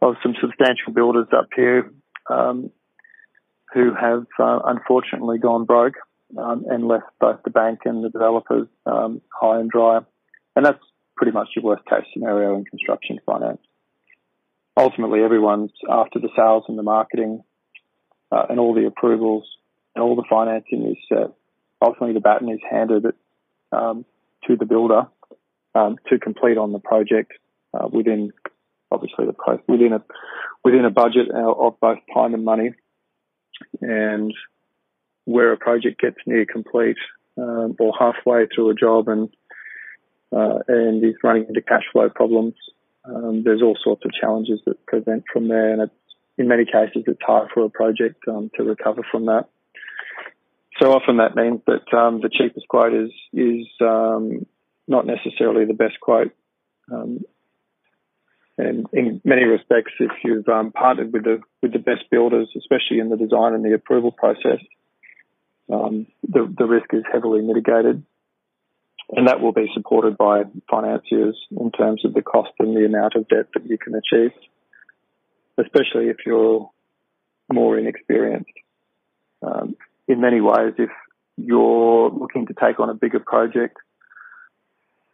of 0.01 0.16
some 0.22 0.34
substantial 0.40 0.93
builders 0.93 1.28
up 1.32 1.49
here 1.55 1.93
um, 2.28 2.70
who 3.72 3.95
have 3.95 4.26
uh, 4.38 4.59
unfortunately 4.64 5.38
gone 5.38 5.64
broke 5.64 5.95
um, 6.36 6.64
and 6.68 6.88
left 6.88 7.07
both 7.20 7.40
the 7.45 7.51
bank 7.51 7.80
and 7.84 8.05
the 8.05 8.11
developers 8.11 8.66
um, 8.86 9.20
high 9.40 9.61
and 9.61 9.70
dry. 9.70 10.01
And 10.57 10.66
that's 10.66 10.82
pretty 11.16 11.32
much 11.32 11.51
your 11.55 11.64
worst 11.64 11.84
case 11.86 12.05
scenario 12.12 12.57
in 12.57 12.64
construction 12.64 13.20
finance. 13.24 13.61
Ultimately, 14.77 15.23
everyone's 15.23 15.73
after 15.89 16.18
the 16.18 16.31
sales 16.37 16.64
and 16.68 16.79
the 16.79 16.83
marketing 16.83 17.45
uh, 18.31 18.47
and 18.49 18.59
all 18.59 18.75
the 18.75 18.87
approvals 18.87 19.45
and 19.95 20.03
all 20.03 20.16
the 20.16 20.25
financing 20.29 20.87
is 20.91 20.97
set. 21.09 21.33
Ultimately, 21.83 22.14
the 22.14 22.20
baton 22.20 22.51
is 22.51 22.61
handed 22.70 23.05
um, 23.70 24.05
to 24.47 24.57
the 24.57 24.64
builder 24.64 25.09
um, 25.75 25.97
to 26.09 26.18
complete 26.18 26.57
on 26.57 26.73
the 26.73 26.79
project 26.79 27.33
uh, 27.75 27.89
within, 27.91 28.33
obviously, 28.91 29.27
the 29.27 29.59
within 29.68 29.93
a 29.93 30.03
within 30.64 30.85
a 30.85 30.91
budget 30.91 31.31
of 31.31 31.79
both 31.81 31.99
time 32.14 32.35
and 32.35 32.45
money. 32.45 32.70
And 33.81 34.33
where 35.25 35.53
a 35.53 35.57
project 35.57 36.01
gets 36.01 36.16
near 36.27 36.47
complete 36.47 36.97
um, 37.39 37.77
or 37.79 37.93
halfway 37.99 38.47
through 38.47 38.70
a 38.70 38.75
job 38.75 39.09
and 39.09 39.29
uh, 40.35 40.61
and 40.66 41.05
is 41.05 41.14
running 41.23 41.47
into 41.49 41.61
cash 41.61 41.85
flow 41.93 42.09
problems, 42.09 42.55
um, 43.05 43.42
there's 43.44 43.62
all 43.62 43.76
sorts 43.82 44.05
of 44.05 44.12
challenges 44.12 44.61
that 44.66 44.84
prevent 44.86 45.24
from 45.32 45.48
there, 45.48 45.72
and 45.72 45.90
in 46.38 46.48
many 46.48 46.64
cases, 46.64 47.05
it's 47.07 47.22
hard 47.22 47.48
for 47.53 47.64
a 47.64 47.70
project 47.70 48.22
um, 48.28 48.50
to 48.57 48.62
recover 48.62 49.03
from 49.11 49.26
that. 49.26 49.48
So 50.80 50.92
often 50.92 51.18
that 51.18 51.36
means 51.36 51.61
that 51.66 51.96
um, 51.96 52.20
the 52.20 52.30
cheapest 52.30 52.66
quote 52.68 52.94
is 52.94 53.11
is 53.32 53.66
um, 53.80 54.46
not 54.88 55.07
necessarily 55.07 55.64
the 55.64 55.74
best 55.74 56.00
quote. 56.00 56.32
Um, 56.90 57.20
and 58.59 58.86
in 58.92 59.20
many 59.24 59.44
respects, 59.44 59.92
if 59.98 60.11
you've 60.24 60.44
partnered 60.44 61.12
with 61.12 61.24
the 61.24 61.40
with 61.62 61.72
the 61.72 61.78
best 61.78 62.05
builders, 62.11 62.48
especially 62.57 63.00
in 63.00 63.09
the 63.09 63.16
design 63.16 63.55
and 63.55 63.64
the 63.64 63.74
approval 63.74 64.12
process, 64.12 64.61
um, 65.72 66.07
the 66.28 66.53
the 66.57 66.66
risk 66.66 66.92
is 66.92 67.03
heavily 67.11 67.42
mitigated, 67.42 68.05
and 69.11 69.28
that 69.28 69.40
will 69.40 69.53
be 69.53 69.68
supported 69.74 70.16
by 70.16 70.42
financiers 70.70 71.36
in 71.59 71.70
terms 71.70 72.05
of 72.05 72.14
the 72.14 72.22
cost 72.22 72.53
and 72.59 72.76
the 72.76 72.86
amount 72.86 73.14
of 73.14 73.28
debt 73.28 73.46
that 73.55 73.68
you 73.68 73.78
can 73.78 73.94
achieve 73.94 74.32
especially 75.59 76.09
if 76.09 76.18
you're 76.26 76.70
more 77.53 77.78
inexperienced. 77.78 78.50
Um, 79.42 79.76
in 80.09 80.20
many 80.20 80.40
ways, 80.40 80.74
if 80.78 80.90
you're 81.36 82.11
looking 82.11 82.46
to 82.46 82.55
take 82.55 82.80
on 82.80 82.90
a 82.90 82.94
bigger 82.94 83.20
project 83.20 83.76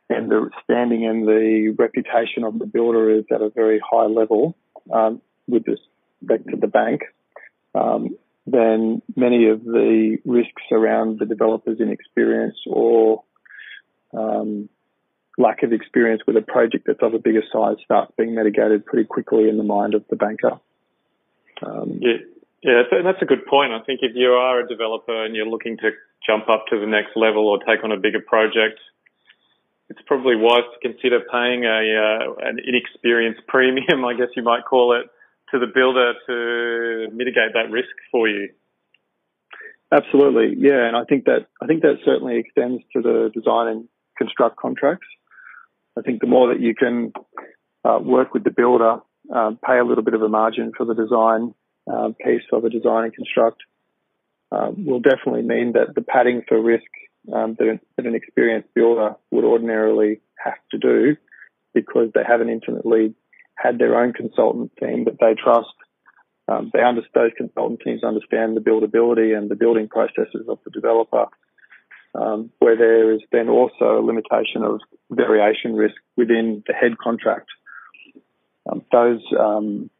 and 0.09 0.31
the 0.31 0.51
standing 0.65 1.07
and 1.07 1.27
the 1.27 1.75
reputation 1.79 2.45
of 2.45 2.59
the 2.59 2.67
builder 2.67 3.11
is 3.11 3.25
at 3.33 3.43
a 3.43 3.51
very 3.51 3.81
high 3.81 4.07
level 4.07 4.57
um, 4.93 5.21
with 5.47 5.65
respect 5.67 6.49
to 6.51 6.57
the 6.57 6.67
bank, 6.67 7.03
um, 7.75 8.17
then 8.47 9.03
many 9.15 9.49
of 9.49 9.63
the 9.65 10.19
risks 10.25 10.63
around 10.73 11.19
the 11.19 11.27
developer's 11.27 11.81
inexperience 11.81 12.57
or 12.67 13.23
um, 14.17 14.69
lack 15.39 15.63
of 15.63 15.73
experience 15.73 16.23
with 16.27 16.37
a 16.37 16.43
project 16.43 16.85
that's 16.87 17.03
of 17.03 17.15
a 17.15 17.19
bigger 17.19 17.43
size 17.53 17.77
starts 17.85 18.13
being 18.19 18.35
mitigated 18.35 18.85
pretty 18.85 19.05
quickly 19.05 19.49
in 19.49 19.57
the 19.57 19.65
mind 19.65 19.95
of 19.95 20.05
the 20.11 20.17
banker. 20.17 20.59
Um, 21.65 21.99
yeah, 22.01 22.19
yeah, 22.63 22.83
and 22.91 23.07
that's 23.07 23.23
a 23.23 23.27
good 23.27 23.47
point. 23.47 23.73
I 23.73 23.81
think 23.85 24.01
if 24.03 24.13
you 24.15 24.31
are 24.31 24.61
a 24.61 24.69
developer 24.69 25.25
and 25.25 25.35
you're 25.35 25.47
looking 25.47 25.77
to 25.79 25.91
jump 26.27 26.49
up 26.49 26.67
to 26.71 26.81
the 26.81 26.87
next 26.87 27.17
level 27.17 27.47
or 27.47 27.59
take 27.59 27.85
on 27.85 27.93
a 27.93 27.97
bigger 27.97 28.21
project, 28.21 28.81
it's 29.89 30.01
probably 30.07 30.35
wise 30.37 30.67
to 30.75 30.89
consider 30.89 31.21
paying 31.21 31.65
a 31.65 31.79
uh, 31.97 32.49
an 32.49 32.59
inexperienced 32.59 33.47
premium, 33.47 34.05
I 34.05 34.15
guess 34.15 34.29
you 34.37 34.43
might 34.43 34.65
call 34.69 34.99
it, 34.99 35.07
to 35.53 35.59
the 35.59 35.71
builder 35.73 36.15
to 36.27 37.15
mitigate 37.15 37.55
that 37.55 37.71
risk 37.71 37.95
for 38.11 38.29
you. 38.29 38.51
Absolutely, 39.91 40.55
yeah, 40.59 40.87
and 40.87 40.97
I 40.97 41.05
think 41.05 41.25
that 41.25 41.47
I 41.63 41.67
think 41.67 41.83
that 41.83 41.99
certainly 42.05 42.39
extends 42.39 42.83
to 42.93 43.01
the 43.01 43.31
design 43.33 43.69
and 43.69 43.89
construct 44.19 44.57
contracts. 44.57 45.07
I 45.97 46.03
think 46.03 46.21
the 46.21 46.27
more 46.27 46.53
that 46.53 46.61
you 46.61 46.75
can 46.75 47.13
uh, 47.85 47.99
work 48.03 48.35
with 48.35 48.45
the 48.45 48.51
builder, 48.51 48.99
uh, 49.35 49.51
pay 49.65 49.79
a 49.79 49.85
little 49.85 50.05
bit 50.05 50.15
of 50.15 50.23
a 50.23 50.29
margin 50.29 50.73
for 50.77 50.85
the 50.85 50.95
design 50.95 51.55
uh, 51.91 52.11
piece 52.25 52.43
of 52.53 52.65
a 52.65 52.71
design 52.71 53.05
and 53.05 53.15
construct 53.15 53.63
uh, 54.53 54.71
will 54.77 55.01
definitely 55.01 55.43
mean 55.43 55.73
that 55.73 55.95
the 55.95 56.03
padding 56.03 56.43
for 56.47 56.61
risk 56.61 56.91
um, 57.33 57.57
that, 57.59 57.81
that, 57.97 58.07
an 58.07 58.15
experienced 58.15 58.73
builder 58.75 59.15
would 59.31 59.45
ordinarily 59.45 60.21
have 60.43 60.59
to 60.71 60.79
do 60.79 61.17
because 61.75 62.09
they 62.15 62.23
haven't 62.27 62.49
intimately 62.49 63.15
had 63.55 63.79
their 63.79 64.01
own 64.01 64.13
consultant 64.13 64.73
team 64.81 65.05
that 65.05 65.19
they 65.21 65.35
trust. 65.35 65.75
Um, 66.47 66.71
they 66.73 66.83
understand, 66.83 67.11
those 67.15 67.33
consultant 67.37 67.81
teams 67.85 68.05
understand 68.05 68.57
the 68.57 68.61
buildability 68.61 69.37
and 69.37 69.51
the 69.51 69.57
building 69.57 69.89
processes 69.89 70.47
of 70.49 70.59
the 70.65 70.71
developer 70.71 71.27
um, 72.15 72.51
where 72.59 72.77
there 72.77 73.13
is 73.13 73.21
then 73.33 73.49
also 73.49 73.99
a 73.99 74.05
limitation 74.05 74.63
of 74.63 74.81
variation 75.11 75.75
risk 75.75 75.97
within 76.17 76.63
the 76.67 76.73
head 76.73 76.97
contract. 76.99 77.49
Um, 78.71 78.83
those 78.93 79.23
um, 79.39 79.91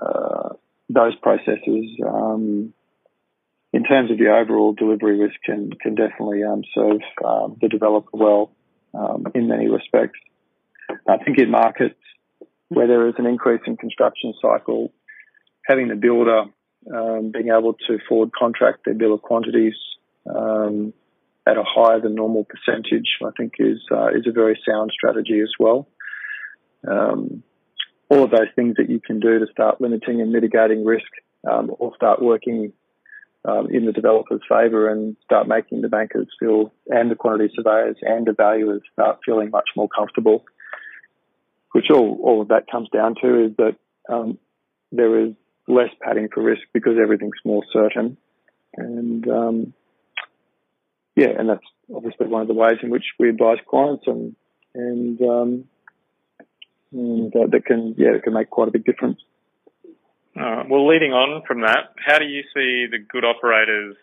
uh, 0.00 0.50
those 0.88 1.14
processes, 1.16 1.86
um, 2.06 2.72
in 3.72 3.84
terms 3.84 4.10
of 4.10 4.18
the 4.18 4.28
overall 4.28 4.72
delivery 4.72 5.18
risk, 5.18 5.36
can 5.44 5.70
can 5.80 5.94
definitely 5.94 6.42
um, 6.44 6.62
serve 6.74 7.00
um, 7.24 7.56
the 7.60 7.68
developer 7.68 8.10
well 8.12 8.52
in 9.34 9.46
many 9.46 9.68
respects. 9.68 10.18
I 11.06 11.18
think 11.18 11.38
in 11.38 11.50
markets 11.50 12.00
where 12.68 12.86
there 12.86 13.06
is 13.08 13.14
an 13.18 13.26
increase 13.26 13.60
in 13.66 13.76
construction 13.76 14.32
cycle, 14.40 14.90
having 15.66 15.88
the 15.88 15.96
builder 15.96 16.44
being 17.32 17.48
able 17.48 17.74
to 17.86 17.98
forward 18.08 18.30
contract 18.32 18.84
their 18.84 18.94
bill 18.94 19.12
of 19.14 19.20
quantities 19.20 19.74
um, 20.34 20.94
at 21.46 21.56
a 21.56 21.64
higher 21.64 22.00
than 22.00 22.14
normal 22.14 22.44
percentage, 22.44 23.18
I 23.24 23.30
think 23.36 23.54
is 23.58 23.78
uh, 23.90 24.08
is 24.08 24.26
a 24.26 24.32
very 24.32 24.58
sound 24.68 24.90
strategy 24.92 25.40
as 25.40 25.52
well. 25.58 25.88
Um, 26.86 27.42
all 28.08 28.24
of 28.24 28.30
those 28.30 28.48
things 28.54 28.76
that 28.76 28.88
you 28.88 29.00
can 29.00 29.20
do 29.20 29.38
to 29.38 29.46
start 29.50 29.80
limiting 29.80 30.20
and 30.20 30.30
mitigating 30.30 30.84
risk 30.84 31.06
um, 31.48 31.70
or 31.78 31.94
start 31.96 32.22
working 32.22 32.72
um, 33.44 33.68
in 33.70 33.84
the 33.86 33.92
developer's 33.92 34.42
favour 34.48 34.88
and 34.90 35.16
start 35.24 35.48
making 35.48 35.80
the 35.80 35.88
bankers 35.88 36.28
feel 36.38 36.72
and 36.88 37.10
the 37.10 37.14
quantity 37.14 37.52
surveyors 37.54 37.96
and 38.02 38.26
the 38.26 38.32
valuers 38.32 38.82
start 38.92 39.18
feeling 39.24 39.50
much 39.50 39.68
more 39.76 39.88
comfortable. 39.88 40.44
Which 41.72 41.86
all, 41.92 42.18
all 42.22 42.42
of 42.42 42.48
that 42.48 42.70
comes 42.70 42.88
down 42.90 43.14
to 43.22 43.44
is 43.46 43.52
that 43.58 43.76
um, 44.08 44.38
there 44.92 45.26
is 45.26 45.32
less 45.68 45.90
padding 46.00 46.28
for 46.32 46.42
risk 46.42 46.62
because 46.72 46.94
everything's 47.00 47.38
more 47.44 47.62
certain. 47.72 48.16
And 48.76 49.28
um, 49.28 49.74
yeah, 51.16 51.28
and 51.36 51.48
that's 51.48 51.64
obviously 51.94 52.26
one 52.26 52.42
of 52.42 52.48
the 52.48 52.54
ways 52.54 52.76
in 52.82 52.90
which 52.90 53.04
we 53.18 53.30
advise 53.30 53.58
clients 53.68 54.04
and 54.06 54.36
and, 54.74 55.20
um, 55.22 55.64
and 56.92 57.34
uh, 57.34 57.46
that 57.50 57.64
can 57.64 57.94
yeah 57.96 58.12
that 58.12 58.22
can 58.22 58.34
make 58.34 58.50
quite 58.50 58.68
a 58.68 58.70
big 58.70 58.84
difference. 58.84 59.18
Uh, 60.38 60.64
well, 60.68 60.86
leading 60.86 61.12
on 61.12 61.42
from 61.48 61.62
that, 61.62 61.94
how 61.96 62.18
do 62.18 62.26
you 62.26 62.42
see 62.54 62.86
the 62.90 62.98
good 62.98 63.24
operators 63.24 63.96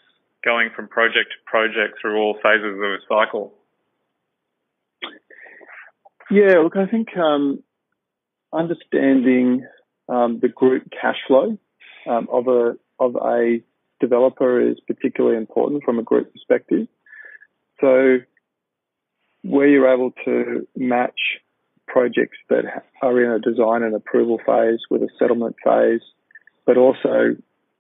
going 0.44 0.72
from 0.76 0.88
project 0.88 1.30
to 1.30 1.46
project 1.46 2.00
through 2.02 2.18
all 2.18 2.36
phases 2.42 2.74
of 2.74 2.82
a 2.82 2.98
cycle? 3.08 3.54
Yeah, 6.32 6.58
look, 6.64 6.76
I 6.76 6.88
think 6.88 7.16
um, 7.16 7.62
understanding 8.52 9.68
um, 10.10 10.40
the 10.42 10.48
group 10.48 10.90
cash 10.90 11.18
flow 11.28 11.60
um, 12.10 12.28
of 12.32 12.48
a 12.48 12.76
of 13.00 13.16
a 13.16 13.62
developer 14.00 14.60
is 14.60 14.78
particularly 14.88 15.38
important 15.38 15.84
from 15.84 16.00
a 16.00 16.04
group 16.04 16.34
perspective. 16.34 16.88
So, 17.84 18.20
where 19.42 19.68
you're 19.68 19.94
able 19.94 20.12
to 20.24 20.66
match 20.74 21.20
projects 21.86 22.38
that 22.50 22.64
are 23.02 23.22
in 23.22 23.30
a 23.30 23.40
design 23.40 23.84
and 23.84 23.94
approval 23.94 24.40
phase 24.46 24.80
with 24.90 25.02
a 25.02 25.10
settlement 25.20 25.58
phase 25.62 26.00
but 26.66 26.78
also 26.78 27.36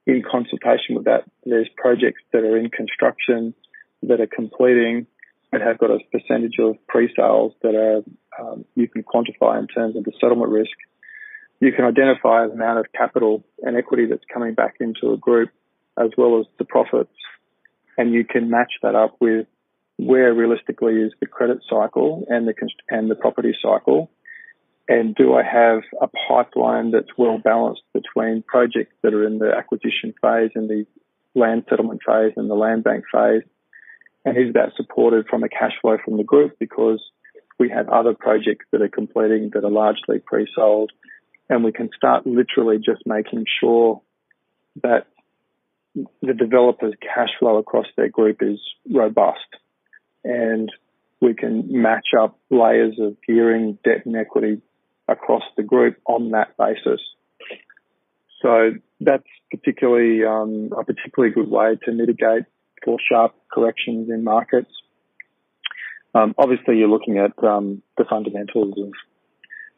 in 0.05 0.23
consultation 0.29 0.95
with 0.95 1.05
that, 1.05 1.23
there's 1.45 1.69
projects 1.77 2.21
that 2.33 2.43
are 2.43 2.57
in 2.57 2.69
construction 2.69 3.53
that 4.03 4.19
are 4.19 4.27
completing 4.27 5.07
and 5.51 5.61
have 5.61 5.77
got 5.77 5.91
a 5.91 5.99
percentage 6.11 6.55
of 6.59 6.75
pre-sales 6.87 7.53
that 7.61 7.75
are 7.75 8.03
um, 8.39 8.65
you 8.75 8.87
can 8.87 9.03
quantify 9.03 9.59
in 9.59 9.67
terms 9.67 9.95
of 9.95 10.03
the 10.03 10.11
settlement 10.19 10.51
risk. 10.51 10.75
You 11.59 11.71
can 11.71 11.85
identify 11.85 12.47
the 12.47 12.53
amount 12.53 12.79
of 12.79 12.87
capital 12.91 13.43
and 13.61 13.77
equity 13.77 14.07
that's 14.07 14.23
coming 14.33 14.55
back 14.55 14.75
into 14.79 15.13
a 15.13 15.17
group, 15.17 15.51
as 15.97 16.09
well 16.17 16.39
as 16.39 16.47
the 16.57 16.65
profits, 16.65 17.13
and 17.97 18.11
you 18.11 18.25
can 18.25 18.49
match 18.49 18.73
that 18.81 18.95
up 18.95 19.15
with 19.21 19.45
where 20.05 20.33
realistically 20.33 20.95
is 20.95 21.11
the 21.19 21.27
credit 21.27 21.59
cycle 21.69 22.25
and 22.29 22.47
the 22.47 22.53
and 22.89 23.09
the 23.09 23.15
property 23.15 23.53
cycle, 23.61 24.09
and 24.87 25.15
do 25.15 25.33
I 25.33 25.43
have 25.43 25.81
a 26.01 26.07
pipeline 26.27 26.91
that's 26.91 27.17
well 27.17 27.37
balanced 27.37 27.83
between 27.93 28.43
projects 28.43 28.95
that 29.01 29.13
are 29.13 29.25
in 29.25 29.39
the 29.39 29.51
acquisition 29.55 30.13
phase 30.21 30.51
and 30.55 30.69
the 30.69 30.85
land 31.35 31.65
settlement 31.69 32.01
phase 32.05 32.33
and 32.35 32.49
the 32.49 32.55
land 32.55 32.83
bank 32.83 33.05
phase? 33.11 33.43
And 34.25 34.37
is 34.37 34.53
that 34.53 34.71
supported 34.77 35.27
from 35.29 35.43
a 35.43 35.49
cash 35.49 35.73
flow 35.81 35.97
from 36.03 36.17
the 36.17 36.23
group? 36.23 36.57
Because 36.59 37.01
we 37.59 37.69
have 37.69 37.89
other 37.89 38.13
projects 38.13 38.65
that 38.71 38.81
are 38.81 38.89
completing 38.89 39.51
that 39.53 39.63
are 39.63 39.71
largely 39.71 40.19
pre-sold 40.19 40.91
and 41.49 41.63
we 41.63 41.71
can 41.71 41.89
start 41.95 42.25
literally 42.25 42.77
just 42.77 43.03
making 43.05 43.45
sure 43.59 44.01
that 44.81 45.07
the 45.95 46.33
developer's 46.33 46.95
cash 47.01 47.29
flow 47.39 47.57
across 47.57 47.85
their 47.95 48.09
group 48.09 48.37
is 48.41 48.59
robust 48.89 49.45
and 50.23 50.71
we 51.21 51.33
can 51.33 51.67
match 51.69 52.07
up 52.19 52.37
layers 52.49 52.95
of 52.99 53.15
gearing, 53.25 53.77
debt 53.83 54.05
and 54.05 54.15
equity 54.15 54.61
across 55.07 55.43
the 55.57 55.63
group 55.63 55.97
on 56.05 56.31
that 56.31 56.55
basis. 56.57 57.01
So 58.41 58.71
that's 58.99 59.23
particularly 59.51 60.23
um, 60.25 60.71
a 60.77 60.83
particularly 60.83 61.33
good 61.33 61.49
way 61.49 61.77
to 61.85 61.91
mitigate 61.91 62.43
for 62.83 62.97
sharp 63.09 63.33
corrections 63.51 64.09
in 64.09 64.23
markets. 64.23 64.71
Um, 66.13 66.35
obviously, 66.37 66.77
you're 66.77 66.89
looking 66.89 67.17
at 67.17 67.41
um, 67.43 67.81
the 67.97 68.05
fundamentals 68.09 68.73
of 68.77 68.91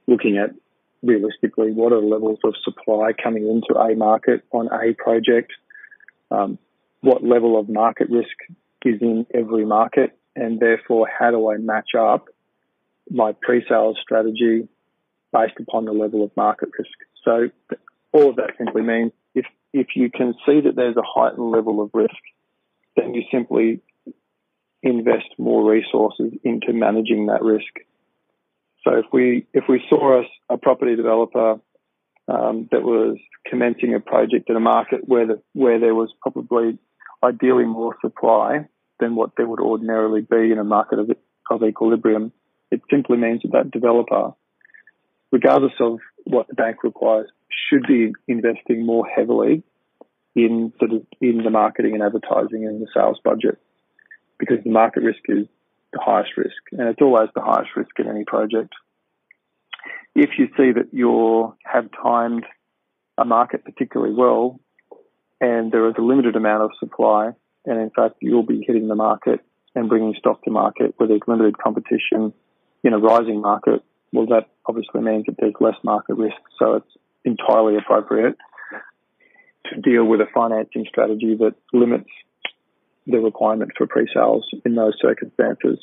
looking 0.07 0.37
at 0.37 0.51
realistically 1.03 1.71
what 1.71 1.93
are 1.93 2.01
the 2.01 2.07
levels 2.07 2.39
of 2.43 2.55
supply 2.63 3.11
coming 3.23 3.47
into 3.47 3.79
a 3.79 3.95
market 3.95 4.43
on 4.51 4.67
a 4.67 4.93
project, 4.93 5.53
um, 6.31 6.57
what 7.01 7.23
level 7.23 7.59
of 7.59 7.69
market 7.69 8.09
risk 8.09 8.35
is 8.83 9.01
in 9.01 9.25
every 9.33 9.65
market, 9.65 10.17
and 10.35 10.59
therefore 10.59 11.07
how 11.07 11.31
do 11.31 11.49
I 11.49 11.57
match 11.57 11.95
up 11.97 12.27
my 13.09 13.33
pre-sales 13.41 13.97
strategy 14.01 14.67
based 15.31 15.59
upon 15.59 15.85
the 15.85 15.91
level 15.91 16.23
of 16.23 16.31
market 16.35 16.69
risk. 16.77 16.97
So 17.23 17.49
all 18.11 18.29
of 18.29 18.35
that 18.37 18.51
simply 18.57 18.81
means 18.81 19.11
if, 19.33 19.45
if 19.73 19.87
you 19.95 20.09
can 20.09 20.33
see 20.45 20.61
that 20.61 20.75
there's 20.75 20.97
a 20.97 21.03
heightened 21.03 21.51
level 21.51 21.81
of 21.81 21.89
risk, 21.93 22.15
then 22.95 23.13
you 23.13 23.23
simply 23.31 23.81
invest 24.81 25.27
more 25.37 25.69
resources 25.69 26.31
into 26.43 26.71
managing 26.71 27.27
that 27.27 27.41
risk. 27.41 27.73
So 28.83 28.97
if 28.97 29.05
we 29.11 29.47
if 29.53 29.63
we 29.67 29.83
saw 29.89 30.21
a, 30.21 30.53
a 30.53 30.57
property 30.57 30.95
developer 30.95 31.59
um, 32.27 32.69
that 32.71 32.83
was 32.83 33.17
commencing 33.47 33.95
a 33.95 33.99
project 33.99 34.49
in 34.49 34.55
a 34.55 34.59
market 34.59 35.07
where 35.07 35.25
the, 35.25 35.41
where 35.53 35.79
there 35.79 35.95
was 35.95 36.13
probably 36.21 36.77
ideally 37.23 37.65
more 37.65 37.95
supply 38.01 38.67
than 38.99 39.15
what 39.15 39.31
there 39.35 39.47
would 39.47 39.59
ordinarily 39.59 40.21
be 40.21 40.51
in 40.51 40.59
a 40.59 40.63
market 40.63 40.99
of, 40.99 41.11
of 41.49 41.63
equilibrium, 41.63 42.31
it 42.71 42.81
simply 42.89 43.17
means 43.17 43.41
that 43.43 43.51
that 43.51 43.71
developer 43.71 44.33
regardless 45.35 45.73
of 45.81 45.99
what 46.23 46.47
the 46.47 46.53
bank 46.53 46.83
requires, 46.83 47.29
should 47.69 47.85
be 47.87 48.13
investing 48.27 48.85
more 48.85 49.05
heavily 49.05 49.63
in 50.33 50.71
the, 50.79 51.05
in 51.19 51.43
the 51.43 51.49
marketing 51.49 51.93
and 51.93 52.03
advertising 52.03 52.65
and 52.65 52.81
the 52.81 52.87
sales 52.93 53.19
budget 53.23 53.57
because 54.37 54.57
the 54.63 54.71
market 54.71 55.03
risk 55.03 55.19
is 55.27 55.45
the 55.91 55.99
highest 56.01 56.31
risk 56.37 56.55
and 56.71 56.87
it's 56.87 57.01
always 57.01 57.29
the 57.35 57.41
highest 57.41 57.69
risk 57.75 57.91
in 57.99 58.07
any 58.07 58.23
project. 58.23 58.73
If 60.15 60.31
you 60.37 60.47
see 60.57 60.71
that 60.71 60.93
you 60.93 61.55
have 61.65 61.89
timed 62.01 62.45
a 63.17 63.25
market 63.25 63.65
particularly 63.65 64.13
well 64.13 64.59
and 65.41 65.71
there 65.71 65.87
is 65.89 65.95
a 65.97 66.01
limited 66.01 66.35
amount 66.35 66.63
of 66.63 66.71
supply 66.79 67.31
and 67.65 67.79
in 67.79 67.89
fact 67.89 68.15
you'll 68.19 68.45
be 68.45 68.63
hitting 68.65 68.87
the 68.87 68.95
market 68.95 69.39
and 69.73 69.89
bringing 69.89 70.15
stock 70.17 70.41
to 70.43 70.51
market 70.51 70.93
where 70.97 71.07
there's 71.07 71.21
limited 71.27 71.57
competition 71.57 72.33
in 72.83 72.93
a 72.93 72.97
rising 72.97 73.41
market, 73.41 73.83
well 74.13 74.25
that 74.27 74.47
obviously 74.65 75.01
means 75.01 75.25
that 75.25 75.35
there's 75.39 75.53
less 75.59 75.75
market 75.83 76.15
risk. 76.15 76.37
So 76.59 76.75
it's 76.75 76.97
entirely 77.23 77.75
appropriate 77.77 78.37
to 79.71 79.81
deal 79.81 80.05
with 80.05 80.21
a 80.21 80.27
financing 80.33 80.85
strategy 80.87 81.35
that 81.39 81.55
limits 81.73 82.09
the 83.07 83.17
requirement 83.19 83.71
for 83.77 83.87
pre-sales 83.87 84.47
in 84.63 84.75
those 84.75 84.93
circumstances. 85.01 85.79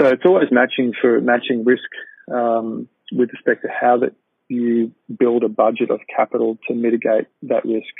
So 0.00 0.06
it's 0.08 0.22
always 0.24 0.48
matching 0.50 0.92
for 1.00 1.20
matching 1.20 1.64
risk 1.64 1.88
um, 2.32 2.88
with 3.12 3.30
respect 3.32 3.62
to 3.62 3.68
how 3.68 3.98
that 3.98 4.14
you 4.48 4.92
build 5.18 5.44
a 5.44 5.48
budget 5.48 5.90
of 5.90 6.00
capital 6.14 6.58
to 6.68 6.74
mitigate 6.74 7.26
that 7.42 7.64
risk. 7.64 7.92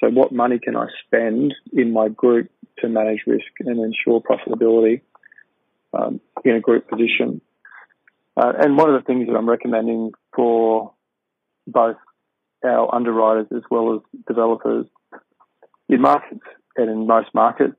So 0.00 0.08
what 0.08 0.32
money 0.32 0.58
can 0.58 0.76
I 0.76 0.86
spend 1.04 1.54
in 1.72 1.92
my 1.92 2.08
group 2.08 2.50
to 2.78 2.88
manage 2.88 3.20
risk 3.26 3.46
and 3.60 3.78
ensure 3.80 4.20
profitability 4.20 5.00
um, 5.92 6.20
in 6.44 6.54
a 6.54 6.60
group 6.60 6.88
position? 6.88 7.40
Uh, 8.36 8.52
and 8.60 8.76
one 8.76 8.88
of 8.88 9.00
the 9.00 9.04
things 9.04 9.26
that 9.26 9.34
I'm 9.34 9.48
recommending 9.48 10.12
for 10.34 10.92
both 11.66 11.96
our 12.64 12.94
underwriters 12.94 13.46
as 13.54 13.62
well 13.70 13.94
as 13.94 14.20
developers 14.26 14.86
in 15.88 16.00
markets 16.00 16.44
and 16.76 16.90
in 16.90 17.06
most 17.06 17.28
markets 17.34 17.76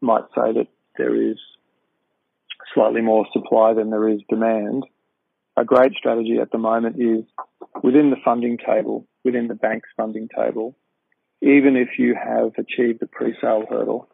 might 0.00 0.24
say 0.34 0.52
that 0.52 0.66
there 0.98 1.14
is 1.30 1.38
slightly 2.74 3.00
more 3.00 3.26
supply 3.32 3.72
than 3.74 3.90
there 3.90 4.08
is 4.08 4.20
demand. 4.28 4.84
A 5.56 5.64
great 5.64 5.92
strategy 5.92 6.38
at 6.40 6.50
the 6.50 6.58
moment 6.58 6.96
is 6.98 7.24
within 7.82 8.10
the 8.10 8.16
funding 8.24 8.58
table, 8.58 9.06
within 9.24 9.48
the 9.48 9.54
bank's 9.54 9.88
funding 9.96 10.28
table, 10.28 10.76
even 11.44 11.76
if 11.76 11.98
you 11.98 12.14
have 12.14 12.52
achieved 12.56 13.00
the 13.00 13.06
pre-sale 13.06 13.64
hurdle, 13.68 14.08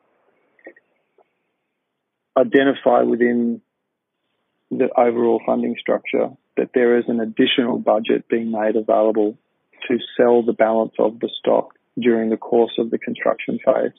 identify 2.36 3.02
within 3.02 3.60
the 4.70 4.88
overall 4.96 5.40
funding 5.46 5.76
structure 5.78 6.30
that 6.56 6.70
there 6.74 6.98
is 6.98 7.04
an 7.06 7.20
additional 7.20 7.78
budget 7.78 8.28
being 8.28 8.50
made 8.50 8.74
available 8.74 9.38
to 9.88 9.98
sell 10.16 10.42
the 10.42 10.52
balance 10.52 10.92
of 10.98 11.20
the 11.20 11.30
stock 11.38 11.74
during 11.98 12.30
the 12.30 12.36
course 12.36 12.72
of 12.78 12.90
the 12.90 12.98
construction 12.98 13.58
phase. 13.64 13.92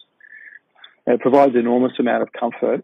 it 1.07 1.21
provides 1.21 1.55
enormous 1.55 1.93
amount 1.99 2.23
of 2.23 2.29
comfort 2.37 2.83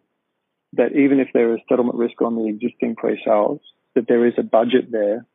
that 0.74 0.93
even 0.93 1.20
if 1.20 1.28
there 1.34 1.54
is 1.54 1.60
settlement 1.68 1.98
risk 1.98 2.22
on 2.22 2.36
the 2.36 2.48
existing 2.48 2.95
pre-sales, 2.95 3.60
that 3.95 4.08
there 4.08 4.26
is 4.26 4.34
a 4.38 4.43
budget 4.43 4.91
there 4.91 5.26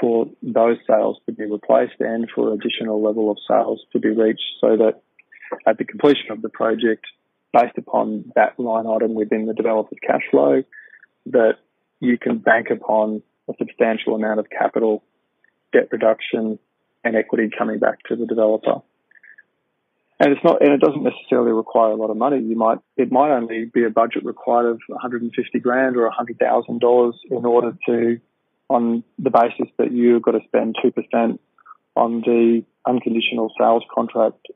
for 0.00 0.26
those 0.42 0.78
sales 0.86 1.18
to 1.26 1.32
be 1.32 1.44
replaced 1.44 2.00
and 2.00 2.28
for 2.34 2.52
additional 2.52 3.02
level 3.02 3.30
of 3.30 3.38
sales 3.48 3.80
to 3.92 3.98
be 3.98 4.10
reached 4.10 4.42
so 4.60 4.76
that 4.76 5.00
at 5.66 5.78
the 5.78 5.84
completion 5.84 6.30
of 6.30 6.42
the 6.42 6.48
project, 6.48 7.06
based 7.52 7.76
upon 7.78 8.32
that 8.34 8.58
line 8.58 8.86
item 8.86 9.14
within 9.14 9.46
the 9.46 9.54
developer's 9.54 9.98
cash 10.06 10.22
flow, 10.30 10.62
that 11.26 11.54
you 12.00 12.18
can 12.18 12.38
bank 12.38 12.68
upon 12.70 13.22
a 13.48 13.54
substantial 13.58 14.14
amount 14.14 14.40
of 14.40 14.46
capital, 14.50 15.02
debt 15.72 15.88
reduction, 15.90 16.58
and 17.04 17.16
equity 17.16 17.50
coming 17.56 17.78
back 17.78 17.98
to 18.08 18.16
the 18.16 18.26
developer. 18.26 18.82
And 20.20 20.32
it's 20.32 20.42
not, 20.42 20.60
and 20.62 20.72
it 20.72 20.80
doesn't 20.80 21.04
necessarily 21.04 21.52
require 21.52 21.92
a 21.92 21.94
lot 21.94 22.10
of 22.10 22.16
money. 22.16 22.40
You 22.40 22.56
might, 22.56 22.78
it 22.96 23.12
might 23.12 23.30
only 23.30 23.66
be 23.66 23.84
a 23.84 23.90
budget 23.90 24.24
required 24.24 24.66
of 24.66 24.80
150 24.88 25.60
grand 25.60 25.96
or 25.96 26.10
$100,000 26.10 27.12
in 27.30 27.44
order 27.44 27.72
to, 27.86 28.20
on 28.68 29.02
the 29.18 29.30
basis 29.30 29.72
that 29.78 29.92
you've 29.92 30.22
got 30.22 30.32
to 30.32 30.40
spend 30.46 30.76
2% 30.84 31.38
on 31.96 32.20
the 32.20 32.64
unconditional 32.86 33.52
sales 33.58 33.82
contract 33.94 34.46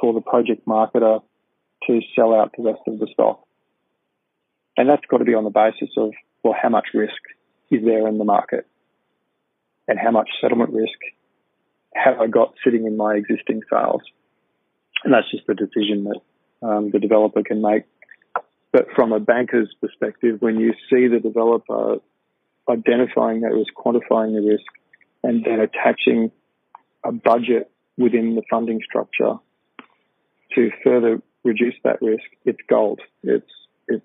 for 0.00 0.12
the 0.12 0.20
project 0.20 0.66
marketer 0.66 1.22
to 1.86 2.00
sell 2.14 2.34
out 2.34 2.52
the 2.56 2.64
rest 2.64 2.80
of 2.86 2.98
the 2.98 3.08
stock. 3.12 3.44
And 4.76 4.88
that's 4.88 5.04
got 5.08 5.18
to 5.18 5.24
be 5.24 5.34
on 5.34 5.44
the 5.44 5.50
basis 5.50 5.90
of, 5.96 6.12
well, 6.42 6.54
how 6.60 6.68
much 6.68 6.86
risk 6.94 7.20
is 7.70 7.84
there 7.84 8.06
in 8.08 8.18
the 8.18 8.24
market 8.24 8.66
and 9.88 9.98
how 9.98 10.10
much 10.10 10.28
settlement 10.40 10.70
risk 10.70 10.98
have 11.94 12.20
I 12.20 12.26
got 12.26 12.54
sitting 12.64 12.86
in 12.86 12.96
my 12.96 13.14
existing 13.14 13.62
sales? 13.70 14.02
And 15.04 15.12
that's 15.12 15.30
just 15.30 15.46
the 15.46 15.54
decision 15.54 16.04
that 16.04 16.66
um, 16.66 16.90
the 16.90 17.00
developer 17.00 17.42
can 17.42 17.60
make. 17.60 17.84
But 18.72 18.86
from 18.94 19.12
a 19.12 19.20
banker's 19.20 19.74
perspective, 19.80 20.40
when 20.40 20.58
you 20.58 20.72
see 20.88 21.08
the 21.08 21.20
developer 21.20 21.96
identifying 22.68 23.40
that 23.40 23.52
risk, 23.52 23.72
quantifying 23.74 24.34
the 24.34 24.46
risk, 24.46 24.64
and 25.22 25.44
then 25.44 25.60
attaching 25.60 26.30
a 27.04 27.12
budget 27.12 27.70
within 27.96 28.34
the 28.34 28.42
funding 28.50 28.80
structure 28.84 29.34
to 30.54 30.70
further 30.82 31.22
reduce 31.44 31.74
that 31.84 32.00
risk, 32.02 32.24
it's 32.44 32.60
gold. 32.68 33.00
It's 33.22 33.50
it 33.88 34.02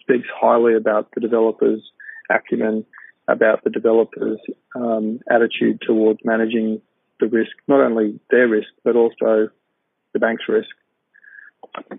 speaks 0.00 0.26
highly 0.34 0.74
about 0.74 1.08
the 1.14 1.20
developer's 1.20 1.82
acumen, 2.30 2.84
about 3.28 3.62
the 3.64 3.70
developer's 3.70 4.38
um, 4.74 5.20
attitude 5.30 5.80
towards 5.86 6.20
managing 6.24 6.80
the 7.20 7.28
risk, 7.28 7.52
not 7.68 7.80
only 7.80 8.18
their 8.30 8.48
risk 8.48 8.68
but 8.84 8.96
also 8.96 9.48
the 10.12 10.18
bank's 10.18 10.48
risk. 10.48 10.70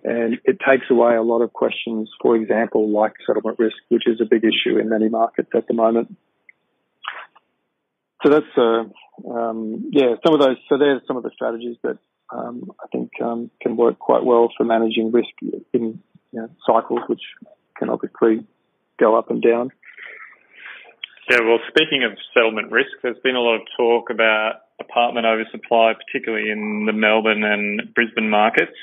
And 0.03 0.39
it 0.43 0.57
takes 0.67 0.85
away 0.89 1.15
a 1.15 1.21
lot 1.21 1.41
of 1.41 1.53
questions, 1.53 2.09
for 2.21 2.35
example, 2.35 2.89
like 2.89 3.13
settlement 3.25 3.59
risk, 3.59 3.77
which 3.89 4.03
is 4.07 4.19
a 4.21 4.25
big 4.25 4.43
issue 4.43 4.77
in 4.77 4.89
many 4.89 5.09
markets 5.09 5.49
at 5.55 5.67
the 5.67 5.73
moment. 5.73 6.15
So 8.23 8.29
that's, 8.29 8.45
uh, 8.57 8.83
um, 9.31 9.89
yeah, 9.91 10.15
some 10.23 10.33
of 10.33 10.39
those, 10.39 10.57
so 10.69 10.77
there's 10.77 11.01
some 11.07 11.17
of 11.17 11.23
the 11.23 11.31
strategies 11.33 11.77
that 11.83 11.97
um, 12.31 12.71
I 12.83 12.87
think 12.91 13.11
um, 13.23 13.49
can 13.61 13.75
work 13.75 13.99
quite 13.99 14.23
well 14.23 14.49
for 14.55 14.63
managing 14.63 15.11
risk 15.11 15.29
in 15.73 16.01
you 16.31 16.39
know, 16.39 16.49
cycles, 16.65 17.01
which 17.07 17.21
can 17.77 17.89
obviously 17.89 18.45
go 18.99 19.17
up 19.17 19.31
and 19.31 19.41
down. 19.41 19.71
Yeah, 21.29 21.39
well, 21.41 21.59
speaking 21.69 22.03
of 22.03 22.17
settlement 22.33 22.71
risk, 22.71 22.91
there's 23.01 23.19
been 23.23 23.35
a 23.35 23.39
lot 23.39 23.55
of 23.55 23.61
talk 23.77 24.09
about 24.09 24.61
apartment 24.79 25.25
oversupply, 25.25 25.93
particularly 25.93 26.49
in 26.49 26.85
the 26.85 26.93
Melbourne 26.93 27.43
and 27.43 27.93
Brisbane 27.93 28.29
markets. 28.29 28.75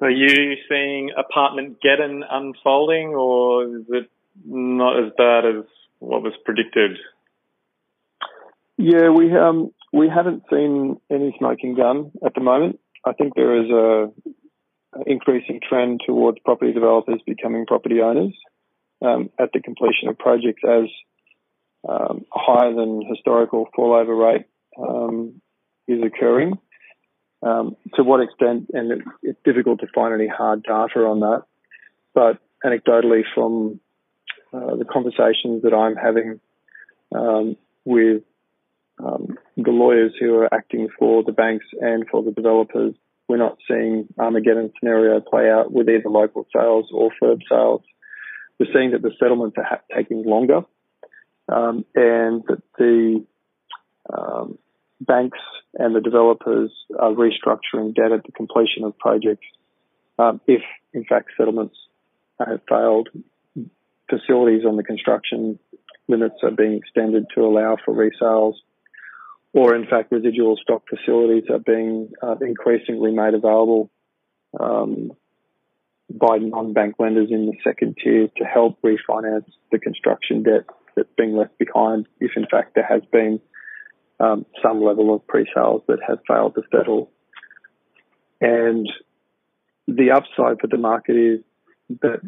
Are 0.00 0.10
you 0.10 0.56
seeing 0.68 1.10
apartment 1.16 1.78
Geddon 1.84 2.20
unfolding, 2.30 3.14
or 3.14 3.64
is 3.64 3.84
it 3.88 4.10
not 4.44 5.02
as 5.02 5.12
bad 5.16 5.46
as 5.46 5.64
what 6.00 6.22
was 6.22 6.34
predicted? 6.44 6.98
Yeah, 8.76 9.08
we 9.08 9.34
um 9.34 9.72
we 9.92 10.08
haven't 10.08 10.42
seen 10.50 11.00
any 11.10 11.34
smoking 11.38 11.74
gun 11.74 12.12
at 12.24 12.34
the 12.34 12.42
moment. 12.42 12.78
I 13.04 13.12
think 13.12 13.34
there 13.34 13.62
is 13.62 13.70
a 13.70 14.12
increasing 15.06 15.60
trend 15.66 16.00
towards 16.06 16.38
property 16.44 16.72
developers 16.72 17.20
becoming 17.26 17.66
property 17.66 18.00
owners 18.00 18.34
um, 19.02 19.30
at 19.38 19.50
the 19.52 19.60
completion 19.60 20.08
of 20.08 20.18
projects 20.18 20.62
as 20.68 20.84
um, 21.88 22.24
higher 22.32 22.74
than 22.74 23.02
historical 23.08 23.68
fallover 23.74 24.14
rate 24.14 24.46
um, 24.78 25.40
is 25.86 26.00
occurring. 26.02 26.58
Um, 27.46 27.76
to 27.94 28.02
what 28.02 28.20
extent, 28.20 28.70
and 28.72 28.90
it, 28.90 28.98
it's 29.22 29.38
difficult 29.44 29.80
to 29.80 29.86
find 29.94 30.12
any 30.12 30.26
hard 30.26 30.64
data 30.64 31.00
on 31.00 31.20
that, 31.20 31.44
but 32.12 32.38
anecdotally 32.64 33.22
from 33.34 33.78
uh, 34.52 34.74
the 34.74 34.84
conversations 34.84 35.62
that 35.62 35.72
I'm 35.72 35.94
having 35.94 36.40
um, 37.14 37.56
with 37.84 38.22
um, 38.98 39.38
the 39.56 39.70
lawyers 39.70 40.12
who 40.18 40.34
are 40.34 40.52
acting 40.52 40.88
for 40.98 41.22
the 41.22 41.30
banks 41.30 41.66
and 41.80 42.04
for 42.10 42.22
the 42.22 42.32
developers, 42.32 42.94
we're 43.28 43.36
not 43.36 43.58
seeing 43.68 44.08
Armageddon 44.18 44.72
scenario 44.80 45.20
play 45.20 45.48
out 45.48 45.70
with 45.70 45.88
either 45.88 46.08
local 46.08 46.48
sales 46.52 46.88
or 46.92 47.10
FIRB 47.22 47.42
sales. 47.48 47.82
We're 48.58 48.72
seeing 48.72 48.90
that 48.92 49.02
the 49.02 49.12
settlements 49.20 49.56
are 49.58 49.64
ha- 49.64 49.94
taking 49.94 50.24
longer 50.24 50.62
um, 51.48 51.84
and 51.94 52.42
that 52.48 52.62
the 52.78 53.24
um, 54.12 54.58
banks 55.00 55.38
and 55.74 55.94
the 55.94 56.00
developers 56.00 56.72
are 56.98 57.10
restructuring 57.10 57.94
debt 57.94 58.12
at 58.12 58.24
the 58.24 58.32
completion 58.32 58.84
of 58.84 58.96
projects. 58.98 59.46
Um, 60.18 60.40
if 60.46 60.62
in 60.92 61.04
fact 61.04 61.30
settlements 61.36 61.76
have 62.38 62.60
failed, 62.68 63.08
facilities 64.08 64.64
on 64.64 64.76
the 64.76 64.82
construction 64.82 65.58
limits 66.08 66.36
are 66.42 66.50
being 66.50 66.74
extended 66.74 67.26
to 67.34 67.42
allow 67.42 67.76
for 67.84 67.94
resales, 67.94 68.54
or 69.52 69.74
in 69.74 69.86
fact 69.86 70.12
residual 70.12 70.56
stock 70.56 70.82
facilities 70.88 71.44
are 71.50 71.58
being 71.58 72.10
uh, 72.22 72.36
increasingly 72.40 73.10
made 73.10 73.34
available 73.34 73.90
um, 74.58 75.12
by 76.08 76.38
non-bank 76.38 76.94
lenders 76.98 77.28
in 77.30 77.46
the 77.46 77.56
second 77.64 77.96
tier 78.02 78.28
to 78.36 78.44
help 78.44 78.78
refinance 78.82 79.46
the 79.72 79.78
construction 79.78 80.42
debt 80.42 80.64
that's 80.94 81.08
being 81.18 81.36
left 81.36 81.58
behind 81.58 82.06
if 82.20 82.30
in 82.36 82.46
fact 82.46 82.74
there 82.74 82.86
has 82.88 83.02
been 83.10 83.40
um, 84.18 84.46
some 84.62 84.82
level 84.82 85.14
of 85.14 85.26
pre-sales 85.26 85.82
that 85.88 85.98
have 86.06 86.18
failed 86.26 86.54
to 86.54 86.62
settle. 86.70 87.10
And 88.40 88.88
the 89.86 90.10
upside 90.12 90.60
for 90.60 90.66
the 90.68 90.78
market 90.78 91.16
is 91.16 91.40
that 92.00 92.20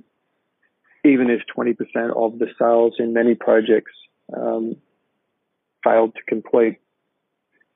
even 1.04 1.30
if 1.30 1.42
20% 1.56 1.76
of 2.16 2.38
the 2.38 2.48
sales 2.58 2.94
in 2.98 3.12
many 3.12 3.34
projects 3.34 3.92
um, 4.36 4.76
failed 5.84 6.14
to 6.14 6.22
complete, 6.28 6.78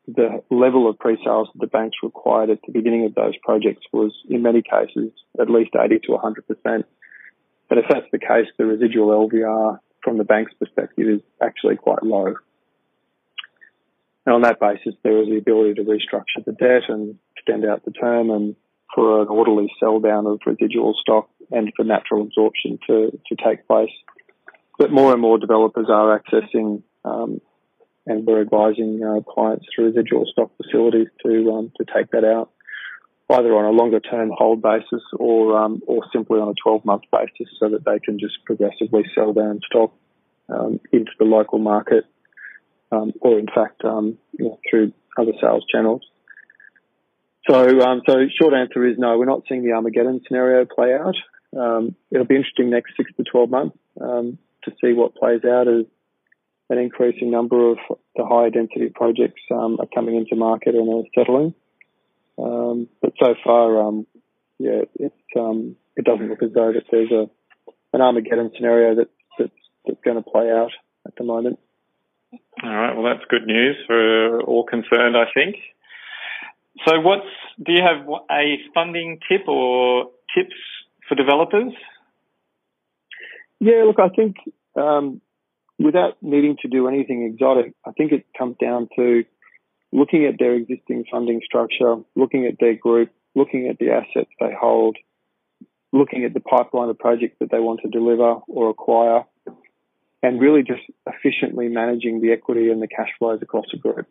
the 0.07 0.43
level 0.51 0.89
of 0.89 0.99
pre-sales 0.99 1.49
that 1.55 1.61
the 1.61 1.67
banks 1.67 1.97
required 2.03 2.51
at 2.51 2.59
the 2.67 2.73
beginning 2.73 3.07
of 3.07 3.15
those 3.15 3.37
projects 3.43 3.83
was, 3.93 4.13
in 4.29 4.43
many 4.43 4.63
cases, 4.63 5.13
at 5.41 5.49
least 5.49 5.71
80 5.81 6.01
to 6.01 6.13
100%. 6.13 6.85
But 7.69 7.79
if 7.79 7.85
that's 7.89 8.07
the 8.11 8.19
case, 8.19 8.49
the 8.59 8.67
residual 8.67 9.29
LVR 9.29 9.79
from 10.03 10.19
the 10.19 10.25
bank's 10.25 10.53
perspective 10.55 11.09
is 11.09 11.21
actually 11.41 11.77
quite 11.77 12.03
low. 12.03 12.35
And 14.25 14.35
on 14.35 14.43
that 14.43 14.61
basis, 14.61 14.95
there 15.03 15.20
is 15.23 15.29
the 15.29 15.39
ability 15.39 15.75
to 15.75 15.83
restructure 15.83 16.45
the 16.45 16.53
debt 16.53 16.89
and 16.89 17.18
extend 17.37 17.64
out 17.64 17.85
the 17.85 17.91
term 17.91 18.31
and 18.31 18.55
for 18.95 19.23
an 19.23 19.29
orderly 19.29 19.68
sell 19.81 20.01
down 20.01 20.27
of 20.27 20.41
residual 20.47 20.95
stock 21.01 21.29
and 21.51 21.73
for 21.77 21.85
natural 21.85 22.23
absorption 22.23 22.79
to, 22.87 23.11
to 23.29 23.37
take 23.45 23.66
place. 23.66 23.91
But 24.79 24.93
more 24.93 25.12
and 25.12 25.20
more 25.20 25.39
developers 25.39 25.87
are 25.91 26.20
accessing 26.20 26.83
um, 27.05 27.41
and 28.07 28.27
we're 28.27 28.41
advising 28.41 29.01
uh, 29.03 29.20
clients 29.31 29.66
through 29.75 29.87
residual 29.87 30.27
stock 30.31 30.51
facilities 30.57 31.09
to 31.25 31.53
um, 31.53 31.73
to 31.77 31.85
take 31.85 32.11
that 32.11 32.25
out, 32.25 32.51
either 33.31 33.55
on 33.55 33.64
a 33.64 33.70
longer 33.70 34.01
term 34.01 34.31
hold 34.37 34.62
basis 34.62 35.03
or 35.16 35.57
um, 35.57 35.81
or 35.87 36.03
simply 36.12 36.41
on 36.41 36.49
a 36.49 36.55
12 36.62 36.85
month 36.85 37.03
basis, 37.12 37.53
so 37.61 37.68
that 37.70 37.85
they 37.85 37.99
can 38.01 38.18
just 38.18 38.45
progressively 38.45 39.05
sell 39.14 39.33
down 39.33 39.61
stock 39.66 39.93
um, 40.49 40.81
into 40.93 41.12
the 41.18 41.25
local 41.25 41.59
market 41.59 42.05
um, 42.93 43.12
or 43.20 43.38
in 43.38 43.47
fact 43.47 43.84
um, 43.84 44.18
you 44.38 44.45
know, 44.45 44.59
through 44.68 44.93
other 45.18 45.32
sales 45.40 45.64
channels. 45.72 46.03
So, 47.49 47.80
um, 47.80 48.03
so 48.09 48.14
short 48.40 48.55
answer 48.55 48.86
is 48.86 48.97
no. 48.99 49.18
We're 49.18 49.24
not 49.24 49.43
seeing 49.49 49.64
the 49.64 49.72
Armageddon 49.72 50.20
scenario 50.26 50.64
play 50.64 50.95
out. 50.95 51.16
Um, 51.59 51.97
it'll 52.11 52.26
be 52.26 52.36
interesting 52.36 52.70
next 52.70 52.93
six 52.97 53.11
to 53.16 53.24
twelve 53.24 53.51
months 53.51 53.76
um, 54.01 54.38
to 54.64 54.70
see 54.80 54.93
what 54.93 55.16
plays 55.16 55.45
out 55.45 55.66
as 55.66 55.86
an 56.70 56.78
increasing 56.78 57.30
number 57.30 57.72
of 57.72 57.78
the 58.16 58.24
higher 58.24 58.51
density 58.51 58.90
projects 58.95 59.43
um, 59.51 59.78
are 59.80 59.88
coming 59.93 60.14
into 60.14 60.36
market 60.36 60.74
and 60.74 60.88
are 60.88 61.09
settling. 61.14 61.55
but 62.36 63.12
so 63.20 63.34
far, 63.45 63.93
yeah, 64.59 64.82
it 64.95 65.12
it 65.97 66.05
doesn't 66.05 66.28
look 66.28 66.43
as 66.43 66.53
though 66.55 66.72
that 66.72 66.84
there's 66.90 67.11
a 67.11 67.28
an 67.93 68.01
Armageddon 68.01 68.53
scenario 68.55 68.95
that, 68.95 69.09
that's 69.38 69.51
that's 69.84 70.01
going 70.05 70.16
to 70.16 70.22
play 70.22 70.51
out 70.51 70.70
at 71.07 71.14
the 71.16 71.24
moment. 71.24 71.59
All 72.62 72.74
right. 72.74 72.95
Well, 72.95 73.05
that's 73.05 73.24
good 73.28 73.47
news 73.47 73.76
for 73.87 74.41
all 74.43 74.64
concerned, 74.64 75.16
I 75.16 75.24
think. 75.35 75.57
So, 76.87 77.01
what's 77.01 77.26
do 77.64 77.72
you 77.72 77.83
have 77.83 78.07
a 78.30 78.57
funding 78.74 79.18
tip 79.28 79.47
or 79.47 80.11
tips 80.37 80.55
for 81.09 81.14
developers? 81.14 81.72
Yeah, 83.61 83.85
look, 83.87 84.01
I 84.01 84.09
think 84.09 84.37
um, 84.76 85.20
without 85.78 86.16
needing 86.22 86.57
to 86.62 86.68
do 86.68 86.89
anything 86.89 87.30
exotic, 87.30 87.74
I 87.87 87.93
think 87.93 88.12
it 88.12 88.26
comes 88.37 88.57
down 88.61 88.89
to 88.97 89.24
looking 89.93 90.24
at 90.24 90.39
their 90.39 90.55
existing 90.55 91.05
funding 91.11 91.41
structure, 91.45 91.97
looking 92.16 92.47
at 92.47 92.55
their 92.59 92.74
group, 92.74 93.11
looking 93.35 93.68
at 93.68 93.78
the 93.78 93.91
assets 93.91 94.30
they 94.41 94.53
hold, 94.59 94.97
looking 95.93 96.24
at 96.24 96.33
the 96.35 96.41
pipeline 96.41 96.89
of 96.89 96.99
projects 96.99 97.37
that 97.41 97.51
they 97.51 97.61
want 97.61 97.80
to 97.83 97.89
deliver 97.89 98.37
or 98.49 98.70
acquire, 98.70 99.24
and 100.23 100.41
really 100.41 100.62
just 100.62 100.83
efficiently 101.07 101.68
managing 101.68 102.20
the 102.20 102.33
equity 102.33 102.70
and 102.70 102.81
the 102.81 102.89
cash 102.89 103.09
flows 103.18 103.41
across 103.43 103.66
the 103.73 103.79
group. 103.79 104.07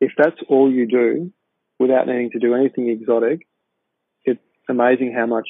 If 0.00 0.12
that's 0.16 0.40
all 0.48 0.72
you 0.72 0.86
do 0.86 1.32
without 1.78 2.06
needing 2.06 2.30
to 2.30 2.38
do 2.38 2.54
anything 2.54 2.88
exotic, 2.88 3.46
it's 4.24 4.40
amazing 4.68 5.12
how 5.16 5.26
much 5.26 5.48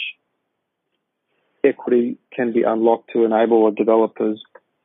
equity 1.62 2.16
can 2.34 2.52
be 2.52 2.62
unlocked 2.62 3.10
to 3.12 3.24
enable 3.24 3.68
a 3.68 3.72
developer's 3.72 4.42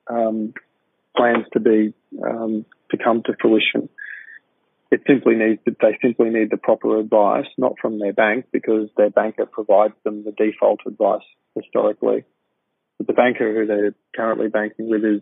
um, 0.09 0.53
plans 1.15 1.45
to 1.53 1.59
be 1.59 1.93
um, 2.23 2.65
to 2.91 2.97
come 2.97 3.23
to 3.23 3.33
fruition. 3.39 3.89
It 4.91 5.01
simply 5.07 5.35
needs 5.35 5.61
they 5.65 5.97
simply 6.01 6.29
need 6.29 6.51
the 6.51 6.57
proper 6.57 6.99
advice, 6.99 7.47
not 7.57 7.73
from 7.81 7.99
their 7.99 8.13
bank 8.13 8.45
because 8.51 8.89
their 8.97 9.09
banker 9.09 9.45
provides 9.45 9.95
them 10.03 10.23
the 10.23 10.31
default 10.31 10.81
advice 10.85 11.23
historically. 11.55 12.25
But 12.97 13.07
the 13.07 13.13
banker 13.13 13.53
who 13.53 13.65
they're 13.65 13.95
currently 14.15 14.47
banking 14.47 14.89
with 14.89 15.03
is 15.03 15.21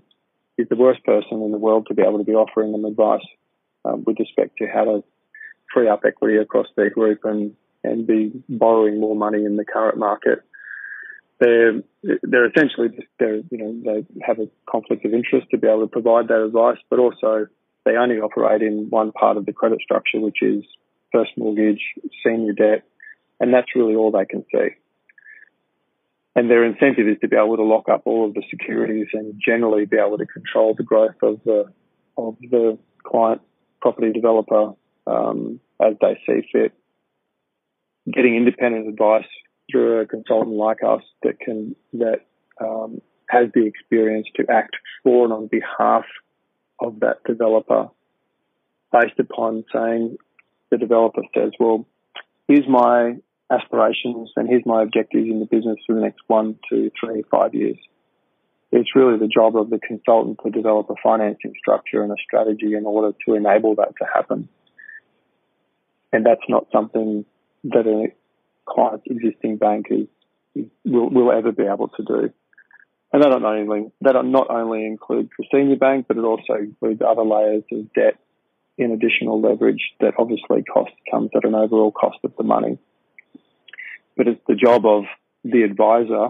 is 0.57 0.69
the 0.69 0.75
worst 0.75 1.03
person 1.03 1.41
in 1.41 1.51
the 1.51 1.57
world 1.57 1.87
to 1.87 1.95
be 1.95 2.03
able 2.03 2.19
to 2.19 2.23
be 2.23 2.33
offering 2.33 2.71
them 2.71 2.85
advice 2.85 3.25
um, 3.85 4.03
with 4.05 4.19
respect 4.19 4.57
to 4.59 4.67
how 4.67 4.83
to 4.83 5.03
free 5.73 5.89
up 5.89 6.03
equity 6.05 6.37
across 6.37 6.67
their 6.75 6.89
group 6.89 7.21
and 7.23 7.55
and 7.83 8.07
be 8.07 8.31
borrowing 8.47 8.99
more 8.99 9.15
money 9.15 9.43
in 9.43 9.57
the 9.57 9.65
current 9.65 9.97
market. 9.97 10.39
They're 11.39 11.81
they're 12.21 12.47
essentially 12.47 12.89
just 12.89 13.07
they're 13.19 13.37
you 13.37 13.57
know 13.57 13.81
they 13.83 14.23
have 14.25 14.39
a 14.39 14.47
conflict 14.69 15.05
of 15.05 15.13
interest 15.13 15.47
to 15.51 15.57
be 15.57 15.67
able 15.67 15.81
to 15.81 15.87
provide 15.87 16.27
that 16.27 16.43
advice, 16.43 16.77
but 16.89 16.99
also 16.99 17.47
they 17.85 17.97
only 17.97 18.17
operate 18.17 18.61
in 18.61 18.89
one 18.89 19.11
part 19.11 19.37
of 19.37 19.45
the 19.45 19.53
credit 19.53 19.79
structure, 19.81 20.19
which 20.19 20.41
is 20.41 20.63
first 21.11 21.31
mortgage, 21.37 21.81
senior 22.25 22.53
debt, 22.53 22.83
and 23.39 23.53
that's 23.53 23.75
really 23.75 23.95
all 23.95 24.11
they 24.11 24.25
can 24.25 24.45
see. 24.51 24.69
And 26.35 26.49
their 26.49 26.65
incentive 26.65 27.07
is 27.07 27.17
to 27.21 27.27
be 27.27 27.35
able 27.35 27.57
to 27.57 27.63
lock 27.63 27.89
up 27.89 28.03
all 28.05 28.25
of 28.25 28.33
the 28.33 28.43
securities 28.49 29.07
and 29.13 29.39
generally 29.45 29.85
be 29.85 29.97
able 29.97 30.17
to 30.17 30.25
control 30.25 30.73
the 30.75 30.83
growth 30.83 31.15
of 31.21 31.39
the 31.45 31.65
of 32.17 32.37
the 32.41 32.77
client 33.03 33.41
property 33.81 34.11
developer 34.11 34.73
um, 35.05 35.59
as 35.79 35.93
they 36.01 36.19
see 36.25 36.47
fit. 36.51 36.73
Getting 38.11 38.35
independent 38.35 38.87
advice 38.87 39.27
through 39.71 40.01
a 40.01 40.05
consultant 40.07 40.55
like 40.55 40.83
us 40.83 41.03
that 41.21 41.39
can 41.39 41.75
that 41.93 42.21
um, 42.59 43.01
has 43.29 43.49
the 43.53 43.65
experience 43.65 44.27
to 44.35 44.45
act 44.49 44.75
for 45.03 45.25
and 45.25 45.33
on 45.33 45.47
behalf 45.47 46.05
of 46.79 46.99
that 46.99 47.23
developer 47.25 47.89
based 48.91 49.19
upon 49.19 49.63
saying 49.73 50.17
the 50.69 50.77
developer 50.77 51.21
says, 51.35 51.51
well, 51.59 51.85
here's 52.47 52.67
my 52.67 53.15
aspirations 53.51 54.31
and 54.35 54.47
here's 54.47 54.65
my 54.65 54.81
objectives 54.83 55.27
in 55.29 55.39
the 55.39 55.45
business 55.45 55.77
for 55.85 55.95
the 55.95 56.01
next 56.01 56.21
one, 56.27 56.57
two, 56.69 56.91
three, 56.99 57.23
five 57.29 57.53
years. 57.53 57.77
It's 58.71 58.95
really 58.95 59.19
the 59.19 59.27
job 59.27 59.55
of 59.55 59.69
the 59.69 59.79
consultant 59.79 60.39
to 60.43 60.49
develop 60.49 60.89
a 60.89 60.95
financing 61.03 61.53
structure 61.59 62.01
and 62.01 62.11
a 62.11 62.15
strategy 62.23 62.73
in 62.73 62.85
order 62.85 63.15
to 63.25 63.35
enable 63.35 63.75
that 63.75 63.93
to 63.99 64.05
happen. 64.11 64.49
And 66.11 66.25
that's 66.25 66.41
not 66.49 66.67
something 66.71 67.25
that 67.65 67.85
a 67.85 68.07
client's 68.67 69.05
existing 69.07 69.57
bank 69.57 69.87
is, 69.91 70.07
will, 70.83 71.09
will 71.09 71.31
ever 71.31 71.51
be 71.51 71.63
able 71.63 71.89
to 71.89 72.03
do. 72.03 72.33
And 73.11 73.21
that 73.21 73.29
not 73.29 73.43
only 73.43 73.91
that 74.01 74.13
not 74.25 74.49
only 74.49 74.87
includes 74.87 75.29
the 75.37 75.45
senior 75.51 75.75
bank, 75.75 76.07
but 76.07 76.17
it 76.17 76.23
also 76.23 76.53
includes 76.53 76.99
other 77.07 77.23
layers 77.23 77.63
of 77.71 77.93
debt 77.93 78.17
in 78.75 78.91
additional 78.91 79.39
leverage 79.39 79.93
that 79.99 80.15
obviously 80.17 80.63
cost 80.63 80.91
comes 81.11 81.29
at 81.35 81.45
an 81.45 81.53
overall 81.53 81.91
cost 81.91 82.17
of 82.23 82.33
the 82.37 82.43
money. 82.43 82.79
But 84.15 84.27
it's 84.27 84.41
the 84.47 84.55
job 84.55 84.85
of 84.85 85.03
the 85.43 85.63
advisor 85.63 86.29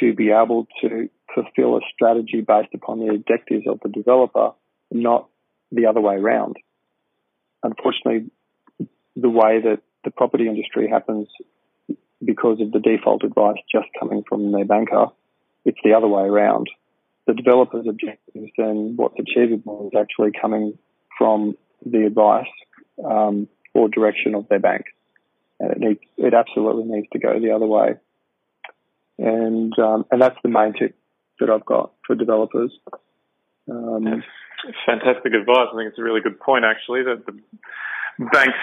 to 0.00 0.14
be 0.14 0.30
able 0.30 0.66
to 0.80 1.08
fulfill 1.34 1.76
a 1.76 1.80
strategy 1.92 2.40
based 2.40 2.74
upon 2.74 3.00
the 3.00 3.14
objectives 3.14 3.64
of 3.68 3.80
the 3.82 3.88
developer, 3.88 4.52
not 4.90 5.28
the 5.72 5.86
other 5.86 6.00
way 6.00 6.14
around. 6.14 6.56
Unfortunately, 7.62 8.30
the 9.16 9.30
way 9.30 9.60
that 9.60 9.80
the 10.04 10.10
property 10.10 10.46
industry 10.46 10.88
happens 10.88 11.28
because 12.24 12.60
of 12.60 12.72
the 12.72 12.80
default 12.80 13.24
advice 13.24 13.56
just 13.70 13.88
coming 13.98 14.22
from 14.28 14.52
their 14.52 14.64
banker 14.64 15.08
it's 15.64 15.78
the 15.82 15.94
other 15.94 16.08
way 16.08 16.22
around. 16.22 16.68
The 17.26 17.34
developer's 17.34 17.86
objectives 17.88 18.52
and 18.58 18.98
what's 18.98 19.18
achievable 19.18 19.90
is 19.92 19.98
actually 19.98 20.32
coming 20.38 20.78
from 21.16 21.56
the 21.84 22.06
advice 22.06 22.46
um, 23.02 23.48
or 23.72 23.88
direction 23.88 24.34
of 24.34 24.46
their 24.48 24.60
bank. 24.60 24.84
And 25.64 25.72
it 25.72 25.78
needs, 25.78 26.00
it 26.18 26.34
absolutely 26.34 26.84
needs 26.84 27.06
to 27.12 27.18
go 27.18 27.40
the 27.40 27.52
other 27.52 27.66
way. 27.66 27.94
And 29.18 29.72
um, 29.78 30.04
and 30.10 30.20
that's 30.20 30.36
the 30.42 30.48
main 30.48 30.74
tip 30.74 30.94
that 31.40 31.48
I've 31.48 31.64
got 31.64 31.92
for 32.06 32.14
developers. 32.14 32.72
Um, 33.70 34.22
fantastic 34.86 35.32
advice. 35.32 35.68
I 35.72 35.76
think 35.76 35.88
it's 35.88 35.98
a 35.98 36.02
really 36.02 36.20
good 36.20 36.38
point, 36.38 36.64
actually, 36.64 37.02
that 37.04 37.24
the 37.26 37.40
banks 38.18 38.58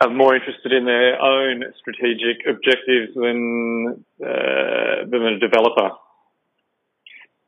are 0.00 0.10
more 0.10 0.34
interested 0.34 0.72
in 0.72 0.84
their 0.84 1.20
own 1.20 1.64
strategic 1.78 2.46
objectives 2.48 3.14
than 3.14 4.04
uh, 4.24 5.04
than 5.10 5.22
a 5.22 5.38
developer. 5.38 5.90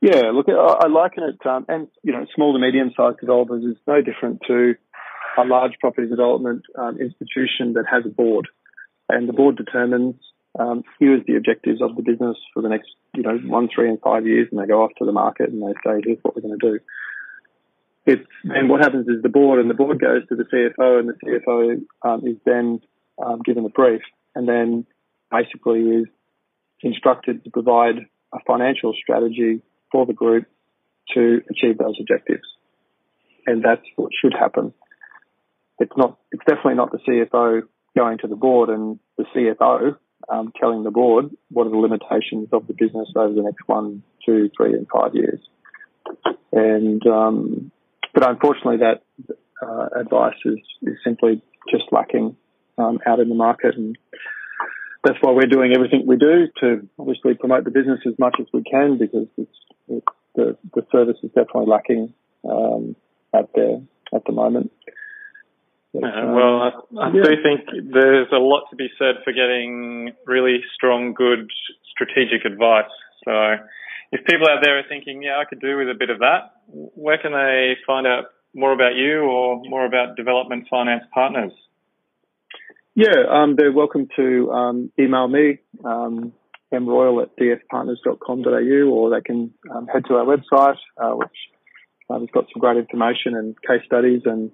Yeah, 0.01 0.33
look, 0.35 0.49
I, 0.49 0.85
I 0.85 0.87
liken 0.89 1.23
it, 1.25 1.47
um, 1.47 1.65
and 1.69 1.89
you 2.03 2.13
know, 2.13 2.27
small 2.35 2.53
to 2.53 2.59
medium-sized 2.59 3.21
developers 3.21 3.65
is 3.65 3.77
no 3.87 4.03
different 4.03 4.43
to 4.49 4.75
a 5.39 5.45
large 5.45 5.73
property 5.81 6.09
development 6.09 6.63
um, 6.79 6.99
institution 7.01 7.73
that 7.75 7.87
has 7.91 8.05
a 8.05 8.09
board, 8.09 8.47
and 9.15 9.29
the 9.29 9.33
board 9.33 9.57
determines 9.57 10.17
um, 10.59 10.85
here 10.99 11.17
is 11.17 11.23
the 11.27 11.37
objectives 11.37 11.81
of 11.81 11.97
the 11.97 12.03
business 12.03 12.37
for 12.53 12.63
the 12.63 12.69
next, 12.69 12.89
you 13.15 13.23
know, 13.23 13.39
one, 13.47 13.69
three, 13.73 13.89
and 13.89 14.01
five 14.01 14.27
years, 14.27 14.49
and 14.51 14.61
they 14.61 14.67
go 14.67 14.83
off 14.83 14.93
to 14.99 15.05
the 15.05 15.13
market 15.13 15.51
and 15.51 15.63
they 15.63 15.73
say, 15.85 16.01
here's 16.05 16.19
what 16.23 16.35
we're 16.37 16.43
going 16.43 16.59
to 16.59 16.71
do. 16.73 16.79
It's, 18.07 18.27
and 18.45 18.69
what 18.69 18.81
happens 18.81 19.09
is 19.09 19.23
the 19.23 19.29
board, 19.29 19.61
and 19.61 19.71
the 19.71 19.75
board 19.75 19.99
goes 20.01 20.27
to 20.29 20.37
the 20.37 20.45
CFO, 20.45 21.01
and 21.01 21.09
the 21.09 21.15
CFO 21.25 22.09
um, 22.09 22.27
is 22.27 22.37
then 22.45 22.81
um, 23.25 23.41
given 23.45 23.65
a 23.65 23.69
brief, 23.69 24.03
and 24.35 24.49
then 24.49 24.87
basically 25.31 25.81
is 25.81 26.07
instructed 26.83 27.45
to 27.45 27.51
provide 27.51 27.97
a 28.33 28.39
financial 28.47 28.93
strategy 29.01 29.63
for 29.91 30.07
the 30.07 30.13
group 30.13 30.47
to 31.15 31.41
achieve 31.51 31.79
those 31.79 31.97
objectives. 31.99 32.45
And 33.47 33.65
that's 33.65 33.85
what 33.97 34.11
should 34.21 34.35
happen. 34.35 34.75
It's 35.79 35.97
not, 35.97 36.19
it's 36.31 36.45
definitely 36.47 36.75
not 36.75 36.93
the 36.93 36.99
CFO 36.99 37.63
going 37.97 38.19
to 38.19 38.27
the 38.27 38.37
board 38.37 38.69
and 38.69 38.99
the 39.17 39.25
CFO 39.35 39.97
um, 40.29 40.53
telling 40.59 40.83
the 40.85 40.91
board 40.91 41.31
what 41.51 41.67
are 41.67 41.71
the 41.71 41.77
limitations 41.77 42.49
of 42.53 42.67
the 42.67 42.75
business 42.75 43.09
over 43.17 43.33
the 43.33 43.43
next 43.43 43.67
one, 43.67 44.03
two, 44.25 44.51
three, 44.57 44.75
and 44.75 44.87
five 44.89 45.15
years. 45.15 45.41
And 46.53 47.05
um, 47.07 47.71
but 48.13 48.29
unfortunately, 48.29 48.79
that 48.79 49.03
uh, 49.63 50.01
advice 50.01 50.37
is, 50.45 50.59
is 50.83 50.97
simply 51.05 51.43
just 51.71 51.85
lacking 51.91 52.37
um, 52.79 52.99
out 53.07 53.21
in 53.21 53.29
the 53.29 53.35
market, 53.35 53.77
and 53.77 53.97
that's 55.03 55.19
why 55.21 55.33
we're 55.33 55.47
doing 55.47 55.73
everything 55.75 56.05
we 56.07 56.17
do 56.17 56.49
to 56.61 56.89
obviously 56.99 57.35
promote 57.35 57.65
the 57.65 57.71
business 57.71 58.01
as 58.07 58.15
much 58.19 58.37
as 58.41 58.47
we 58.53 58.63
can 58.63 58.99
because 58.99 59.27
it's 59.37 59.57
it's 59.89 60.07
the, 60.35 60.57
the 60.75 60.87
service 60.91 61.17
is 61.23 61.31
definitely 61.31 61.67
lacking 61.67 62.13
um, 62.49 62.97
out 63.35 63.51
there 63.55 63.81
at 64.15 64.25
the 64.27 64.33
moment. 64.33 64.73
Uh, 65.95 66.35
well, 66.35 66.63
I, 66.63 66.71
I 67.01 67.13
yeah. 67.15 67.23
do 67.23 67.31
think 67.43 67.93
there's 67.93 68.29
a 68.33 68.39
lot 68.39 68.65
to 68.71 68.77
be 68.77 68.89
said 68.99 69.23
for 69.23 69.33
getting 69.33 70.13
really 70.27 70.61
strong, 70.75 71.15
good 71.15 71.49
strategic 71.91 72.45
advice. 72.45 72.91
So, 73.25 73.33
if 74.11 74.25
people 74.27 74.49
out 74.51 74.61
there 74.63 74.79
are 74.79 74.83
thinking, 74.89 75.23
yeah, 75.23 75.39
I 75.39 75.45
could 75.45 75.61
do 75.61 75.77
with 75.77 75.89
a 75.89 75.95
bit 75.95 76.11
of 76.11 76.19
that, 76.19 76.53
where 76.67 77.19
can 77.19 77.33
they 77.33 77.77
find 77.87 78.07
out 78.07 78.25
more 78.55 78.73
about 78.73 78.95
you 78.97 79.21
or 79.23 79.63
more 79.65 79.87
about 79.87 80.17
development 80.17 80.67
finance 80.69 81.05
partners? 81.13 81.53
Yeah, 82.97 83.25
um, 83.31 83.57
they're 83.57 83.73
welcome 83.73 84.09
to 84.17 84.51
um, 84.51 84.93
email 84.99 85.29
me. 85.29 85.59
Um, 85.85 86.33
mroyal 86.73 87.23
at 87.23 87.37
dfpartners.com.au 87.37 88.91
or 88.91 89.11
they 89.11 89.21
can 89.21 89.53
um, 89.73 89.87
head 89.87 90.05
to 90.07 90.15
our 90.15 90.25
website, 90.25 90.77
uh, 90.97 91.15
which 91.15 91.37
uh, 92.11 92.19
has 92.19 92.29
got 92.33 92.47
some 92.53 92.61
great 92.61 92.77
information 92.77 93.35
and 93.37 93.55
case 93.63 93.83
studies 93.87 94.23
and 94.25 94.51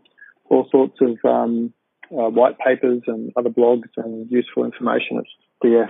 all 0.51 0.69
sorts 0.71 0.99
of 1.01 1.17
um, 1.25 1.73
uh, 2.13 2.29
white 2.29 2.59
papers 2.59 3.03
and 3.07 3.33
other 3.37 3.51
blogs 3.51 3.89
and 3.97 4.31
useful 4.31 4.65
information. 4.65 5.23
It's 5.23 5.31
df, 5.65 5.89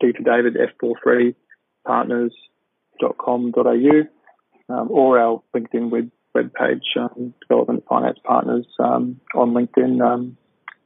D 0.00 0.12
David, 0.22 0.56
F43 0.82 1.34
partners.com.au 1.86 4.08
um, 4.68 4.90
or 4.90 5.18
our 5.18 5.42
LinkedIn 5.54 5.90
web, 5.90 6.10
web 6.34 6.52
page, 6.54 6.82
um, 6.98 7.34
Development 7.42 7.84
Finance 7.88 8.18
Partners 8.24 8.66
um, 8.80 9.20
on 9.34 9.52
LinkedIn. 9.52 10.00
Um, 10.00 10.36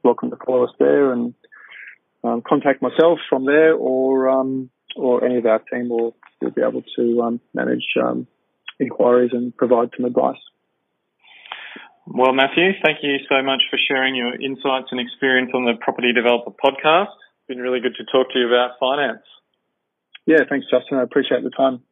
welcome 0.03 0.29
to 0.29 0.37
follow 0.45 0.65
us 0.65 0.73
there 0.77 1.11
and 1.11 1.33
um, 2.23 2.43
contact 2.47 2.81
myself 2.81 3.19
from 3.29 3.45
there, 3.45 3.73
or 3.73 4.29
or 4.95 5.23
any 5.23 5.37
of 5.37 5.45
our 5.45 5.59
team 5.59 5.89
will 5.89 6.15
will 6.41 6.51
be 6.51 6.61
able 6.61 6.83
to 6.97 7.39
manage 7.53 7.85
inquiries 8.79 9.31
and 9.33 9.55
provide 9.55 9.89
some 9.95 10.05
advice. 10.05 10.39
Well, 12.11 12.33
Matthew, 12.33 12.71
thank 12.83 12.99
you 13.03 13.17
so 13.29 13.43
much 13.43 13.61
for 13.69 13.77
sharing 13.87 14.15
your 14.15 14.33
insights 14.33 14.87
and 14.89 14.99
experience 14.99 15.51
on 15.53 15.65
the 15.65 15.73
Property 15.79 16.11
Developer 16.11 16.49
Podcast. 16.49 17.13
It's 17.13 17.47
been 17.47 17.59
really 17.59 17.79
good 17.81 17.93
to 17.97 18.03
talk 18.05 18.31
to 18.33 18.39
you 18.39 18.47
about 18.47 18.79
finance. 18.79 19.21
Yeah, 20.25 20.39
thanks, 20.49 20.65
Justin. 20.71 20.97
I 20.97 21.03
appreciate 21.03 21.43
the 21.43 21.51
time. 21.51 21.83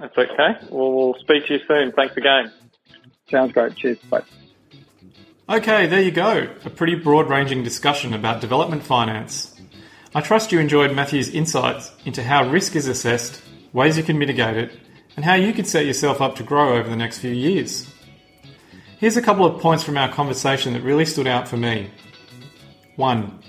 That's 0.00 0.18
okay. 0.18 0.58
Well, 0.70 0.92
we'll 0.92 1.14
speak 1.20 1.46
to 1.46 1.54
you 1.54 1.60
soon. 1.68 1.92
Thanks 1.92 2.16
again. 2.16 2.52
Sounds 3.30 3.52
great. 3.52 3.76
Cheers. 3.76 3.98
Bye. 4.10 4.22
Okay, 5.48 5.86
there 5.86 6.02
you 6.02 6.10
go. 6.10 6.48
A 6.64 6.70
pretty 6.70 6.96
broad 6.96 7.30
ranging 7.30 7.62
discussion 7.62 8.12
about 8.12 8.40
development 8.40 8.82
finance. 8.82 9.54
I 10.16 10.20
trust 10.20 10.50
you 10.50 10.58
enjoyed 10.58 10.96
Matthew's 10.96 11.28
insights 11.28 11.92
into 12.04 12.24
how 12.24 12.48
risk 12.50 12.74
is 12.74 12.88
assessed, 12.88 13.40
ways 13.72 13.96
you 13.96 14.02
can 14.02 14.18
mitigate 14.18 14.56
it, 14.56 14.72
and 15.14 15.24
how 15.24 15.34
you 15.34 15.52
can 15.52 15.64
set 15.64 15.86
yourself 15.86 16.20
up 16.20 16.34
to 16.36 16.42
grow 16.42 16.76
over 16.76 16.88
the 16.88 16.96
next 16.96 17.18
few 17.18 17.32
years. 17.32 17.93
Here's 18.98 19.16
a 19.16 19.22
couple 19.22 19.44
of 19.44 19.60
points 19.60 19.82
from 19.82 19.98
our 19.98 20.08
conversation 20.08 20.72
that 20.72 20.82
really 20.82 21.04
stood 21.04 21.26
out 21.26 21.48
for 21.48 21.56
me. 21.56 21.90
1. 22.96 23.40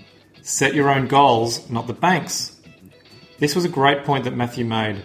Set 0.41 0.73
your 0.73 0.89
own 0.89 1.07
goals, 1.07 1.69
not 1.69 1.85
the 1.85 1.93
bank's. 1.93 2.59
This 3.37 3.53
was 3.53 3.63
a 3.63 3.69
great 3.69 4.05
point 4.05 4.23
that 4.23 4.35
Matthew 4.35 4.65
made. 4.65 5.03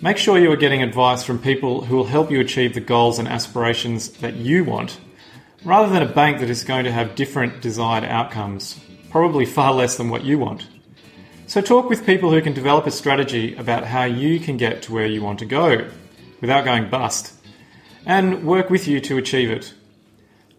Make 0.00 0.16
sure 0.16 0.38
you 0.38 0.50
are 0.52 0.56
getting 0.56 0.82
advice 0.82 1.22
from 1.22 1.38
people 1.38 1.84
who 1.84 1.96
will 1.96 2.06
help 2.06 2.30
you 2.30 2.40
achieve 2.40 2.72
the 2.72 2.80
goals 2.80 3.18
and 3.18 3.28
aspirations 3.28 4.10
that 4.18 4.36
you 4.36 4.64
want 4.64 4.98
rather 5.64 5.92
than 5.92 6.02
a 6.02 6.12
bank 6.12 6.38
that 6.38 6.50
is 6.50 6.64
going 6.64 6.84
to 6.84 6.92
have 6.92 7.14
different 7.14 7.60
desired 7.60 8.04
outcomes, 8.04 8.80
probably 9.10 9.44
far 9.44 9.74
less 9.74 9.96
than 9.96 10.08
what 10.08 10.24
you 10.24 10.38
want. 10.38 10.66
So, 11.46 11.60
talk 11.60 11.90
with 11.90 12.06
people 12.06 12.30
who 12.30 12.42
can 12.42 12.52
develop 12.52 12.86
a 12.86 12.90
strategy 12.90 13.54
about 13.56 13.84
how 13.84 14.04
you 14.04 14.38
can 14.38 14.56
get 14.56 14.82
to 14.82 14.92
where 14.92 15.06
you 15.06 15.22
want 15.22 15.40
to 15.40 15.46
go 15.46 15.90
without 16.40 16.64
going 16.64 16.88
bust, 16.88 17.34
and 18.08 18.42
work 18.42 18.70
with 18.70 18.88
you 18.88 19.00
to 19.00 19.18
achieve 19.18 19.50
it. 19.50 19.74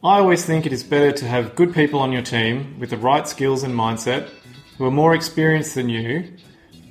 I 0.03 0.19
always 0.19 0.45
think 0.45 0.65
it 0.65 0.71
is 0.71 0.83
better 0.83 1.11
to 1.11 1.25
have 1.25 1.55
good 1.55 1.73
people 1.73 1.99
on 1.99 2.11
your 2.11 2.21
team 2.21 2.79
with 2.79 2.91
the 2.91 2.97
right 2.97 3.27
skills 3.27 3.63
and 3.63 3.73
mindset 3.73 4.29
who 4.77 4.85
are 4.85 4.91
more 4.91 5.15
experienced 5.15 5.73
than 5.73 5.89
you, 5.89 6.31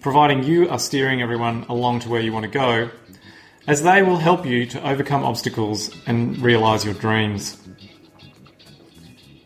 providing 0.01 0.43
you 0.43 0.69
are 0.69 0.81
steering 0.81 1.23
everyone 1.23 1.65
along 1.69 2.01
to 2.01 2.09
where 2.09 2.21
you 2.21 2.33
want 2.33 2.43
to 2.43 2.51
go, 2.51 2.91
as 3.69 3.85
they 3.85 4.03
will 4.03 4.17
help 4.17 4.45
you 4.45 4.67
to 4.67 4.87
overcome 4.87 5.25
obstacles 5.25 5.95
and 6.07 6.37
realise 6.39 6.85
your 6.85 6.95
dreams. 6.95 7.57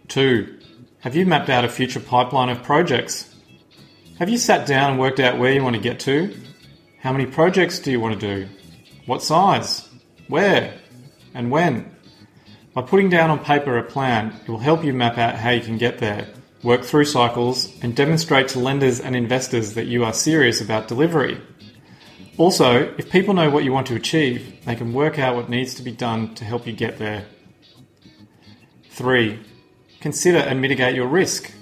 Two, 0.09 0.59
have 1.01 1.15
you 1.15 1.27
mapped 1.27 1.51
out 1.51 1.65
a 1.65 1.69
future 1.69 2.01
pipeline 2.01 2.49
of 2.49 2.63
projects? 2.63 3.35
Have 4.19 4.31
you 4.31 4.39
sat 4.39 4.67
down 4.67 4.93
and 4.93 4.99
worked 4.99 5.21
out 5.21 5.39
where 5.39 5.53
you 5.53 5.63
want 5.63 5.77
to 5.77 5.83
get 5.83 6.01
to? 6.01 6.35
How 7.01 7.13
many 7.13 7.27
projects 7.27 7.81
do 7.81 7.91
you 7.91 8.01
want 8.01 8.19
to 8.19 8.35
do? 8.35 8.49
What 9.05 9.23
size? 9.23 9.89
Where? 10.29 10.79
And 11.35 11.51
when? 11.51 11.95
By 12.75 12.83
putting 12.83 13.11
down 13.11 13.31
on 13.31 13.39
paper 13.39 13.77
a 13.77 13.83
plan, 13.83 14.35
it 14.43 14.49
will 14.49 14.59
help 14.59 14.85
you 14.85 14.93
map 14.93 15.19
out 15.19 15.35
how 15.35 15.51
you 15.51 15.61
can 15.61 15.77
get 15.77 15.99
there, 15.99 16.29
work 16.63 16.85
through 16.85 17.05
cycles, 17.05 17.71
and 17.83 17.95
demonstrate 17.95 18.49
to 18.49 18.59
lenders 18.59 19.01
and 19.01 19.15
investors 19.15 19.75
that 19.75 19.87
you 19.87 20.05
are 20.05 20.15
serious 20.15 20.61
about 20.61 20.89
delivery. 20.89 21.41
Also, 22.39 22.95
if 22.97 23.11
people 23.11 23.35
know 23.35 23.51
what 23.51 23.65
you 23.65 23.73
want 23.73 23.87
to 23.89 23.95
achieve, 23.95 24.65
they 24.65 24.75
can 24.75 24.95
work 24.95 25.19
out 25.19 25.37
what 25.37 25.51
needs 25.51 25.75
to 25.75 25.83
be 25.83 25.93
done 25.93 26.35
to 26.35 26.45
help 26.45 26.67
you 26.67 26.73
get 26.73 26.99
there. 26.99 27.27
3. 28.91 29.39
Consider 30.01 30.39
and 30.39 30.61
mitigate 30.61 30.95
your 30.95 31.07
risk. 31.07 31.53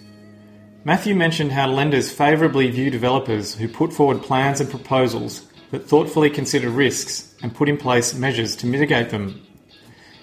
Matthew 0.84 1.14
mentioned 1.14 1.52
how 1.52 1.68
lenders 1.68 2.10
favourably 2.10 2.70
view 2.70 2.88
developers 2.88 3.56
who 3.56 3.68
put 3.68 3.92
forward 3.92 4.22
plans 4.22 4.60
and 4.60 4.70
proposals 4.70 5.46
that 5.72 5.86
thoughtfully 5.86 6.30
consider 6.30 6.70
risks 6.70 7.34
and 7.42 7.54
put 7.54 7.68
in 7.68 7.76
place 7.76 8.14
measures 8.14 8.56
to 8.56 8.66
mitigate 8.66 9.10
them. 9.10 9.44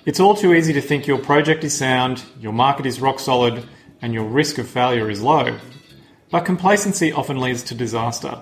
It's 0.07 0.19
all 0.21 0.35
too 0.35 0.53
easy 0.53 0.71
to 0.71 0.79
think 0.79 1.05
your 1.05 1.17
project 1.17 1.65
is 1.65 1.77
sound, 1.77 2.23
your 2.39 2.53
market 2.53 2.85
is 2.85 3.01
rock 3.01 3.19
solid, 3.19 3.67
and 4.01 4.13
your 4.13 4.23
risk 4.23 4.57
of 4.57 4.69
failure 4.69 5.09
is 5.09 5.21
low. 5.21 5.57
But 6.31 6.45
complacency 6.45 7.11
often 7.11 7.41
leads 7.41 7.61
to 7.63 7.75
disaster. 7.75 8.39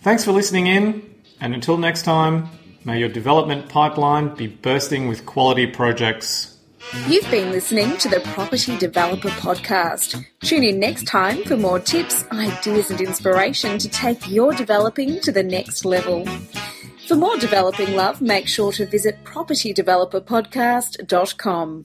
Thanks 0.00 0.24
for 0.24 0.32
listening 0.32 0.66
in, 0.66 1.14
and 1.40 1.54
until 1.54 1.76
next 1.76 2.02
time, 2.02 2.48
may 2.84 2.98
your 2.98 3.08
development 3.08 3.68
pipeline 3.68 4.34
be 4.34 4.46
bursting 4.46 5.08
with 5.08 5.26
quality 5.26 5.66
projects. 5.66 6.56
You've 7.06 7.30
been 7.30 7.52
listening 7.52 7.98
to 7.98 8.08
the 8.08 8.20
Property 8.20 8.78
Developer 8.78 9.28
Podcast. 9.28 10.24
Tune 10.40 10.64
in 10.64 10.80
next 10.80 11.06
time 11.06 11.44
for 11.44 11.56
more 11.56 11.78
tips, 11.78 12.24
ideas, 12.32 12.90
and 12.90 13.00
inspiration 13.00 13.78
to 13.78 13.88
take 13.88 14.28
your 14.28 14.52
developing 14.54 15.20
to 15.20 15.30
the 15.30 15.42
next 15.42 15.84
level. 15.84 16.24
For 17.06 17.14
more 17.14 17.36
developing 17.36 17.94
love, 17.94 18.22
make 18.22 18.48
sure 18.48 18.72
to 18.72 18.86
visit 18.86 19.22
propertydeveloperpodcast.com. 19.24 21.84